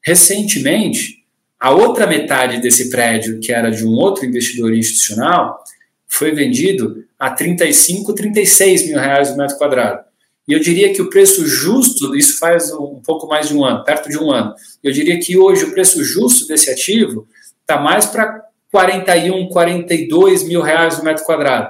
Recentemente, 0.04 1.24
a 1.60 1.72
outra 1.72 2.08
metade 2.08 2.60
desse 2.60 2.90
prédio, 2.90 3.40
que 3.40 3.52
era 3.52 3.70
de 3.70 3.86
um 3.86 3.92
outro 3.92 4.26
investidor 4.26 4.74
institucional, 4.74 5.64
foi 6.08 6.32
vendido 6.32 7.06
a 7.20 7.30
35, 7.30 8.14
36 8.14 8.88
mil 8.88 9.00
reais 9.00 9.30
o 9.30 9.38
metro 9.38 9.58
quadrado. 9.58 10.04
E 10.48 10.54
eu 10.54 10.60
diria 10.60 10.94
que 10.94 11.02
o 11.02 11.10
preço 11.10 11.46
justo, 11.48 12.16
isso 12.16 12.40
faz 12.40 12.72
um 12.74 13.02
pouco 13.04 13.28
mais 13.28 13.48
de 13.48 13.56
um 13.56 13.64
ano, 13.64 13.84
perto 13.84 14.10
de 14.10 14.18
um 14.18 14.32
ano. 14.32 14.54
Eu 14.84 14.92
diria 14.92 15.20
que 15.20 15.38
hoje 15.38 15.66
o 15.66 15.72
preço 15.72 16.04
justo 16.04 16.48
desse 16.48 16.70
ativo 16.70 17.28
está 17.62 17.80
mais 17.80 18.06
para 18.06 18.44
41, 18.72 19.50
42 19.50 20.44
mil 20.44 20.62
reais 20.62 20.98
o 20.98 21.04
metro 21.04 21.24
quadrado. 21.24 21.70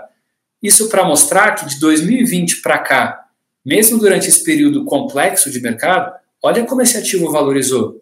Isso 0.62 0.90
para 0.90 1.04
mostrar 1.04 1.56
que 1.56 1.66
de 1.66 1.80
2020 1.80 2.62
para 2.62 2.78
cá, 2.78 3.26
mesmo 3.66 3.98
durante 4.00 4.28
esse 4.28 4.44
período 4.44 4.86
complexo 4.86 5.50
de 5.50 5.60
mercado, 5.60 6.14
olha 6.42 6.66
como 6.66 6.82
esse 6.82 6.98
ativo 6.98 7.32
valorizou. 7.32 8.02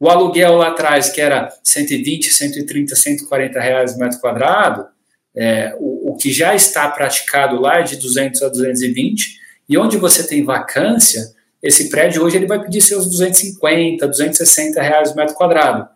O 0.00 0.08
aluguel 0.08 0.56
lá 0.56 0.68
atrás, 0.68 1.10
que 1.10 1.20
era 1.20 1.48
120, 1.62 2.32
130, 2.32 2.96
140 2.96 3.60
reais 3.60 3.94
o 3.94 3.98
metro 3.98 4.18
quadrado, 4.18 4.86
é, 5.34 5.74
o, 5.78 6.12
o, 6.12 6.16
que 6.16 6.30
já 6.32 6.54
está 6.54 6.88
praticado 6.88 7.60
lá 7.60 7.78
é 7.78 7.82
de 7.82 7.96
200 7.96 8.42
a 8.42 8.48
220, 8.48 9.38
e 9.68 9.78
onde 9.78 9.96
você 9.96 10.26
tem 10.26 10.44
vacância, 10.44 11.34
esse 11.62 11.88
prédio 11.88 12.22
hoje 12.22 12.36
ele 12.36 12.46
vai 12.46 12.62
pedir 12.62 12.80
seus 12.80 13.06
250, 13.06 14.06
260 14.06 14.82
reais 14.82 15.14
metro 15.14 15.34
quadrado. 15.34 15.88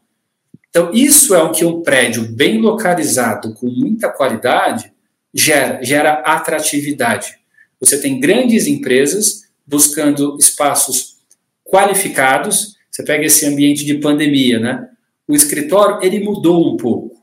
Então, 0.69 0.93
isso 0.93 1.35
é 1.35 1.43
o 1.43 1.53
que 1.53 1.65
um 1.65 1.83
prédio 1.83 2.23
bem 2.23 2.61
localizado, 2.61 3.55
com 3.55 3.67
muita 3.67 4.09
qualidade, 4.11 4.93
gera, 5.33 5.83
gera 5.83 6.13
atratividade. 6.21 7.39
Você 7.81 8.01
tem 8.01 8.21
grandes 8.21 8.67
empresas 8.67 9.43
buscando 9.67 10.37
espaços 10.39 11.17
qualificados 11.65 12.77
você 12.97 13.03
pega 13.03 13.27
esse 13.27 13.45
ambiente 13.45 13.85
de 13.85 13.99
pandemia, 13.99 14.59
né? 14.59 14.89
O 15.29 15.35
escritório, 15.35 15.99
ele 16.03 16.25
mudou 16.25 16.73
um 16.73 16.79
pouco. 16.79 17.23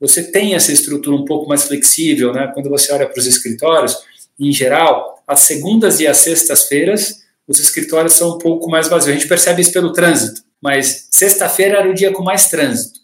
Você 0.00 0.32
tem 0.32 0.56
essa 0.56 0.72
estrutura 0.72 1.14
um 1.14 1.24
pouco 1.24 1.48
mais 1.48 1.62
flexível, 1.62 2.32
né? 2.32 2.50
Quando 2.52 2.68
você 2.68 2.92
olha 2.92 3.06
para 3.06 3.20
os 3.20 3.26
escritórios, 3.26 3.96
em 4.40 4.50
geral, 4.50 5.21
as 5.32 5.40
segundas 5.40 6.00
e 6.00 6.06
as 6.06 6.18
sextas-feiras, 6.18 7.22
os 7.46 7.58
escritórios 7.58 8.14
são 8.14 8.36
um 8.36 8.38
pouco 8.38 8.70
mais 8.70 8.88
vazios. 8.88 9.10
A 9.10 9.18
gente 9.18 9.28
percebe 9.28 9.62
isso 9.62 9.72
pelo 9.72 9.92
trânsito, 9.92 10.42
mas 10.60 11.08
sexta-feira 11.10 11.78
era 11.78 11.90
o 11.90 11.94
dia 11.94 12.12
com 12.12 12.22
mais 12.22 12.48
trânsito. 12.48 13.00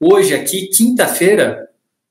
Hoje, 0.00 0.34
aqui, 0.34 0.68
quinta-feira, 0.68 1.68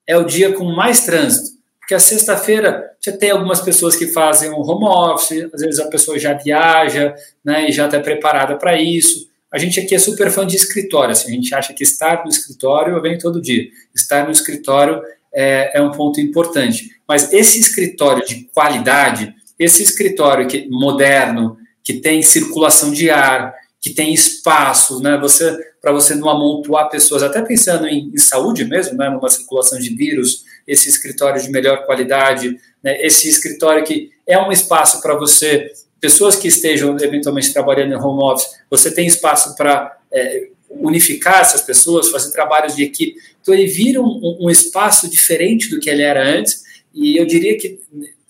é 0.07 0.17
o 0.17 0.25
dia 0.25 0.53
com 0.53 0.65
mais 0.65 1.05
trânsito. 1.05 1.51
Porque 1.79 1.93
a 1.93 1.99
sexta-feira 1.99 2.91
você 2.99 3.11
tem 3.11 3.31
algumas 3.31 3.59
pessoas 3.61 3.95
que 3.95 4.07
fazem 4.07 4.51
um 4.51 4.61
home 4.61 4.85
office, 4.85 5.49
às 5.51 5.61
vezes 5.61 5.79
a 5.79 5.87
pessoa 5.87 6.19
já 6.19 6.33
viaja 6.33 7.15
né, 7.43 7.67
e 7.67 7.71
já 7.71 7.85
está 7.85 7.99
preparada 7.99 8.55
para 8.57 8.79
isso. 8.79 9.27
A 9.51 9.57
gente 9.57 9.79
aqui 9.79 9.95
é 9.95 9.99
super 9.99 10.31
fã 10.31 10.45
de 10.45 10.55
escritório, 10.55 11.11
assim, 11.11 11.31
a 11.31 11.35
gente 11.35 11.53
acha 11.53 11.73
que 11.73 11.83
estar 11.83 12.23
no 12.23 12.29
escritório 12.29 13.01
vem 13.01 13.17
todo 13.17 13.41
dia. 13.41 13.67
Estar 13.93 14.25
no 14.25 14.31
escritório 14.31 15.01
é, 15.33 15.79
é 15.79 15.81
um 15.81 15.91
ponto 15.91 16.21
importante. 16.21 16.91
Mas 17.07 17.33
esse 17.33 17.59
escritório 17.59 18.23
de 18.23 18.49
qualidade, 18.53 19.33
esse 19.63 19.83
escritório 19.83 20.47
que, 20.47 20.67
moderno, 20.69 21.57
que 21.83 21.93
tem 21.93 22.21
circulação 22.23 22.91
de 22.91 23.09
ar, 23.09 23.53
que 23.79 23.91
tem 23.91 24.13
espaço, 24.13 24.99
né? 25.01 25.17
Você 25.17 25.71
para 25.81 25.91
você 25.91 26.13
não 26.13 26.29
amontoar 26.29 26.91
pessoas, 26.91 27.23
até 27.23 27.41
pensando 27.41 27.87
em, 27.87 28.11
em, 28.13 28.17
saúde 28.17 28.63
mesmo, 28.65 28.95
né? 28.95 29.09
Numa 29.09 29.29
circulação 29.29 29.79
de 29.79 29.89
vírus, 29.95 30.43
esse 30.67 30.87
escritório 30.87 31.41
de 31.41 31.49
melhor 31.49 31.85
qualidade, 31.85 32.55
né? 32.83 33.03
Esse 33.03 33.27
escritório 33.27 33.83
que 33.83 34.11
é 34.27 34.37
um 34.37 34.51
espaço 34.51 35.01
para 35.01 35.15
você 35.15 35.71
pessoas 35.99 36.35
que 36.35 36.47
estejam 36.47 36.97
eventualmente 36.99 37.53
trabalhando 37.53 37.93
em 37.93 37.95
home 37.95 38.23
office, 38.23 38.47
você 38.69 38.91
tem 38.91 39.05
espaço 39.05 39.55
para 39.55 39.95
é, 40.11 40.47
unificar 40.69 41.41
essas 41.41 41.61
pessoas, 41.61 42.09
fazer 42.09 42.31
trabalhos 42.31 42.75
de 42.75 42.83
equipe. 42.83 43.19
Então, 43.39 43.53
ele 43.53 43.67
vira 43.67 44.01
um, 44.01 44.37
um, 44.41 44.49
espaço 44.49 45.07
diferente 45.09 45.69
do 45.69 45.79
que 45.79 45.89
ele 45.89 46.01
era 46.01 46.23
antes, 46.23 46.63
e 46.93 47.19
eu 47.19 47.25
diria 47.25 47.55
que 47.57 47.79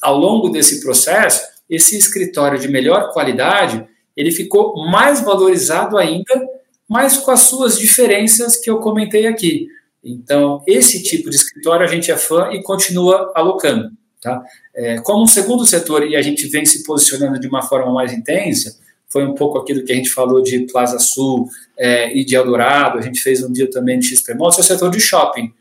ao 0.02 0.18
longo 0.18 0.50
desse 0.50 0.82
processo, 0.82 1.42
esse 1.70 1.98
escritório 1.98 2.60
de 2.60 2.68
melhor 2.68 3.14
qualidade, 3.14 3.86
ele 4.16 4.32
ficou 4.32 4.76
mais 4.90 5.22
valorizado 5.22 5.98
ainda, 5.98 6.48
mas 6.88 7.18
com 7.18 7.32
as 7.32 7.42
suas 7.42 7.78
diferenças 7.78 8.58
que 8.58 8.70
eu 8.70 8.80
comentei 8.80 9.28
aqui. 9.28 9.68
Então, 10.04 10.64
esse 10.68 11.02
tipo 11.04 11.30
de 11.30 11.36
escritório 11.36 11.86
a 11.86 11.88
gente 11.88 12.12
é 12.12 12.18
fã 12.18 12.50
e 12.52 12.62
continua 12.62 13.32
alocando. 13.36 13.92
Tá? 14.22 14.44
É, 14.76 15.00
como 15.02 15.24
um 15.24 15.28
segundo 15.28 15.66
setor, 15.66 16.06
e 16.06 16.16
a 16.16 16.22
gente 16.22 16.48
vem 16.48 16.66
se 16.66 16.84
posicionando 16.84 17.40
de 17.40 17.48
uma 17.48 17.62
forma 17.62 17.92
mais 17.94 18.12
intensa, 18.12 18.78
foi 19.10 19.26
um 19.26 19.34
pouco 19.34 19.58
aquilo 19.58 19.84
que 19.84 19.92
a 19.92 19.96
gente 19.96 20.10
falou 20.10 20.42
de 20.42 20.60
Plaza 20.72 21.00
Sul 21.00 21.50
é, 21.78 22.16
e 22.16 22.24
de 22.24 22.36
Eldorado, 22.36 22.98
a 22.98 23.02
gente 23.02 23.20
fez 23.20 23.44
um 23.44 23.52
dia 23.52 23.70
também 23.70 24.00
de 24.00 24.08
XP 24.08 24.34
Malls, 24.36 24.58
é 24.58 24.62
o 24.62 24.64
setor 24.64 24.90
de 24.90 25.00
shopping. 25.00 25.52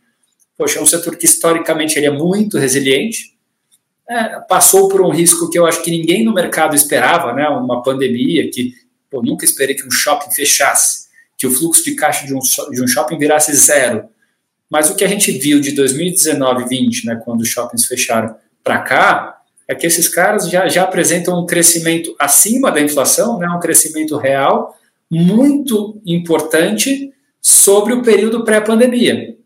Poxa, 0.56 0.78
é 0.78 0.82
um 0.82 0.86
setor 0.86 1.16
que 1.16 1.24
historicamente 1.24 1.98
ele 1.98 2.06
é 2.06 2.10
muito 2.10 2.58
resiliente, 2.58 3.34
é, 4.10 4.40
passou 4.40 4.88
por 4.88 5.00
um 5.00 5.10
risco 5.10 5.48
que 5.48 5.56
eu 5.56 5.64
acho 5.64 5.84
que 5.84 5.90
ninguém 5.90 6.24
no 6.24 6.34
mercado 6.34 6.74
esperava, 6.74 7.32
né? 7.32 7.48
uma 7.48 7.80
pandemia, 7.80 8.50
que 8.50 8.74
pô, 9.08 9.22
nunca 9.22 9.44
esperei 9.44 9.76
que 9.76 9.86
um 9.86 9.90
shopping 9.90 10.32
fechasse, 10.32 11.06
que 11.38 11.46
o 11.46 11.50
fluxo 11.52 11.84
de 11.84 11.94
caixa 11.94 12.26
de 12.26 12.34
um, 12.34 12.40
de 12.72 12.82
um 12.82 12.88
shopping 12.88 13.16
virasse 13.16 13.54
zero. 13.54 14.08
Mas 14.68 14.90
o 14.90 14.96
que 14.96 15.04
a 15.04 15.08
gente 15.08 15.30
viu 15.30 15.60
de 15.60 15.70
2019 15.72 16.34
e 16.34 16.64
2020, 16.64 17.06
né, 17.06 17.22
quando 17.24 17.42
os 17.42 17.48
shoppings 17.48 17.86
fecharam, 17.86 18.34
para 18.64 18.80
cá, 18.80 19.42
é 19.68 19.76
que 19.76 19.86
esses 19.86 20.08
caras 20.08 20.50
já, 20.50 20.66
já 20.66 20.82
apresentam 20.82 21.40
um 21.40 21.46
crescimento 21.46 22.14
acima 22.18 22.72
da 22.72 22.80
inflação, 22.80 23.38
né, 23.38 23.48
um 23.48 23.60
crescimento 23.60 24.16
real 24.16 24.76
muito 25.08 26.00
importante 26.04 27.12
sobre 27.40 27.94
o 27.94 28.02
período 28.02 28.44
pré-pandemia. 28.44 29.36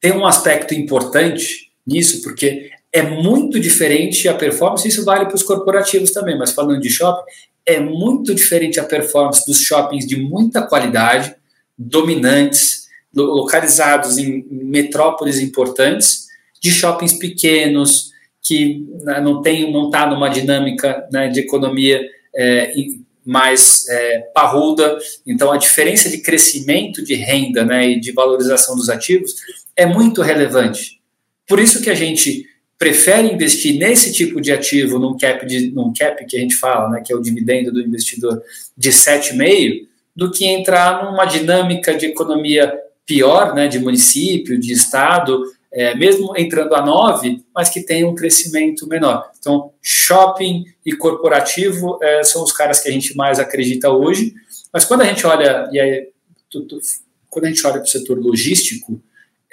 Tem 0.00 0.12
um 0.12 0.24
aspecto 0.24 0.72
importante 0.72 1.72
nisso, 1.84 2.22
porque 2.22 2.70
é 2.92 3.02
muito 3.02 3.60
diferente 3.60 4.28
a 4.28 4.34
performance, 4.34 4.86
isso 4.88 5.04
vale 5.04 5.26
para 5.26 5.34
os 5.34 5.42
corporativos 5.42 6.12
também, 6.12 6.38
mas 6.38 6.52
falando 6.52 6.80
de 6.80 6.88
shopping, 6.88 7.30
é 7.64 7.80
muito 7.80 8.34
diferente 8.34 8.78
a 8.78 8.84
performance 8.84 9.44
dos 9.44 9.60
shoppings 9.60 10.06
de 10.06 10.16
muita 10.16 10.62
qualidade, 10.62 11.34
dominantes, 11.76 12.86
localizados 13.14 14.18
em 14.18 14.46
metrópoles 14.50 15.40
importantes, 15.40 16.26
de 16.60 16.70
shoppings 16.70 17.14
pequenos, 17.14 18.10
que 18.42 18.86
né, 19.02 19.20
não 19.20 19.42
tem, 19.42 19.70
não 19.72 19.86
está 19.86 20.06
numa 20.06 20.28
dinâmica 20.28 21.06
né, 21.10 21.28
de 21.28 21.40
economia 21.40 22.00
é, 22.34 22.72
mais 23.24 23.88
é, 23.88 24.20
parruda. 24.32 24.96
Então, 25.26 25.50
a 25.50 25.56
diferença 25.56 26.08
de 26.08 26.18
crescimento 26.18 27.04
de 27.04 27.14
renda 27.14 27.64
né, 27.64 27.88
e 27.90 28.00
de 28.00 28.12
valorização 28.12 28.76
dos 28.76 28.88
ativos 28.88 29.34
é 29.74 29.84
muito 29.84 30.22
relevante. 30.22 31.00
Por 31.48 31.58
isso 31.58 31.82
que 31.82 31.90
a 31.90 31.94
gente 31.94 32.46
prefere 32.78 33.32
investir 33.32 33.78
nesse 33.78 34.12
tipo 34.12 34.40
de 34.40 34.52
ativo, 34.52 34.98
num 34.98 35.16
cap, 35.16 35.46
de, 35.46 35.70
num 35.70 35.92
cap 35.92 36.24
que 36.26 36.36
a 36.36 36.40
gente 36.40 36.56
fala, 36.56 36.90
né, 36.90 37.02
que 37.04 37.12
é 37.12 37.16
o 37.16 37.22
dividendo 37.22 37.72
do 37.72 37.80
investidor 37.80 38.42
de 38.76 38.90
7,5%, 38.90 39.86
do 40.14 40.30
que 40.30 40.46
entrar 40.46 41.04
numa 41.04 41.26
dinâmica 41.26 41.94
de 41.94 42.06
economia 42.06 42.72
pior, 43.04 43.54
né, 43.54 43.68
de 43.68 43.78
município, 43.78 44.58
de 44.58 44.72
estado, 44.72 45.42
é, 45.72 45.94
mesmo 45.94 46.34
entrando 46.36 46.74
a 46.74 46.84
9, 46.84 47.44
mas 47.54 47.68
que 47.68 47.82
tem 47.82 48.04
um 48.04 48.14
crescimento 48.14 48.88
menor. 48.88 49.30
Então, 49.38 49.72
shopping 49.82 50.64
e 50.84 50.92
corporativo 50.92 51.98
é, 52.02 52.24
são 52.24 52.42
os 52.42 52.52
caras 52.52 52.80
que 52.80 52.88
a 52.88 52.92
gente 52.92 53.14
mais 53.14 53.38
acredita 53.38 53.90
hoje, 53.90 54.34
mas 54.72 54.84
quando 54.84 55.02
a 55.02 55.04
gente 55.04 55.26
olha, 55.26 55.68
e 55.70 55.78
aí, 55.78 56.08
tu, 56.50 56.62
tu, 56.62 56.80
quando 57.28 57.44
a 57.44 57.48
gente 57.48 57.64
olha 57.66 57.74
para 57.74 57.82
o 57.82 57.88
setor 57.88 58.18
logístico, 58.18 59.00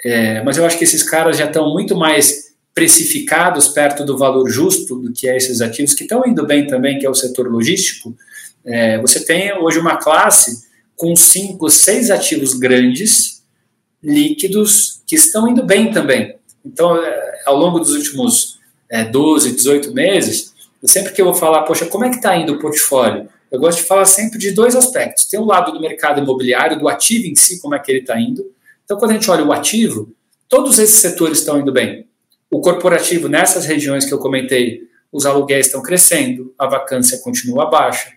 é, 0.02 0.42
mas 0.42 0.56
eu 0.56 0.64
acho 0.64 0.78
que 0.78 0.84
esses 0.84 1.02
caras 1.02 1.36
já 1.36 1.44
estão 1.44 1.72
muito 1.72 1.94
mais 1.96 2.53
precificados 2.74 3.68
perto 3.68 4.04
do 4.04 4.18
valor 4.18 4.48
justo 4.50 4.96
do 4.96 5.12
que 5.12 5.28
é 5.28 5.36
esses 5.36 5.60
ativos, 5.60 5.94
que 5.94 6.02
estão 6.02 6.22
indo 6.26 6.44
bem 6.44 6.66
também, 6.66 6.98
que 6.98 7.06
é 7.06 7.10
o 7.10 7.14
setor 7.14 7.46
logístico. 7.48 8.14
É, 8.64 8.98
você 8.98 9.24
tem 9.24 9.56
hoje 9.56 9.78
uma 9.78 9.96
classe 9.96 10.64
com 10.96 11.14
cinco, 11.14 11.70
seis 11.70 12.10
ativos 12.10 12.54
grandes, 12.54 13.42
líquidos 14.02 15.02
que 15.06 15.14
estão 15.14 15.48
indo 15.48 15.62
bem 15.62 15.90
também. 15.92 16.34
Então, 16.64 16.96
é, 16.96 17.42
ao 17.46 17.56
longo 17.56 17.78
dos 17.78 17.92
últimos 17.92 18.58
é, 18.90 19.04
12, 19.04 19.52
18 19.52 19.92
meses, 19.94 20.52
sempre 20.82 21.12
que 21.12 21.20
eu 21.20 21.26
vou 21.26 21.34
falar, 21.34 21.62
poxa, 21.62 21.86
como 21.86 22.04
é 22.04 22.10
que 22.10 22.16
está 22.16 22.36
indo 22.36 22.54
o 22.54 22.58
portfólio? 22.58 23.28
Eu 23.50 23.60
gosto 23.60 23.78
de 23.78 23.84
falar 23.84 24.04
sempre 24.04 24.38
de 24.38 24.50
dois 24.50 24.74
aspectos. 24.74 25.26
Tem 25.26 25.38
o 25.38 25.44
lado 25.44 25.72
do 25.72 25.80
mercado 25.80 26.20
imobiliário, 26.20 26.78
do 26.78 26.88
ativo 26.88 27.26
em 27.26 27.36
si, 27.36 27.60
como 27.60 27.74
é 27.74 27.78
que 27.78 27.90
ele 27.92 28.00
está 28.00 28.20
indo. 28.20 28.44
Então, 28.84 28.98
quando 28.98 29.12
a 29.12 29.14
gente 29.14 29.30
olha 29.30 29.44
o 29.44 29.52
ativo, 29.52 30.12
todos 30.48 30.78
esses 30.78 30.96
setores 30.96 31.38
estão 31.38 31.60
indo 31.60 31.72
bem. 31.72 32.06
O 32.54 32.60
corporativo, 32.60 33.28
nessas 33.28 33.66
regiões 33.66 34.04
que 34.04 34.14
eu 34.14 34.18
comentei, 34.20 34.82
os 35.10 35.26
aluguéis 35.26 35.66
estão 35.66 35.82
crescendo, 35.82 36.54
a 36.56 36.68
vacância 36.68 37.18
continua 37.18 37.68
baixa. 37.68 38.12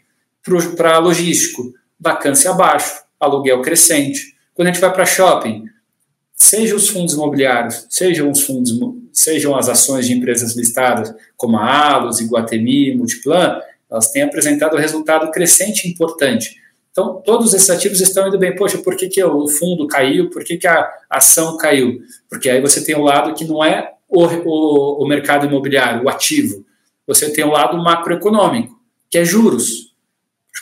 Para 0.76 1.00
logístico, 1.00 1.74
vacância 2.00 2.52
abaixo, 2.52 3.02
aluguel 3.20 3.64
crescente. 3.64 4.36
Quando 4.54 4.68
a 4.68 4.72
gente 4.72 4.80
vai 4.80 4.94
para 4.94 5.08
shopping, 5.08 5.66
seja 6.36 6.76
os 6.76 6.88
fundos 6.88 7.16
imobiliários, 7.16 7.88
sejam 7.90 8.30
os 8.30 8.42
fundos, 8.42 8.80
sejam 9.12 9.58
as 9.58 9.70
ações 9.70 10.06
de 10.06 10.14
empresas 10.14 10.56
listadas, 10.56 11.12
como 11.36 11.58
a 11.58 11.94
Alus, 11.94 12.20
Iguatemi, 12.20 12.96
Multiplan, 12.96 13.60
elas 13.90 14.12
têm 14.12 14.22
apresentado 14.22 14.78
resultado 14.78 15.32
crescente 15.32 15.88
importante. 15.88 16.58
Então, 16.92 17.24
todos 17.26 17.56
esses 17.56 17.72
ativos 17.72 18.02
estão 18.02 18.28
indo 18.28 18.38
bem. 18.38 18.56
Poxa, 18.56 18.78
por 18.78 18.96
que, 18.96 19.08
que 19.08 19.24
o 19.24 19.48
fundo 19.48 19.88
caiu? 19.88 20.30
Por 20.30 20.44
que, 20.44 20.58
que 20.58 20.68
a 20.68 20.88
ação 21.10 21.58
caiu? 21.58 22.02
Porque 22.30 22.52
aí 22.52 22.62
você 22.62 22.84
tem 22.84 22.94
o 22.94 23.00
um 23.00 23.04
lado 23.04 23.34
que 23.34 23.44
não 23.44 23.66
é 23.66 23.97
o, 24.10 24.26
o, 24.26 25.04
o 25.04 25.08
mercado 25.08 25.46
imobiliário, 25.46 26.04
o 26.04 26.10
ativo. 26.10 26.66
Você 27.06 27.32
tem 27.32 27.44
o 27.44 27.48
um 27.48 27.52
lado 27.52 27.78
macroeconômico, 27.78 28.80
que 29.10 29.18
é 29.18 29.26
juros. 29.26 29.94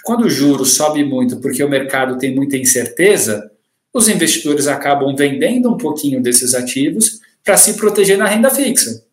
Quando 0.04 0.26
o 0.26 0.30
juros 0.30 0.74
sobe 0.74 1.04
muito 1.04 1.39
porque 1.39 1.64
o 1.64 1.70
mercado 1.70 2.18
tem 2.18 2.36
muita 2.36 2.58
incerteza, 2.58 3.52
os 3.93 4.08
investidores 4.10 4.68
acabam 4.68 5.16
vendendo 5.16 5.72
um 5.72 5.78
pouquinho 5.78 6.22
desses 6.22 6.54
ativos 6.54 7.22
para 7.43 7.58
se 7.58 7.76
proteger 7.76 8.18
na 8.18 8.28
renda 8.28 8.50
fixa. 8.50 9.04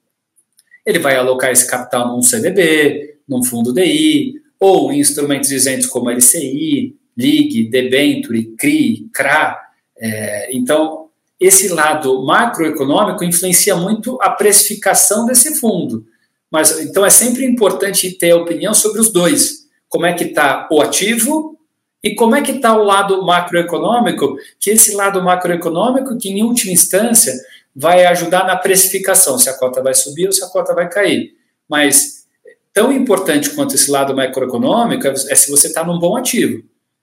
Ele 0.85 0.99
vai 0.99 1.17
alocar 1.17 1.51
esse 1.51 1.67
capital 1.67 2.09
num 2.09 2.23
CDB, 2.23 3.19
num 3.29 3.45
fundo 3.45 3.73
DI, 3.73 4.35
ou 4.59 4.93
em 4.93 4.99
instrumentos 4.99 5.51
isentos 5.51 5.87
como 5.87 6.11
LCI, 6.11 6.97
LIG, 7.17 7.71
Debenture, 7.71 8.55
CRI, 8.59 9.09
CRA. 9.13 9.61
É, 9.99 10.57
então, 10.57 11.02
esse 11.43 11.69
lado 11.69 12.25
macroeconômico 12.25 13.25
influencia 13.25 13.75
muito 13.75 14.17
a 14.23 14.31
precificação 14.31 15.27
desse 15.27 15.59
fundo. 15.59 16.07
Mas 16.51 16.79
então 16.81 17.05
é 17.05 17.11
sempre 17.11 17.45
importante 17.45 18.11
ter 18.13 18.33
opinião 18.35 18.73
sobre 18.73 19.01
os 19.01 19.11
dois. 19.11 19.67
Como 19.89 20.07
é 20.07 20.13
que 20.13 20.25
está 20.25 20.69
o 20.71 20.81
ativo 20.81 21.59
e 22.03 22.15
como 22.15 22.37
é 22.37 22.43
que 22.43 22.53
está 22.53 22.77
o 22.77 22.83
lado 22.83 23.25
macroeconômico, 23.25 24.37
que 24.59 24.71
esse 24.71 24.95
lado 24.95 25.23
macroeconômico, 25.23 26.19
que 26.19 26.29
em 26.29 26.43
última 26.43 26.73
instância 26.73 27.33
vai 27.75 28.05
ajudar 28.07 28.45
na 28.45 28.57
precificação, 28.57 29.39
se 29.39 29.49
a 29.49 29.57
cota 29.57 29.83
vai 29.83 29.95
subir 29.95 30.27
ou 30.27 30.33
se 30.33 30.45
a 30.45 30.49
cota 30.49 30.75
vai 30.75 30.89
cair. 30.89 31.35
Mas 31.69 32.27
tão 32.73 32.93
importante 32.93 33.51
quanto 33.51 33.75
esse 33.75 33.91
lado 33.91 34.15
macroeconômico 34.15 35.07
é 35.07 35.35
se 35.35 35.51
você 35.51 35.69
está 35.69 35.85
num 35.85 35.99
bom 35.99 36.17
ativo. 36.17 36.63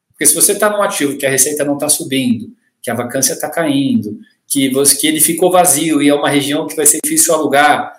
Porque 0.10 0.26
se 0.26 0.36
você 0.36 0.52
está 0.52 0.70
num 0.70 0.82
ativo 0.82 1.18
que 1.18 1.26
a 1.26 1.30
receita 1.30 1.64
não 1.64 1.76
está 1.76 1.88
subindo, 1.88 2.52
que 2.82 2.90
a 2.90 2.96
vacância 2.96 3.34
está 3.34 3.50
caindo, 3.50 4.20
que, 4.48 4.70
você, 4.70 4.96
que 4.96 5.08
ele 5.08 5.22
ficou 5.22 5.52
vazio 5.52 6.02
e 6.02 6.10
é 6.10 6.14
uma 6.14 6.30
região 6.30 6.66
que 6.68 6.76
vai 6.76 6.86
ser 6.86 7.00
difícil 7.04 7.34
alugar, 7.34 7.94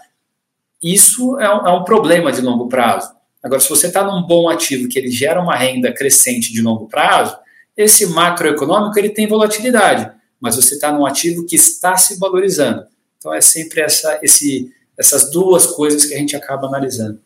isso 0.83 1.39
é 1.39 1.49
um, 1.49 1.67
é 1.67 1.73
um 1.73 1.85
problema 1.85 2.33
de 2.33 2.41
longo 2.41 2.69
prazo. 2.69 3.13
Agora, 3.43 3.61
se 3.61 3.69
você 3.69 3.87
está 3.87 4.05
num 4.05 4.27
bom 4.27 4.49
ativo 4.49 4.89
que 4.89 4.99
ele 4.99 5.11
gera 5.11 5.41
uma 5.41 5.57
renda 5.57 5.93
crescente 5.93 6.53
de 6.53 6.61
longo 6.61 6.87
prazo, 6.87 7.37
esse 7.77 8.07
macroeconômico 8.07 8.99
ele 8.99 9.11
tem 9.11 9.27
volatilidade, 9.27 10.11
mas 10.39 10.57
você 10.57 10.75
está 10.75 10.93
num 10.93 11.07
ativo 11.07 11.47
que 11.47 11.57
está 11.57 11.97
se 11.97 12.19
valorizando. 12.19 12.87
Então 13.19 13.33
é 13.33 13.41
sempre 13.41 13.81
essa, 13.81 14.19
esse, 14.23 14.73
essas 14.99 15.31
duas 15.31 15.67
coisas 15.67 16.05
que 16.05 16.15
a 16.15 16.19
gente 16.19 16.37
acaba 16.37 16.67
analisando. 16.67 17.21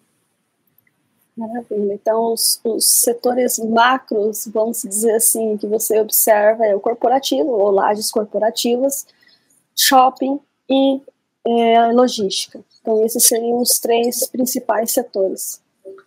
Maravilha. 1.36 1.94
Então, 1.94 2.32
os, 2.32 2.60
os, 2.62 2.84
setores 2.84 3.58
macros, 3.58 4.48
vamos 4.52 4.82
dizer 4.82 5.16
assim, 5.16 5.56
que 5.56 5.66
você 5.66 6.00
observa 6.00 6.64
é 6.64 6.76
o 6.76 6.80
corporativo, 6.80 7.50
ou 7.50 7.70
lajes 7.70 8.10
corporativas, 8.10 9.04
shopping 9.74 10.38
e 10.70 11.00
é, 11.46 11.92
logística. 11.92 12.60
Então, 12.80 13.04
esses 13.04 13.24
seriam 13.24 13.60
os 13.60 13.80
três 13.80 14.28
principais 14.28 14.92
setores. 14.92 15.60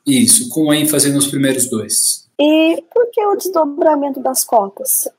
Isso, 0.05 0.47
com 0.49 0.73
ênfase 0.73 1.11
nos 1.11 1.27
primeiros 1.27 1.69
dois. 1.69 2.25
E 2.39 2.81
por 2.93 3.09
que 3.11 3.25
o 3.25 3.35
desdobramento 3.35 4.21
das 4.21 4.45
cotas? 4.45 5.09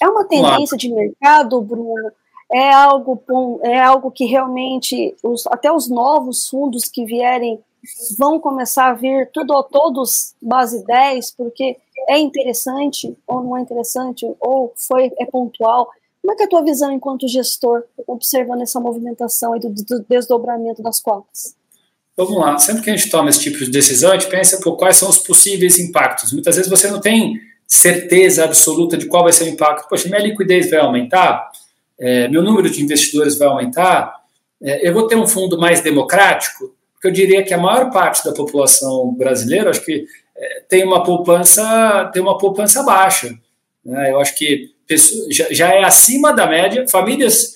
É 0.00 0.08
uma 0.08 0.24
tendência 0.24 0.76
de 0.76 0.88
mercado, 0.90 1.60
Bruno? 1.60 2.10
É 2.50 2.72
algo 2.72 3.22
bom, 3.28 3.60
é 3.62 3.78
algo 3.78 4.10
que 4.10 4.24
realmente 4.24 5.14
os, 5.22 5.46
até 5.48 5.70
os 5.70 5.88
novos 5.88 6.48
fundos 6.48 6.84
que 6.84 7.04
vierem 7.04 7.62
vão 8.18 8.38
começar 8.40 8.88
a 8.88 8.94
vir 8.94 9.30
tudo 9.32 9.62
todos 9.64 10.34
base 10.40 10.84
10, 10.84 11.32
porque 11.32 11.76
é 12.08 12.18
interessante 12.18 13.16
ou 13.26 13.42
não 13.42 13.56
é 13.56 13.60
interessante, 13.60 14.26
ou 14.40 14.72
foi 14.76 15.12
é 15.18 15.26
pontual. 15.26 15.90
Como 16.20 16.32
é 16.32 16.36
que 16.36 16.42
é 16.42 16.46
a 16.46 16.48
tua 16.48 16.62
visão 16.62 16.92
enquanto 16.92 17.28
gestor, 17.28 17.84
observando 18.06 18.62
essa 18.62 18.80
movimentação 18.80 19.56
e 19.56 19.60
do, 19.60 19.70
do 19.70 20.04
desdobramento 20.08 20.82
das 20.82 21.00
cotas? 21.00 21.56
vamos 22.18 22.36
lá, 22.36 22.58
sempre 22.58 22.82
que 22.82 22.90
a 22.90 22.96
gente 22.96 23.08
toma 23.08 23.30
esse 23.30 23.38
tipo 23.38 23.58
de 23.58 23.70
decisão, 23.70 24.10
a 24.10 24.18
gente 24.18 24.28
pensa 24.28 24.60
por 24.60 24.76
quais 24.76 24.96
são 24.96 25.08
os 25.08 25.18
possíveis 25.18 25.78
impactos. 25.78 26.32
Muitas 26.32 26.56
vezes 26.56 26.68
você 26.68 26.88
não 26.88 27.00
tem 27.00 27.40
certeza 27.64 28.44
absoluta 28.44 28.96
de 28.96 29.06
qual 29.06 29.22
vai 29.22 29.32
ser 29.32 29.44
o 29.44 29.48
impacto. 29.48 29.88
Poxa, 29.88 30.08
minha 30.08 30.20
liquidez 30.20 30.68
vai 30.68 30.80
aumentar, 30.80 31.48
é, 31.96 32.26
meu 32.26 32.42
número 32.42 32.68
de 32.68 32.82
investidores 32.82 33.38
vai 33.38 33.46
aumentar, 33.46 34.16
é, 34.60 34.88
eu 34.88 34.92
vou 34.92 35.06
ter 35.06 35.14
um 35.14 35.28
fundo 35.28 35.56
mais 35.56 35.80
democrático, 35.80 36.74
porque 36.98 37.08
eu 37.08 37.12
diria 37.12 37.44
que 37.44 37.54
a 37.54 37.58
maior 37.58 37.90
parte 37.90 38.24
da 38.24 38.32
população 38.32 39.14
brasileira, 39.14 39.70
acho 39.70 39.84
que 39.84 40.04
é, 40.36 40.60
tem 40.68 40.84
uma 40.84 41.02
poupança, 41.02 42.10
tem 42.12 42.20
uma 42.20 42.36
poupança 42.36 42.82
baixa. 42.82 43.32
Né? 43.84 44.10
Eu 44.10 44.20
acho 44.20 44.36
que 44.36 44.70
já, 45.30 45.46
já 45.50 45.72
é 45.72 45.84
acima 45.84 46.32
da 46.32 46.46
média. 46.46 46.86
Famílias 46.88 47.54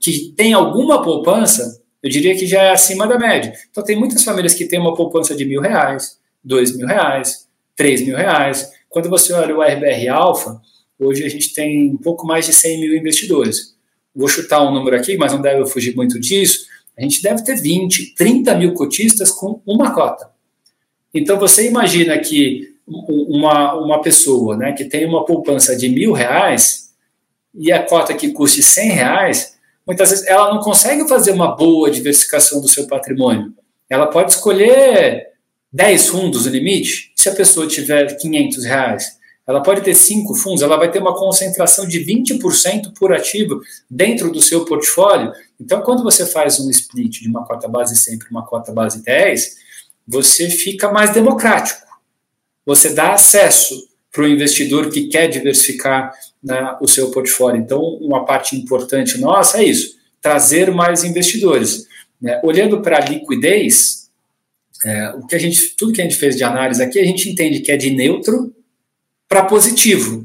que 0.00 0.32
têm 0.36 0.52
alguma 0.52 1.02
poupança 1.02 1.80
eu 2.06 2.10
diria 2.10 2.36
que 2.36 2.46
já 2.46 2.62
é 2.62 2.70
acima 2.70 3.04
da 3.04 3.18
média. 3.18 3.52
Então, 3.68 3.82
tem 3.82 3.96
muitas 3.96 4.22
famílias 4.22 4.54
que 4.54 4.64
têm 4.66 4.78
uma 4.78 4.94
poupança 4.94 5.34
de 5.34 5.44
mil 5.44 5.60
reais, 5.60 6.20
dois 6.42 6.76
mil 6.76 6.86
reais, 6.86 7.48
três 7.74 8.00
mil 8.00 8.16
reais. 8.16 8.70
Quando 8.88 9.08
você 9.08 9.32
olha 9.32 9.56
o 9.56 9.60
RBR 9.60 10.08
Alpha, 10.08 10.60
hoje 11.00 11.24
a 11.24 11.28
gente 11.28 11.52
tem 11.52 11.90
um 11.90 11.96
pouco 11.96 12.24
mais 12.24 12.46
de 12.46 12.52
100 12.52 12.80
mil 12.80 12.96
investidores. 12.96 13.74
Vou 14.14 14.28
chutar 14.28 14.62
um 14.62 14.72
número 14.72 14.94
aqui, 14.94 15.16
mas 15.16 15.32
não 15.32 15.40
deve 15.42 15.66
fugir 15.66 15.96
muito 15.96 16.20
disso. 16.20 16.66
A 16.98 17.02
gente 17.02 17.22
deve 17.22 17.44
ter 17.44 17.56
20, 17.56 18.14
30 18.14 18.54
mil 18.54 18.74
cotistas 18.74 19.30
com 19.30 19.60
uma 19.66 19.92
cota. 19.92 20.30
Então, 21.12 21.38
você 21.38 21.68
imagina 21.68 22.18
que 22.18 22.76
uma, 22.86 23.74
uma 23.74 24.00
pessoa 24.00 24.56
né, 24.56 24.72
que 24.72 24.84
tem 24.84 25.06
uma 25.06 25.24
poupança 25.24 25.76
de 25.76 25.88
mil 25.88 26.12
reais 26.12 26.90
e 27.54 27.72
a 27.72 27.82
cota 27.82 28.14
que 28.14 28.30
custe 28.30 28.62
100 28.62 28.90
reais, 28.90 29.56
muitas 29.86 30.10
vezes 30.10 30.26
ela 30.26 30.52
não 30.52 30.60
consegue 30.60 31.08
fazer 31.08 31.32
uma 31.32 31.56
boa 31.56 31.90
diversificação 31.90 32.60
do 32.60 32.68
seu 32.68 32.86
patrimônio. 32.86 33.52
Ela 33.88 34.06
pode 34.06 34.32
escolher 34.32 35.28
10 35.72 36.08
fundos 36.08 36.46
no 36.46 36.52
limite, 36.52 37.12
se 37.14 37.28
a 37.28 37.34
pessoa 37.34 37.66
tiver 37.66 38.16
500 38.16 38.64
reais. 38.64 39.16
Ela 39.46 39.62
pode 39.62 39.82
ter 39.82 39.94
cinco 39.94 40.34
fundos, 40.34 40.62
ela 40.62 40.76
vai 40.76 40.90
ter 40.90 40.98
uma 40.98 41.14
concentração 41.14 41.86
de 41.86 42.04
20% 42.04 42.92
por 42.98 43.12
ativo 43.12 43.60
dentro 43.88 44.30
do 44.32 44.42
seu 44.42 44.64
portfólio. 44.64 45.32
Então, 45.60 45.82
quando 45.82 46.02
você 46.02 46.26
faz 46.26 46.60
um 46.60 46.70
split 46.70 47.20
de 47.20 47.28
uma 47.28 47.44
cota 47.44 47.66
base 47.68 47.96
sempre 47.96 48.28
uma 48.30 48.44
cota 48.44 48.72
base 48.72 49.02
10, 49.02 49.56
você 50.06 50.50
fica 50.50 50.92
mais 50.92 51.12
democrático. 51.12 51.86
Você 52.64 52.92
dá 52.92 53.14
acesso 53.14 53.88
para 54.12 54.24
o 54.24 54.28
investidor 54.28 54.90
que 54.90 55.08
quer 55.08 55.28
diversificar 55.28 56.12
né, 56.42 56.76
o 56.80 56.88
seu 56.88 57.10
portfólio. 57.10 57.60
Então, 57.60 57.80
uma 57.80 58.24
parte 58.24 58.56
importante 58.56 59.18
nossa 59.18 59.58
é 59.58 59.64
isso: 59.64 59.96
trazer 60.20 60.70
mais 60.72 61.04
investidores. 61.04 61.86
Né? 62.20 62.40
Olhando 62.42 62.80
para 62.80 62.98
a 62.98 63.00
liquidez, 63.00 64.10
é, 64.84 65.10
o 65.10 65.26
que 65.26 65.34
a 65.34 65.38
gente, 65.38 65.74
tudo 65.76 65.92
que 65.92 66.00
a 66.00 66.04
gente 66.04 66.16
fez 66.16 66.36
de 66.36 66.44
análise 66.44 66.82
aqui, 66.82 66.98
a 66.98 67.04
gente 67.04 67.28
entende 67.30 67.60
que 67.60 67.72
é 67.72 67.76
de 67.76 67.90
neutro 67.90 68.54
para 69.28 69.44
positivo. 69.44 70.24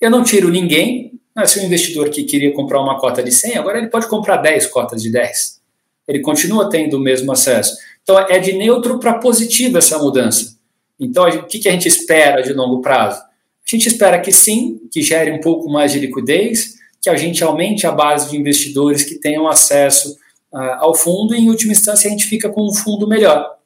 Eu 0.00 0.10
não 0.10 0.22
tiro 0.22 0.48
ninguém, 0.48 1.07
mas 1.38 1.52
se 1.52 1.60
o 1.60 1.62
investidor 1.62 2.10
que 2.10 2.24
queria 2.24 2.52
comprar 2.52 2.82
uma 2.82 2.98
cota 2.98 3.22
de 3.22 3.30
100, 3.30 3.58
agora 3.58 3.78
ele 3.78 3.86
pode 3.86 4.08
comprar 4.08 4.38
10 4.38 4.66
cotas 4.66 5.00
de 5.00 5.08
10. 5.08 5.60
Ele 6.08 6.18
continua 6.18 6.68
tendo 6.68 6.96
o 6.96 7.00
mesmo 7.00 7.30
acesso. 7.30 7.76
Então, 8.02 8.18
é 8.18 8.40
de 8.40 8.54
neutro 8.54 8.98
para 8.98 9.20
positivo 9.20 9.78
essa 9.78 10.00
mudança. 10.00 10.58
Então, 10.98 11.28
o 11.28 11.46
que, 11.46 11.60
que 11.60 11.68
a 11.68 11.70
gente 11.70 11.86
espera 11.86 12.42
de 12.42 12.52
longo 12.52 12.82
prazo? 12.82 13.20
A 13.20 13.70
gente 13.70 13.86
espera 13.86 14.20
que 14.20 14.32
sim, 14.32 14.80
que 14.90 15.00
gere 15.00 15.30
um 15.30 15.40
pouco 15.40 15.70
mais 15.70 15.92
de 15.92 16.00
liquidez, 16.00 16.74
que 17.00 17.08
a 17.08 17.16
gente 17.16 17.44
aumente 17.44 17.86
a 17.86 17.92
base 17.92 18.30
de 18.30 18.36
investidores 18.36 19.04
que 19.04 19.14
tenham 19.14 19.46
acesso 19.46 20.18
uh, 20.52 20.58
ao 20.80 20.92
fundo 20.92 21.36
e, 21.36 21.38
em 21.38 21.48
última 21.48 21.70
instância, 21.70 22.08
a 22.08 22.10
gente 22.10 22.26
fica 22.26 22.48
com 22.48 22.68
um 22.68 22.74
fundo 22.74 23.06
melhor. 23.06 23.58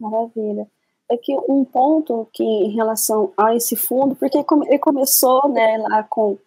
Maravilha. 0.00 0.66
É 1.10 1.16
que 1.16 1.36
um 1.48 1.64
ponto 1.64 2.26
que 2.32 2.42
em 2.42 2.70
relação 2.70 3.32
a 3.36 3.54
esse 3.54 3.76
fundo, 3.76 4.14
porque 4.14 4.38
ele 4.38 4.78
começou 4.78 5.48
né, 5.48 5.78
lá 5.78 6.02
com, 6.02 6.38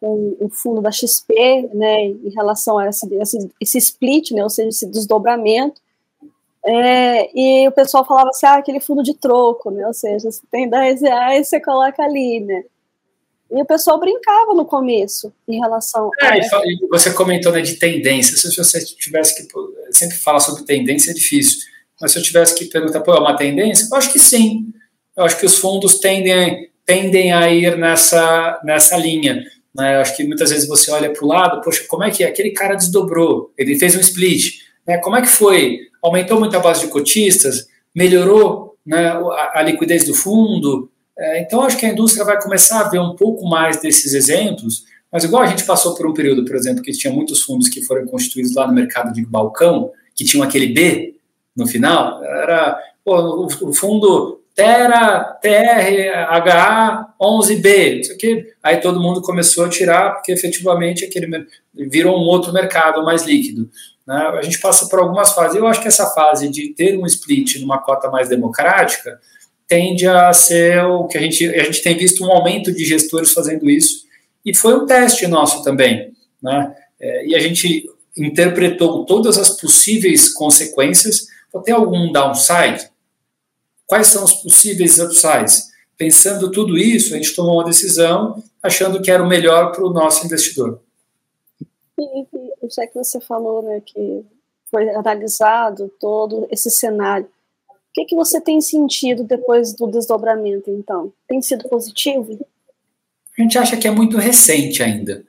com 0.00 0.36
o 0.40 0.48
fundo 0.48 0.80
da 0.80 0.90
XP, 0.90 1.68
né, 1.74 2.06
em 2.06 2.30
relação 2.34 2.78
a 2.78 2.88
esse, 2.88 3.06
esse, 3.14 3.50
esse 3.60 3.78
split, 3.78 4.30
né, 4.30 4.42
ou 4.42 4.48
seja, 4.48 4.68
esse 4.68 4.86
desdobramento, 4.86 5.80
é, 6.64 7.30
e 7.34 7.68
o 7.68 7.72
pessoal 7.72 8.04
falava 8.04 8.28
assim, 8.28 8.46
ah, 8.46 8.56
aquele 8.56 8.80
fundo 8.80 9.02
de 9.02 9.14
troco, 9.14 9.70
né? 9.70 9.86
Ou 9.86 9.94
seja, 9.94 10.30
você 10.30 10.42
tem 10.50 10.68
10 10.68 11.02
reais, 11.02 11.48
você 11.48 11.60
coloca 11.60 12.02
ali, 12.02 12.40
né? 12.40 12.64
E 13.50 13.62
o 13.62 13.64
pessoal 13.64 13.98
brincava 13.98 14.52
no 14.52 14.66
começo 14.66 15.32
em 15.48 15.58
relação. 15.58 16.10
É, 16.20 16.26
a... 16.26 16.36
e 16.36 16.86
você 16.90 17.10
comentou 17.14 17.50
né, 17.52 17.62
de 17.62 17.76
tendência. 17.76 18.36
Se 18.36 18.54
você 18.54 18.84
tivesse 18.84 19.34
que. 19.34 19.48
Sempre 19.90 20.18
falar 20.18 20.40
sobre 20.40 20.64
tendência 20.64 21.10
é 21.10 21.14
difícil. 21.14 21.66
Mas 22.00 22.12
se 22.12 22.18
eu 22.18 22.22
tivesse 22.22 22.54
que 22.54 22.66
perguntar, 22.66 23.00
pô, 23.00 23.14
é 23.14 23.20
uma 23.20 23.36
tendência? 23.36 23.88
Eu 23.90 23.96
acho 23.96 24.12
que 24.12 24.18
sim. 24.18 24.66
eu 25.16 25.24
acho 25.24 25.38
que 25.38 25.46
os 25.46 25.58
fundos 25.58 25.98
tendem, 25.98 26.70
tendem 26.86 27.32
a 27.32 27.50
ir 27.50 27.76
nessa, 27.76 28.60
nessa 28.64 28.96
linha. 28.96 29.44
Né? 29.74 29.96
Eu 29.96 30.00
acho 30.00 30.16
que 30.16 30.24
muitas 30.24 30.50
vezes 30.50 30.68
você 30.68 30.90
olha 30.90 31.12
para 31.12 31.24
o 31.24 31.28
lado, 31.28 31.60
poxa, 31.60 31.84
como 31.88 32.04
é 32.04 32.10
que 32.10 32.22
é? 32.22 32.28
aquele 32.28 32.50
cara 32.50 32.74
desdobrou, 32.74 33.52
ele 33.56 33.78
fez 33.78 33.96
um 33.96 34.00
split, 34.00 34.60
né? 34.86 34.98
como 34.98 35.16
é 35.16 35.22
que 35.22 35.28
foi? 35.28 35.80
Aumentou 36.02 36.38
muito 36.38 36.56
a 36.56 36.60
base 36.60 36.82
de 36.82 36.88
cotistas, 36.88 37.66
melhorou 37.94 38.76
né, 38.86 39.12
a, 39.54 39.62
liquidez 39.62 40.06
do 40.06 40.14
fundo, 40.14 40.90
é, 41.18 41.42
então, 41.42 41.62
acho 41.62 41.76
que 41.76 41.84
a 41.84 41.90
indústria 41.90 42.24
vai 42.24 42.40
começar 42.40 42.80
a 42.80 42.88
ver 42.88 43.00
um 43.00 43.16
pouco 43.16 43.44
mais 43.48 43.80
desses 43.80 44.14
exemplos, 44.14 44.84
mas 45.10 45.24
igual 45.24 45.42
a 45.42 45.46
gente 45.46 45.64
passou 45.64 45.94
por 45.94 46.06
um 46.06 46.14
período, 46.14 46.44
por 46.44 46.54
exemplo, 46.54 46.82
que 46.82 46.92
tinha 46.92 47.12
muitos 47.12 47.42
fundos 47.42 47.68
que 47.68 47.82
foram 47.82 48.06
constituídos 48.06 48.54
lá 48.54 48.68
no 48.68 48.72
mercado 48.72 49.12
de 49.12 49.26
balcão, 49.26 49.90
que 50.14 50.24
tinham 50.24 50.44
aquele 50.44 50.68
B 50.68 51.16
no 51.58 51.66
final, 51.66 52.22
era 52.24 52.78
pô, 53.04 53.46
o, 53.46 53.74
fundo 53.74 54.40
Terra, 54.54 55.38
TRHA 55.42 57.14
11B, 57.20 58.00
isso 58.00 58.12
aqui. 58.12 58.46
Aí 58.62 58.78
todo 58.78 59.00
mundo 59.00 59.20
começou 59.20 59.64
a 59.64 59.68
tirar, 59.68 60.14
porque 60.14 60.32
efetivamente 60.32 61.04
aquele 61.04 61.46
virou 61.74 62.16
um 62.16 62.26
outro 62.26 62.52
mercado 62.52 63.04
mais 63.04 63.24
líquido. 63.24 63.68
Né? 64.06 64.16
A 64.16 64.42
gente 64.42 64.60
passa 64.60 64.88
por 64.88 65.00
algumas 65.00 65.32
fases. 65.32 65.56
Eu 65.56 65.66
acho 65.66 65.80
que 65.82 65.88
essa 65.88 66.06
fase 66.10 66.48
de 66.48 66.74
ter 66.74 66.98
um 66.98 67.06
split 67.06 67.60
numa 67.60 67.78
cota 67.78 68.10
mais 68.10 68.28
democrática 68.28 69.20
tende 69.66 70.06
a 70.06 70.32
ser 70.32 70.82
o 70.84 71.06
que 71.06 71.18
a 71.18 71.20
gente, 71.20 71.46
a 71.46 71.62
gente 71.62 71.82
tem 71.82 71.96
visto 71.96 72.24
um 72.24 72.32
aumento 72.32 72.72
de 72.72 72.84
gestores 72.84 73.32
fazendo 73.32 73.68
isso, 73.68 74.06
e 74.44 74.56
foi 74.56 74.74
um 74.74 74.86
teste 74.86 75.26
nosso 75.26 75.62
também, 75.62 76.10
né? 76.42 76.74
É, 76.98 77.26
e 77.26 77.34
a 77.36 77.38
gente 77.38 77.86
interpretou 78.16 79.04
todas 79.04 79.38
as 79.38 79.50
possíveis 79.50 80.32
consequências. 80.32 81.26
Vou 81.52 81.62
ter 81.62 81.72
algum 81.72 82.12
downside? 82.12 82.90
Quais 83.86 84.08
são 84.08 84.24
os 84.24 84.34
possíveis 84.34 84.98
upsides? 84.98 85.68
Pensando 85.96 86.50
tudo 86.50 86.76
isso, 86.76 87.14
a 87.14 87.16
gente 87.16 87.34
tomou 87.34 87.54
uma 87.54 87.64
decisão 87.64 88.42
achando 88.62 89.00
que 89.00 89.10
era 89.10 89.22
o 89.22 89.28
melhor 89.28 89.72
para 89.72 89.84
o 89.84 89.92
nosso 89.92 90.26
investidor. 90.26 90.80
E, 91.98 92.20
e, 92.22 92.68
já 92.74 92.86
que 92.86 92.94
você 92.94 93.20
falou 93.20 93.62
né, 93.62 93.82
que 93.84 94.24
foi 94.70 94.88
analisado 94.90 95.90
todo 95.98 96.46
esse 96.50 96.70
cenário, 96.70 97.28
que, 97.98 98.04
que 98.04 98.14
você 98.14 98.40
tem 98.40 98.60
sentido 98.60 99.24
depois 99.24 99.72
do 99.74 99.86
desdobramento, 99.88 100.70
então? 100.70 101.12
Tem 101.26 101.42
sido 101.42 101.68
positivo? 101.68 102.46
A 103.36 103.42
gente 103.42 103.58
acha 103.58 103.76
que 103.76 103.88
é 103.88 103.90
muito 103.90 104.16
recente 104.16 104.82
ainda. 104.82 105.24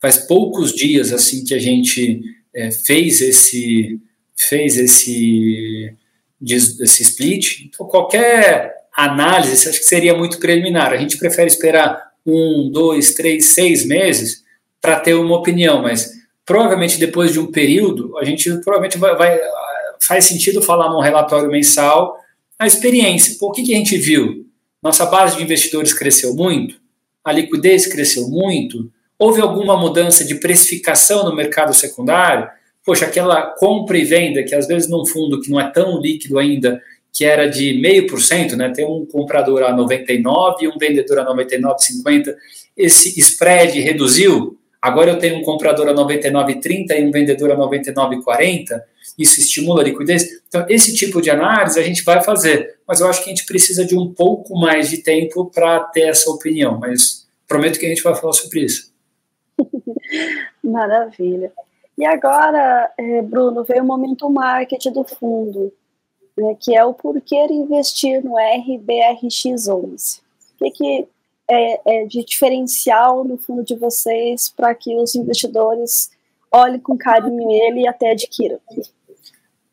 Faz 0.00 0.18
poucos 0.18 0.72
dias 0.72 1.12
assim 1.12 1.44
que 1.44 1.54
a 1.54 1.58
gente 1.58 2.22
é, 2.54 2.70
fez 2.70 3.20
esse 3.20 4.00
fez 4.36 4.76
esse 4.76 5.94
esse 6.42 7.02
split. 7.02 7.66
Então 7.66 7.86
qualquer 7.86 8.74
análise 8.94 9.68
acho 9.68 9.78
que 9.78 9.84
seria 9.84 10.14
muito 10.14 10.38
preliminar. 10.38 10.92
A 10.92 10.96
gente 10.96 11.16
prefere 11.16 11.46
esperar 11.46 12.12
um, 12.26 12.70
dois, 12.72 13.14
três, 13.14 13.46
seis 13.46 13.84
meses 13.86 14.44
para 14.80 15.00
ter 15.00 15.14
uma 15.14 15.36
opinião, 15.36 15.82
mas 15.82 16.12
provavelmente 16.44 16.98
depois 16.98 17.32
de 17.32 17.40
um 17.40 17.50
período 17.50 18.16
a 18.18 18.24
gente 18.24 18.50
provavelmente 18.58 18.98
vai, 18.98 19.16
vai 19.16 19.38
faz 20.00 20.24
sentido 20.24 20.60
falar 20.60 20.90
num 20.90 21.00
relatório 21.00 21.50
mensal 21.50 22.18
a 22.58 22.66
experiência. 22.66 23.36
Por 23.38 23.52
que, 23.52 23.62
que 23.62 23.74
a 23.74 23.78
gente 23.78 23.96
viu? 23.96 24.46
Nossa 24.82 25.06
base 25.06 25.36
de 25.36 25.42
investidores 25.42 25.94
cresceu 25.94 26.34
muito, 26.34 26.76
a 27.24 27.32
liquidez 27.32 27.86
cresceu 27.86 28.28
muito, 28.28 28.92
houve 29.18 29.40
alguma 29.40 29.76
mudança 29.76 30.24
de 30.24 30.34
precificação 30.34 31.24
no 31.24 31.34
mercado 31.34 31.72
secundário? 31.72 32.48
Poxa, 32.84 33.06
aquela 33.06 33.42
compra 33.42 33.96
e 33.96 34.04
venda, 34.04 34.42
que 34.42 34.54
às 34.54 34.66
vezes 34.66 34.88
num 34.88 35.06
fundo 35.06 35.40
que 35.40 35.50
não 35.50 35.60
é 35.60 35.70
tão 35.70 36.00
líquido 36.00 36.38
ainda, 36.38 36.80
que 37.12 37.24
era 37.24 37.46
de 37.46 37.80
meio 37.80 38.06
por 38.06 38.20
cento, 38.20 38.56
né? 38.56 38.72
Tem 38.74 38.84
um 38.84 39.06
comprador 39.06 39.62
a 39.62 39.72
99 39.72 40.64
e 40.64 40.68
um 40.68 40.76
vendedor 40.76 41.20
a 41.20 41.26
99,50. 41.34 42.34
Esse 42.76 43.18
spread 43.20 43.80
reduziu. 43.80 44.58
Agora 44.82 45.12
eu 45.12 45.18
tenho 45.18 45.38
um 45.38 45.42
comprador 45.42 45.88
a 45.88 45.94
99,30 45.94 46.98
e 46.98 47.04
um 47.04 47.10
vendedor 47.10 47.52
a 47.52 47.56
99,40 47.56 48.82
isso 49.18 49.40
estimula 49.40 49.80
a 49.80 49.84
liquidez. 49.84 50.42
Então, 50.48 50.66
esse 50.68 50.94
tipo 50.94 51.20
de 51.20 51.30
análise 51.30 51.78
a 51.78 51.82
gente 51.82 52.02
vai 52.04 52.22
fazer, 52.22 52.78
mas 52.86 53.00
eu 53.00 53.08
acho 53.08 53.22
que 53.22 53.30
a 53.30 53.34
gente 53.34 53.46
precisa 53.46 53.84
de 53.84 53.96
um 53.96 54.12
pouco 54.12 54.58
mais 54.58 54.90
de 54.90 54.98
tempo 54.98 55.50
para 55.50 55.80
ter 55.80 56.02
essa 56.02 56.30
opinião, 56.30 56.78
mas 56.78 57.26
prometo 57.46 57.78
que 57.78 57.86
a 57.86 57.88
gente 57.88 58.02
vai 58.02 58.14
falar 58.14 58.32
sobre 58.32 58.60
isso. 58.60 58.92
Maravilha. 60.62 61.52
E 61.96 62.04
agora, 62.04 62.92
é, 62.98 63.22
Bruno, 63.22 63.64
veio 63.64 63.82
o 63.82 63.86
momento 63.86 64.28
marketing 64.28 64.92
do 64.92 65.04
fundo, 65.04 65.72
né, 66.36 66.56
que 66.60 66.76
é 66.76 66.84
o 66.84 66.92
porquê 66.92 67.46
investir 67.50 68.24
no 68.24 68.32
RBRX11. 68.32 70.20
O 70.54 70.58
que, 70.58 70.70
que 70.70 71.08
é, 71.48 72.02
é 72.02 72.06
de 72.06 72.24
diferencial 72.24 73.24
no 73.24 73.36
fundo 73.38 73.62
de 73.62 73.76
vocês 73.76 74.50
para 74.50 74.74
que 74.74 74.96
os 74.96 75.14
investidores 75.14 76.10
olhem 76.50 76.80
com 76.80 76.96
carinho 76.96 77.50
ele 77.50 77.82
e 77.82 77.88
até 77.88 78.10
adquiram? 78.10 78.58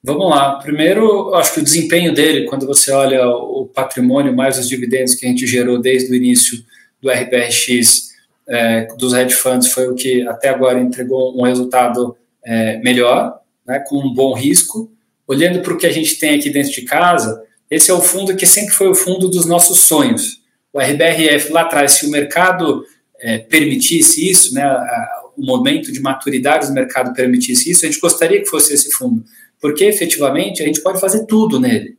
Vamos 0.04 0.30
lá. 0.30 0.58
Primeiro, 0.60 1.34
acho 1.36 1.54
que 1.54 1.60
o 1.60 1.64
desempenho 1.64 2.14
dele, 2.14 2.46
quando 2.46 2.66
você 2.66 2.92
olha 2.92 3.28
o 3.28 3.68
patrimônio 3.68 4.36
mais 4.36 4.58
os 4.58 4.68
dividendos 4.68 5.14
que 5.16 5.26
a 5.26 5.30
gente 5.30 5.46
gerou 5.46 5.80
desde 5.80 6.12
o 6.12 6.16
início 6.16 6.64
do 7.02 7.10
RBRX, 7.10 8.11
é, 8.48 8.88
dos 8.98 9.14
hedge 9.14 9.36
funds, 9.36 9.72
foi 9.72 9.88
o 9.88 9.96
que 9.96 10.28
até 10.28 10.50
agora 10.50 10.80
entregou 10.80 11.38
um 11.40 11.44
resultado 11.44 12.16
é, 12.44 12.78
melhor, 12.80 13.40
né, 13.66 13.84
com 13.88 13.98
um 13.98 14.14
bom 14.14 14.34
risco. 14.34 14.92
Olhando 15.28 15.62
para 15.62 15.74
o 15.74 15.78
que 15.78 15.88
a 15.88 15.92
gente 15.92 16.20
tem 16.20 16.38
aqui 16.38 16.50
dentro 16.50 16.72
de 16.72 16.82
casa, 16.82 17.44
esse 17.70 17.90
é 17.90 17.94
o 17.94 18.02
fundo 18.02 18.36
que 18.36 18.46
sempre 18.46 18.74
foi 18.74 18.88
o 18.88 18.96
fundo 18.96 19.30
dos 19.30 19.46
nossos 19.46 19.82
sonhos. 19.82 20.42
O 20.74 20.80
RBRF 20.80 21.52
lá 21.52 21.62
atrás, 21.62 21.94
se 21.94 22.06
o 22.06 22.12
mercado 22.12 22.86
é, 23.20 23.38
permitisse 23.38 24.30
isso, 24.30 24.54
né, 24.54 24.64
a, 24.64 25.22
o 25.38 25.46
momento 25.46 25.92
de 25.92 26.02
maturidade 26.02 26.68
do 26.68 26.74
mercado 26.74 27.14
permitisse 27.14 27.72
isso, 27.72 27.86
a 27.86 27.90
gente 27.90 28.02
gostaria 28.02 28.40
que 28.40 28.48
fosse 28.48 28.74
esse 28.74 28.92
fundo 28.92 29.24
porque 29.62 29.86
efetivamente 29.86 30.64
a 30.64 30.66
gente 30.66 30.82
pode 30.82 31.00
fazer 31.00 31.26
tudo 31.28 31.60
nele. 31.60 31.96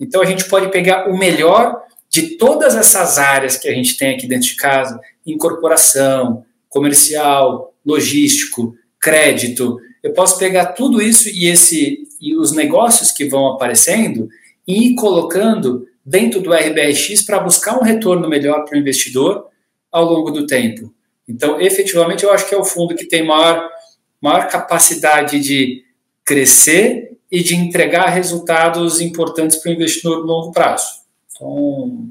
Então 0.00 0.22
a 0.22 0.24
gente 0.24 0.48
pode 0.48 0.70
pegar 0.70 1.08
o 1.08 1.16
melhor 1.16 1.82
de 2.10 2.36
todas 2.36 2.74
essas 2.74 3.18
áreas 3.18 3.56
que 3.56 3.68
a 3.68 3.74
gente 3.74 3.96
tem 3.96 4.14
aqui 4.14 4.26
dentro 4.26 4.48
de 4.48 4.56
casa, 4.56 5.00
incorporação, 5.26 6.44
comercial, 6.68 7.74
logístico, 7.84 8.74
crédito. 9.00 9.78
Eu 10.02 10.12
posso 10.12 10.38
pegar 10.38 10.66
tudo 10.66 11.02
isso 11.02 11.28
e 11.28 11.46
esse 11.46 12.06
e 12.20 12.36
os 12.36 12.52
negócios 12.52 13.12
que 13.12 13.26
vão 13.26 13.46
aparecendo 13.46 14.28
e 14.66 14.88
ir 14.88 14.94
colocando 14.96 15.86
dentro 16.04 16.40
do 16.40 16.52
RBRX 16.52 17.22
para 17.22 17.38
buscar 17.38 17.78
um 17.78 17.82
retorno 17.82 18.28
melhor 18.28 18.64
para 18.64 18.76
o 18.76 18.80
investidor 18.80 19.46
ao 19.90 20.04
longo 20.04 20.30
do 20.30 20.46
tempo. 20.46 20.92
Então, 21.28 21.60
efetivamente, 21.60 22.24
eu 22.24 22.32
acho 22.32 22.48
que 22.48 22.54
é 22.54 22.58
o 22.58 22.64
fundo 22.64 22.94
que 22.94 23.06
tem 23.06 23.24
maior, 23.24 23.68
maior 24.20 24.48
capacidade 24.48 25.38
de 25.38 25.84
crescer 26.24 27.16
e 27.30 27.42
de 27.42 27.54
entregar 27.54 28.06
resultados 28.08 29.00
importantes 29.00 29.58
para 29.58 29.70
o 29.70 29.74
investidor 29.74 30.20
no 30.20 30.26
longo 30.26 30.52
prazo. 30.52 30.86
Então, 31.38 32.08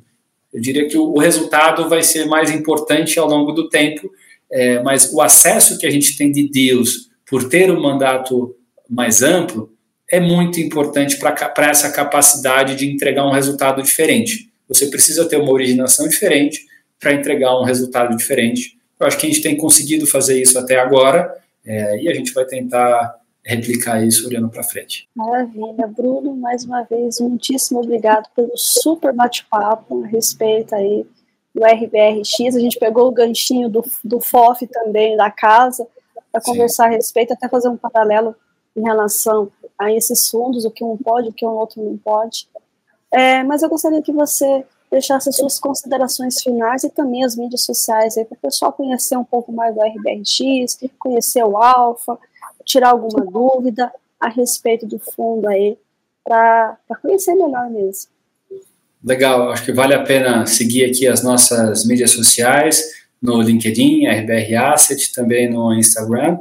eu 0.54 0.62
diria 0.62 0.88
que 0.88 0.98
o, 0.98 1.18
resultado 1.18 1.90
vai 1.90 2.02
ser 2.02 2.26
mais 2.26 2.50
importante 2.50 3.20
ao 3.20 3.28
longo 3.28 3.52
do 3.52 3.68
tempo, 3.68 4.10
é, 4.50 4.82
mas 4.82 5.12
o 5.12 5.22
acesso 5.22 5.78
que 5.78 5.86
a 5.86 5.92
gente 5.92 6.18
tem 6.18 6.32
de 6.32 6.50
deals 6.50 7.10
por 7.30 7.50
ter 7.50 7.70
um 7.70 7.82
mandato 7.82 8.56
mais 8.90 9.22
amplo 9.22 9.72
é 10.10 10.22
muito 10.22 10.62
importante 10.62 11.18
para 11.18 11.70
essa 11.70 11.92
capacidade 11.92 12.76
de 12.76 12.90
entregar 12.90 13.28
um 13.28 13.34
resultado 13.34 13.84
diferente. 13.84 14.50
Você 14.70 14.88
precisa 14.88 15.28
ter 15.28 15.36
uma 15.36 15.52
originação 15.52 16.08
diferente 16.08 16.66
para 16.98 17.14
entregar 17.14 17.60
um 17.60 17.66
resultado 17.66 18.16
diferente. 18.16 18.78
Eu 18.98 19.06
acho 19.06 19.18
que 19.18 19.26
a 19.26 19.30
gente 19.30 19.42
tem 19.42 19.58
conseguido 19.58 20.08
fazer 20.08 20.42
isso 20.42 20.58
até 20.58 20.80
agora 20.80 21.36
é, 21.66 22.02
e 22.02 22.10
a 22.10 22.14
gente 22.14 22.32
vai 22.32 22.46
tentar 22.46 23.16
replicar 23.48 24.04
isso 24.04 24.28
olhando 24.28 24.50
para 24.50 24.62
frente. 24.64 25.08
Maravilha, 25.16 25.88
Bruno, 25.88 26.36
mais 26.36 26.66
uma 26.66 26.84
vez, 26.84 27.20
muitíssimo 27.20 27.80
obrigado 27.80 28.30
pelo 28.36 28.52
super 28.56 29.14
bate-papo 29.14 30.04
a 30.04 30.08
respeito 30.08 30.76
aí 30.76 31.06
do 31.56 31.64
RBRX. 31.64 32.56
A 32.56 32.60
gente 32.60 32.78
pegou 32.78 33.08
o 33.08 33.12
ganchinho 33.12 33.70
do, 33.70 33.84
do 34.04 34.20
FOF 34.20 34.68
também, 34.68 35.16
da 35.16 35.32
casa, 35.32 35.88
para 36.32 36.42
conversar 36.42 36.88
a 36.88 36.90
respeito, 36.90 37.34
até 37.34 37.48
fazer 37.48 37.70
um 37.70 37.78
paralelo 37.78 38.36
em 38.76 38.84
relação 38.84 39.50
a 39.80 39.92
esses 39.92 40.30
fundos, 40.30 40.66
o 40.66 40.72
que 40.72 40.84
um 40.84 40.98
pode, 40.98 41.30
o 41.30 41.34
que 41.34 41.46
um 41.46 41.50
outro 41.50 41.82
não 41.82 41.98
pode. 41.98 42.48
É, 43.12 43.44
mas 43.44 43.64
eu 43.64 43.70
gostaria 43.70 44.02
que 44.02 44.12
você 44.12 44.66
deixasse 44.92 45.30
as 45.30 45.36
suas 45.36 45.60
considerações 45.60 46.42
finais 46.42 46.84
e 46.84 46.90
também 46.90 47.24
as 47.24 47.36
mídias 47.36 47.64
sociais 47.64 48.18
aí 48.18 48.26
para 48.26 48.36
o 48.36 48.42
pessoal 48.42 48.72
conhecer 48.72 49.18
um 49.18 49.24
pouco 49.24 49.52
mais 49.52 49.74
do 49.74 49.82
RBRX, 49.82 50.80
conhecer 50.98 51.44
o 51.44 51.58
Alfa, 51.58 52.18
tirar 52.68 52.90
alguma 52.90 53.26
dúvida 53.26 53.92
a 54.20 54.28
respeito 54.28 54.86
do 54.86 55.00
fundo 55.00 55.48
aí, 55.48 55.78
para 56.24 56.78
conhecer 57.02 57.34
melhor 57.34 57.70
mesmo. 57.70 58.12
Legal, 59.04 59.52
acho 59.52 59.64
que 59.64 59.72
vale 59.72 59.94
a 59.94 60.04
pena 60.04 60.46
seguir 60.46 60.84
aqui 60.84 61.08
as 61.08 61.24
nossas 61.24 61.86
mídias 61.86 62.12
sociais, 62.12 62.84
no 63.22 63.42
LinkedIn, 63.42 64.06
RBR 64.06 64.56
Asset, 64.58 65.14
também 65.14 65.50
no 65.50 65.74
Instagram. 65.74 66.38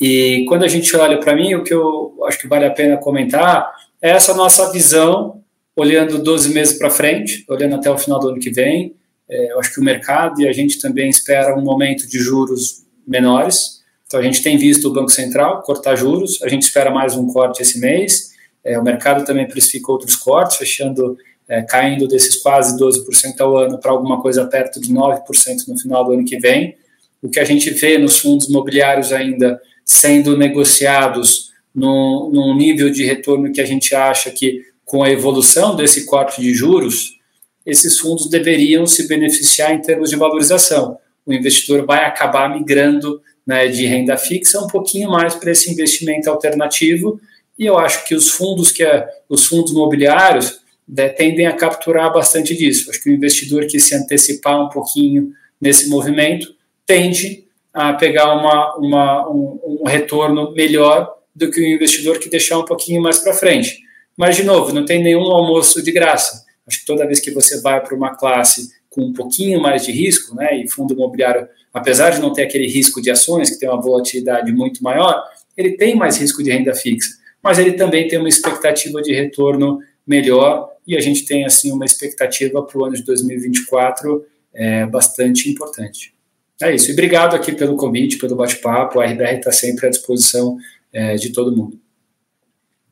E 0.00 0.44
quando 0.48 0.64
a 0.64 0.68
gente 0.68 0.96
olha 0.96 1.18
para 1.18 1.34
mim, 1.34 1.54
o 1.54 1.64
que 1.64 1.74
eu 1.74 2.16
acho 2.26 2.38
que 2.38 2.46
vale 2.46 2.64
a 2.64 2.70
pena 2.70 2.96
comentar 2.96 3.70
é 4.00 4.10
essa 4.10 4.32
nossa 4.34 4.70
visão 4.70 5.42
olhando 5.76 6.22
12 6.22 6.54
meses 6.54 6.78
para 6.78 6.88
frente, 6.88 7.44
olhando 7.48 7.74
até 7.74 7.90
o 7.90 7.98
final 7.98 8.20
do 8.20 8.28
ano 8.28 8.38
que 8.38 8.50
vem. 8.50 8.94
É, 9.28 9.52
eu 9.52 9.58
acho 9.58 9.74
que 9.74 9.80
o 9.80 9.84
mercado 9.84 10.40
e 10.40 10.48
a 10.48 10.52
gente 10.52 10.78
também 10.80 11.10
espera 11.10 11.58
um 11.58 11.62
momento 11.62 12.08
de 12.08 12.18
juros 12.18 12.84
menores. 13.06 13.73
Então, 14.14 14.22
a 14.22 14.24
gente 14.24 14.44
tem 14.44 14.56
visto 14.56 14.86
o 14.86 14.92
Banco 14.92 15.10
Central 15.10 15.60
cortar 15.62 15.96
juros, 15.96 16.40
a 16.40 16.48
gente 16.48 16.62
espera 16.62 16.88
mais 16.88 17.16
um 17.16 17.26
corte 17.32 17.60
esse 17.62 17.80
mês. 17.80 18.30
É, 18.62 18.78
o 18.78 18.82
mercado 18.84 19.24
também 19.24 19.44
precifica 19.44 19.90
outros 19.90 20.14
cortes, 20.14 20.56
fechando, 20.56 21.18
é, 21.48 21.62
caindo 21.62 22.06
desses 22.06 22.36
quase 22.36 22.78
12% 22.78 23.40
ao 23.40 23.58
ano 23.58 23.76
para 23.76 23.90
alguma 23.90 24.22
coisa 24.22 24.46
perto 24.46 24.80
de 24.80 24.94
9% 24.94 25.18
no 25.66 25.76
final 25.76 26.04
do 26.04 26.12
ano 26.12 26.24
que 26.24 26.38
vem. 26.38 26.76
O 27.20 27.28
que 27.28 27.40
a 27.40 27.44
gente 27.44 27.70
vê 27.70 27.98
nos 27.98 28.20
fundos 28.20 28.48
imobiliários 28.48 29.12
ainda 29.12 29.60
sendo 29.84 30.38
negociados 30.38 31.50
num 31.74 32.54
nível 32.56 32.90
de 32.90 33.04
retorno 33.04 33.50
que 33.50 33.60
a 33.60 33.66
gente 33.66 33.96
acha 33.96 34.30
que, 34.30 34.62
com 34.84 35.02
a 35.02 35.10
evolução 35.10 35.74
desse 35.74 36.06
corte 36.06 36.40
de 36.40 36.54
juros, 36.54 37.18
esses 37.66 37.98
fundos 37.98 38.30
deveriam 38.30 38.86
se 38.86 39.08
beneficiar 39.08 39.74
em 39.74 39.82
termos 39.82 40.08
de 40.08 40.14
valorização. 40.14 40.98
O 41.26 41.32
investidor 41.32 41.84
vai 41.84 42.04
acabar 42.04 42.48
migrando 42.48 43.20
né, 43.46 43.68
de 43.68 43.86
renda 43.86 44.16
fixa 44.16 44.60
um 44.60 44.66
pouquinho 44.66 45.10
mais 45.10 45.34
para 45.34 45.50
esse 45.50 45.70
investimento 45.70 46.30
alternativo, 46.30 47.20
e 47.58 47.66
eu 47.66 47.78
acho 47.78 48.06
que 48.06 48.14
os 48.14 48.30
fundos 48.30 48.72
que 48.72 48.82
é, 48.82 49.06
os 49.28 49.46
fundos 49.46 49.72
imobiliários 49.72 50.60
né, 50.88 51.08
tendem 51.08 51.46
a 51.46 51.52
capturar 51.52 52.12
bastante 52.12 52.56
disso. 52.56 52.90
Acho 52.90 53.02
que 53.02 53.10
o 53.10 53.14
investidor 53.14 53.66
que 53.66 53.78
se 53.78 53.94
antecipar 53.94 54.60
um 54.60 54.68
pouquinho 54.68 55.32
nesse 55.60 55.88
movimento 55.88 56.54
tende 56.86 57.44
a 57.72 57.92
pegar 57.92 58.34
uma, 58.34 58.76
uma 58.76 59.30
um, 59.30 59.80
um 59.82 59.88
retorno 59.88 60.52
melhor 60.52 61.12
do 61.34 61.50
que 61.50 61.60
o 61.60 61.66
investidor 61.66 62.18
que 62.18 62.28
deixar 62.28 62.58
um 62.58 62.64
pouquinho 62.64 63.02
mais 63.02 63.18
para 63.18 63.32
frente. 63.32 63.82
Mas, 64.16 64.36
de 64.36 64.44
novo, 64.44 64.72
não 64.72 64.84
tem 64.84 65.02
nenhum 65.02 65.24
almoço 65.32 65.82
de 65.82 65.90
graça. 65.90 66.44
Acho 66.66 66.80
que 66.80 66.86
toda 66.86 67.06
vez 67.06 67.20
que 67.20 67.32
você 67.32 67.60
vai 67.60 67.82
para 67.82 67.96
uma 67.96 68.14
classe 68.14 68.70
com 68.88 69.02
um 69.02 69.12
pouquinho 69.12 69.60
mais 69.60 69.84
de 69.84 69.90
risco, 69.90 70.36
né, 70.36 70.56
e 70.56 70.70
fundo 70.70 70.94
imobiliário, 70.94 71.48
apesar 71.74 72.10
de 72.10 72.20
não 72.20 72.32
ter 72.32 72.44
aquele 72.44 72.68
risco 72.68 73.02
de 73.02 73.10
ações, 73.10 73.50
que 73.50 73.58
tem 73.58 73.68
uma 73.68 73.82
volatilidade 73.82 74.52
muito 74.52 74.82
maior, 74.82 75.22
ele 75.56 75.76
tem 75.76 75.96
mais 75.96 76.16
risco 76.16 76.42
de 76.42 76.50
renda 76.50 76.72
fixa, 76.74 77.18
mas 77.42 77.58
ele 77.58 77.72
também 77.72 78.06
tem 78.06 78.18
uma 78.18 78.28
expectativa 78.28 79.02
de 79.02 79.12
retorno 79.12 79.80
melhor, 80.06 80.72
e 80.86 80.96
a 80.96 81.00
gente 81.00 81.24
tem, 81.24 81.44
assim, 81.44 81.72
uma 81.72 81.84
expectativa 81.84 82.62
para 82.62 82.78
o 82.78 82.84
ano 82.84 82.94
de 82.94 83.02
2024 83.02 84.24
é, 84.52 84.86
bastante 84.86 85.50
importante. 85.50 86.14
É 86.62 86.72
isso, 86.72 86.90
e 86.90 86.92
obrigado 86.92 87.34
aqui 87.34 87.52
pelo 87.52 87.76
convite, 87.76 88.18
pelo 88.18 88.36
bate-papo, 88.36 89.00
a 89.00 89.06
RBR 89.06 89.38
está 89.38 89.50
sempre 89.50 89.86
à 89.86 89.90
disposição 89.90 90.56
é, 90.92 91.16
de 91.16 91.32
todo 91.32 91.54
mundo. 91.54 91.80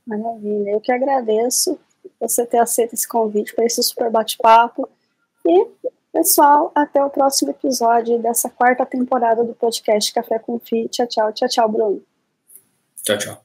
Maravilha, 0.04 0.70
eu 0.70 0.80
que 0.80 0.90
agradeço 0.90 1.78
você 2.18 2.44
ter 2.44 2.58
aceito 2.58 2.94
esse 2.94 3.06
convite 3.06 3.54
para 3.54 3.64
esse 3.64 3.82
super 3.82 4.10
bate-papo. 4.10 4.88
E, 5.46 5.66
pessoal, 6.12 6.70
até 6.74 7.02
o 7.02 7.10
próximo 7.10 7.50
episódio 7.50 8.20
dessa 8.20 8.50
quarta 8.50 8.84
temporada 8.84 9.42
do 9.42 9.54
podcast 9.54 10.12
Café 10.12 10.38
com 10.38 10.58
Fi. 10.58 10.88
Tchau, 10.88 11.06
tchau, 11.06 11.32
tchau, 11.32 11.48
tchau, 11.48 11.68
Bruno. 11.68 12.02
Tchau, 13.02 13.18
tchau. 13.18 13.41